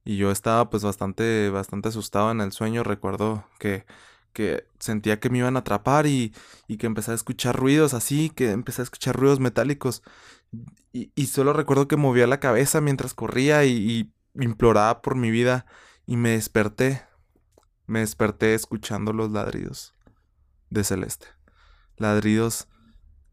y 0.04 0.18
yo 0.18 0.32
estaba 0.32 0.70
pues 0.70 0.84
bastante, 0.84 1.50
bastante 1.50 1.90
asustado 1.90 2.32
en 2.32 2.42
el 2.42 2.52
sueño. 2.52 2.84
Recuerdo 2.84 3.46
que, 3.60 3.86
que 4.34 4.66
sentía 4.80 5.20
que 5.20 5.30
me 5.30 5.40
iban 5.40 5.56
a 5.58 5.60
atrapar 5.60 6.08
y, 6.08 6.34
y 6.68 6.78
que 6.78 6.88
empecé 6.88 7.12
a 7.12 7.16
escuchar 7.16 7.56
ruidos 7.58 7.94
así, 7.94 8.30
que 8.32 8.52
empecé 8.52 8.82
a 8.82 8.86
escuchar 8.86 9.16
ruidos 9.16 9.40
metálicos. 9.40 10.04
Y, 10.94 11.28
solo 11.28 11.54
recuerdo 11.54 11.88
que 11.88 11.98
movía 11.98 12.28
la 12.28 12.40
cabeza 12.40 12.82
mientras 12.82 13.14
corría 13.14 13.64
y 13.66 14.12
imploraba 14.36 15.02
por 15.02 15.16
mi 15.16 15.32
vida 15.32 15.66
y 16.06 16.18
me 16.18 16.32
desperté. 16.32 17.04
Me 17.88 18.00
desperté 18.00 18.54
escuchando 18.54 19.14
los 19.14 19.32
ladridos 19.32 19.94
de 20.70 20.84
Celeste. 20.84 21.28
Ladridos 21.98 22.68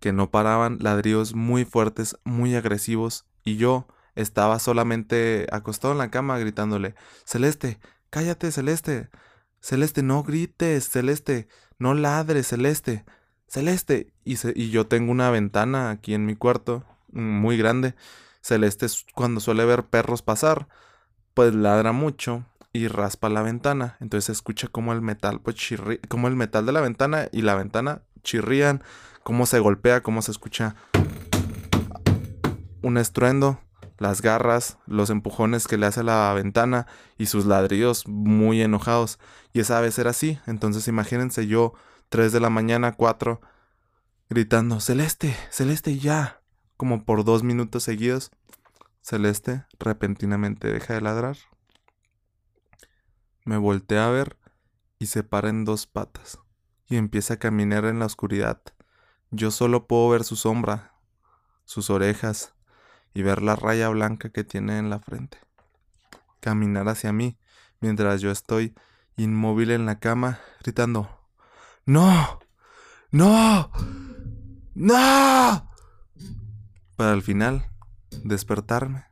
que 0.00 0.12
no 0.12 0.30
paraban, 0.30 0.78
ladridos 0.80 1.34
muy 1.34 1.64
fuertes, 1.64 2.16
muy 2.24 2.54
agresivos 2.54 3.26
y 3.44 3.56
yo 3.56 3.86
estaba 4.14 4.58
solamente 4.58 5.46
acostado 5.52 5.92
en 5.92 5.98
la 5.98 6.10
cama 6.10 6.38
gritándole, 6.38 6.94
Celeste, 7.24 7.78
cállate, 8.10 8.50
Celeste, 8.50 9.10
Celeste, 9.60 10.02
no 10.02 10.22
grites, 10.22 10.88
Celeste, 10.88 11.48
no 11.78 11.94
ladres, 11.94 12.48
Celeste, 12.48 13.04
Celeste. 13.46 14.12
Y, 14.24 14.36
y 14.60 14.70
yo 14.70 14.86
tengo 14.86 15.12
una 15.12 15.30
ventana 15.30 15.90
aquí 15.90 16.14
en 16.14 16.26
mi 16.26 16.36
cuarto, 16.36 16.84
muy 17.12 17.56
grande. 17.56 17.94
Celeste 18.40 18.86
cuando 19.14 19.40
suele 19.40 19.64
ver 19.64 19.86
perros 19.86 20.22
pasar, 20.22 20.68
pues 21.38 21.54
ladra 21.54 21.92
mucho 21.92 22.44
y 22.72 22.88
raspa 22.88 23.28
la 23.28 23.42
ventana. 23.42 23.96
Entonces 24.00 24.28
escucha 24.28 24.66
como 24.66 24.92
el 24.92 25.02
metal, 25.02 25.40
pues 25.40 25.54
como 26.08 26.26
el 26.26 26.34
metal 26.34 26.66
de 26.66 26.72
la 26.72 26.80
ventana 26.80 27.28
y 27.30 27.42
la 27.42 27.54
ventana 27.54 28.02
chirrían, 28.24 28.82
cómo 29.22 29.46
se 29.46 29.60
golpea, 29.60 30.02
cómo 30.02 30.20
se 30.20 30.32
escucha 30.32 30.74
un 32.82 32.98
estruendo, 32.98 33.60
las 33.98 34.20
garras, 34.20 34.78
los 34.88 35.10
empujones 35.10 35.68
que 35.68 35.78
le 35.78 35.86
hace 35.86 36.02
la 36.02 36.34
ventana 36.34 36.88
y 37.18 37.26
sus 37.26 37.46
ladrillos 37.46 38.08
muy 38.08 38.60
enojados. 38.60 39.20
Y 39.52 39.60
esa 39.60 39.80
vez 39.80 39.96
era 40.00 40.10
así. 40.10 40.40
Entonces 40.48 40.88
imagínense 40.88 41.46
yo, 41.46 41.72
3 42.08 42.32
de 42.32 42.40
la 42.40 42.50
mañana, 42.50 42.96
4, 42.96 43.40
gritando, 44.28 44.80
Celeste, 44.80 45.36
Celeste, 45.52 46.00
ya. 46.00 46.40
Como 46.76 47.04
por 47.04 47.22
dos 47.22 47.44
minutos 47.44 47.84
seguidos. 47.84 48.32
Celeste 49.02 49.64
repentinamente 49.78 50.72
deja 50.72 50.94
de 50.94 51.00
ladrar. 51.00 51.36
Me 53.44 53.56
voltea 53.56 54.06
a 54.06 54.10
ver 54.10 54.36
y 54.98 55.06
se 55.06 55.22
para 55.22 55.48
en 55.48 55.64
dos 55.64 55.86
patas 55.86 56.38
y 56.88 56.96
empieza 56.96 57.34
a 57.34 57.38
caminar 57.38 57.84
en 57.84 57.98
la 57.98 58.06
oscuridad. 58.06 58.60
Yo 59.30 59.50
solo 59.50 59.86
puedo 59.86 60.08
ver 60.08 60.24
su 60.24 60.36
sombra, 60.36 60.94
sus 61.64 61.90
orejas 61.90 62.54
y 63.14 63.22
ver 63.22 63.42
la 63.42 63.56
raya 63.56 63.88
blanca 63.88 64.30
que 64.30 64.44
tiene 64.44 64.78
en 64.78 64.90
la 64.90 64.98
frente. 64.98 65.38
Caminar 66.40 66.88
hacia 66.88 67.12
mí 67.12 67.38
mientras 67.80 68.20
yo 68.20 68.30
estoy 68.30 68.74
inmóvil 69.16 69.70
en 69.70 69.86
la 69.86 69.98
cama 69.98 70.40
gritando, 70.60 71.08
¡No! 71.84 72.40
¡No! 73.10 73.70
¡No! 74.74 75.70
Para 76.96 77.12
al 77.12 77.22
final 77.22 77.70
despertarme 78.24 79.06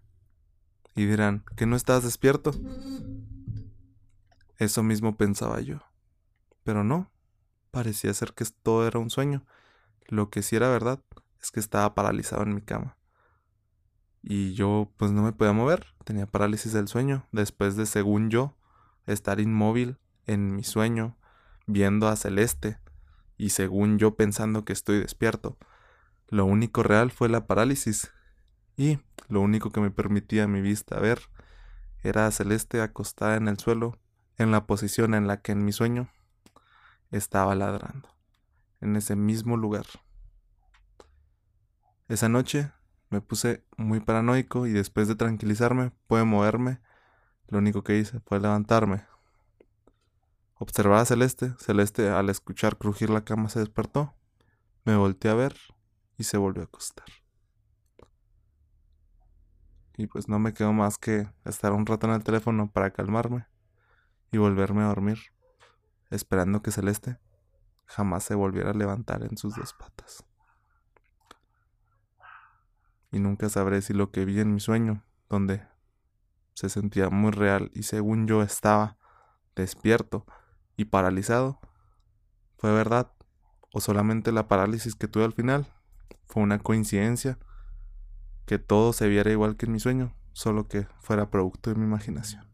y 0.94 1.04
dirán, 1.04 1.44
¿que 1.56 1.66
no 1.66 1.76
estás 1.76 2.02
despierto? 2.02 2.52
Eso 4.58 4.82
mismo 4.82 5.16
pensaba 5.16 5.60
yo. 5.60 5.80
Pero 6.64 6.82
no, 6.82 7.12
parecía 7.70 8.14
ser 8.14 8.32
que 8.32 8.44
todo 8.62 8.86
era 8.86 8.98
un 8.98 9.10
sueño. 9.10 9.44
Lo 10.06 10.30
que 10.30 10.42
sí 10.42 10.56
era 10.56 10.70
verdad 10.70 11.02
es 11.40 11.50
que 11.50 11.60
estaba 11.60 11.94
paralizado 11.94 12.42
en 12.42 12.54
mi 12.54 12.62
cama. 12.62 12.96
Y 14.22 14.54
yo 14.54 14.90
pues 14.96 15.12
no 15.12 15.22
me 15.22 15.32
podía 15.32 15.52
mover, 15.52 15.94
tenía 16.04 16.26
parálisis 16.26 16.72
del 16.72 16.88
sueño, 16.88 17.26
después 17.30 17.76
de, 17.76 17.86
según 17.86 18.30
yo, 18.30 18.56
estar 19.06 19.38
inmóvil 19.38 19.98
en 20.26 20.56
mi 20.56 20.64
sueño, 20.64 21.16
viendo 21.66 22.08
a 22.08 22.16
Celeste, 22.16 22.78
y 23.36 23.50
según 23.50 23.98
yo 23.98 24.16
pensando 24.16 24.64
que 24.64 24.72
estoy 24.72 24.98
despierto. 24.98 25.58
Lo 26.28 26.44
único 26.44 26.82
real 26.82 27.12
fue 27.12 27.28
la 27.28 27.46
parálisis, 27.46 28.12
y 28.76 28.98
lo 29.28 29.40
único 29.40 29.70
que 29.70 29.80
me 29.80 29.90
permitía 29.90 30.46
mi 30.46 30.60
vista 30.60 31.00
ver 31.00 31.20
era 32.02 32.26
a 32.26 32.30
Celeste 32.30 32.80
acostada 32.82 33.36
en 33.36 33.48
el 33.48 33.58
suelo, 33.58 33.98
en 34.38 34.50
la 34.50 34.66
posición 34.66 35.14
en 35.14 35.26
la 35.26 35.40
que 35.40 35.52
en 35.52 35.64
mi 35.64 35.72
sueño 35.72 36.08
estaba 37.10 37.54
ladrando, 37.54 38.08
en 38.80 38.96
ese 38.96 39.16
mismo 39.16 39.56
lugar. 39.56 39.86
Esa 42.08 42.28
noche 42.28 42.70
me 43.10 43.20
puse 43.20 43.64
muy 43.76 44.00
paranoico 44.00 44.66
y 44.66 44.72
después 44.72 45.08
de 45.08 45.16
tranquilizarme, 45.16 45.92
pude 46.06 46.24
moverme, 46.24 46.80
lo 47.48 47.58
único 47.58 47.82
que 47.82 47.98
hice 47.98 48.20
fue 48.20 48.40
levantarme. 48.40 49.04
Observaba 50.54 51.02
a 51.02 51.06
Celeste, 51.06 51.54
Celeste 51.58 52.08
al 52.10 52.30
escuchar 52.30 52.76
crujir 52.76 53.10
la 53.10 53.24
cama 53.24 53.48
se 53.48 53.60
despertó, 53.60 54.14
me 54.84 54.96
volteé 54.96 55.30
a 55.30 55.34
ver 55.34 55.56
y 56.16 56.24
se 56.24 56.36
volvió 56.36 56.62
a 56.62 56.66
acostar. 56.66 57.06
Y 59.96 60.06
pues 60.06 60.28
no 60.28 60.38
me 60.38 60.52
quedó 60.52 60.72
más 60.72 60.98
que 60.98 61.28
estar 61.44 61.72
un 61.72 61.86
rato 61.86 62.06
en 62.06 62.12
el 62.12 62.24
teléfono 62.24 62.70
para 62.70 62.92
calmarme 62.92 63.46
y 64.30 64.38
volverme 64.38 64.82
a 64.82 64.88
dormir, 64.88 65.18
esperando 66.10 66.62
que 66.62 66.70
Celeste 66.70 67.18
jamás 67.86 68.24
se 68.24 68.34
volviera 68.34 68.70
a 68.70 68.74
levantar 68.74 69.22
en 69.22 69.36
sus 69.36 69.54
dos 69.56 69.72
patas. 69.74 70.24
Y 73.10 73.20
nunca 73.20 73.48
sabré 73.48 73.80
si 73.80 73.94
lo 73.94 74.10
que 74.10 74.24
vi 74.24 74.40
en 74.40 74.52
mi 74.52 74.60
sueño, 74.60 75.02
donde 75.28 75.66
se 76.54 76.68
sentía 76.68 77.08
muy 77.10 77.30
real 77.30 77.70
y 77.74 77.84
según 77.84 78.26
yo 78.26 78.42
estaba 78.42 78.98
despierto 79.54 80.26
y 80.76 80.86
paralizado, 80.86 81.60
fue 82.58 82.72
verdad 82.72 83.12
o 83.72 83.80
solamente 83.80 84.32
la 84.32 84.48
parálisis 84.48 84.94
que 84.94 85.08
tuve 85.08 85.24
al 85.24 85.32
final 85.32 85.66
fue 86.26 86.42
una 86.42 86.58
coincidencia 86.58 87.38
que 88.46 88.58
todo 88.58 88.92
se 88.92 89.08
viera 89.08 89.30
igual 89.30 89.56
que 89.56 89.66
en 89.66 89.72
mi 89.72 89.80
sueño, 89.80 90.14
solo 90.32 90.68
que 90.68 90.86
fuera 91.00 91.30
producto 91.30 91.70
de 91.70 91.76
mi 91.76 91.84
imaginación. 91.84 92.46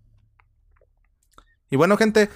Y 1.71 1.77
bueno, 1.77 1.97
gente, 1.97 2.29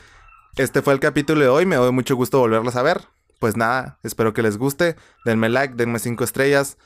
este 0.56 0.80
fue 0.80 0.94
el 0.94 1.00
capítulo 1.00 1.40
de 1.40 1.48
hoy. 1.48 1.66
Me 1.66 1.76
doy 1.76 1.92
mucho 1.92 2.16
gusto 2.16 2.38
volverlos 2.38 2.76
a 2.76 2.82
ver. 2.82 3.02
Pues 3.38 3.56
nada, 3.56 3.98
espero 4.02 4.32
que 4.32 4.42
les 4.42 4.56
guste. 4.56 4.96
Denme 5.24 5.48
like, 5.50 5.74
denme 5.74 5.98
5 5.98 6.24
estrellas. 6.24 6.78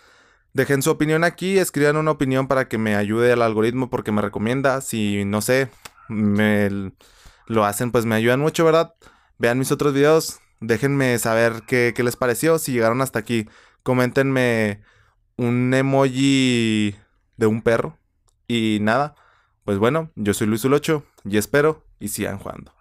Dejen 0.52 0.82
su 0.82 0.90
opinión 0.90 1.22
aquí, 1.22 1.58
escriban 1.58 1.96
una 1.96 2.10
opinión 2.10 2.48
para 2.48 2.66
que 2.66 2.76
me 2.76 2.96
ayude 2.96 3.32
al 3.32 3.42
algoritmo 3.42 3.88
porque 3.88 4.10
me 4.10 4.20
recomienda. 4.20 4.80
Si 4.80 5.24
no 5.24 5.42
sé, 5.42 5.70
me 6.08 6.92
lo 7.46 7.64
hacen, 7.64 7.92
pues 7.92 8.04
me 8.04 8.16
ayudan 8.16 8.40
mucho, 8.40 8.64
¿verdad? 8.64 8.94
Vean 9.38 9.58
mis 9.58 9.70
otros 9.70 9.94
videos, 9.94 10.40
déjenme 10.58 11.16
saber 11.18 11.62
qué, 11.68 11.92
qué 11.94 12.02
les 12.02 12.16
pareció. 12.16 12.58
Si 12.58 12.72
llegaron 12.72 13.00
hasta 13.00 13.20
aquí, 13.20 13.48
coméntenme 13.84 14.82
un 15.40 15.72
emoji 15.72 16.94
de 17.38 17.46
un 17.46 17.62
perro. 17.62 17.96
Y 18.46 18.78
nada, 18.82 19.14
pues 19.64 19.78
bueno, 19.78 20.10
yo 20.14 20.34
soy 20.34 20.46
Luis 20.46 20.64
Ulocho 20.64 21.04
y 21.24 21.38
espero 21.38 21.82
y 21.98 22.08
sigan 22.08 22.38
jugando. 22.38 22.74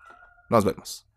Nos 0.50 0.66
vemos. 0.66 1.09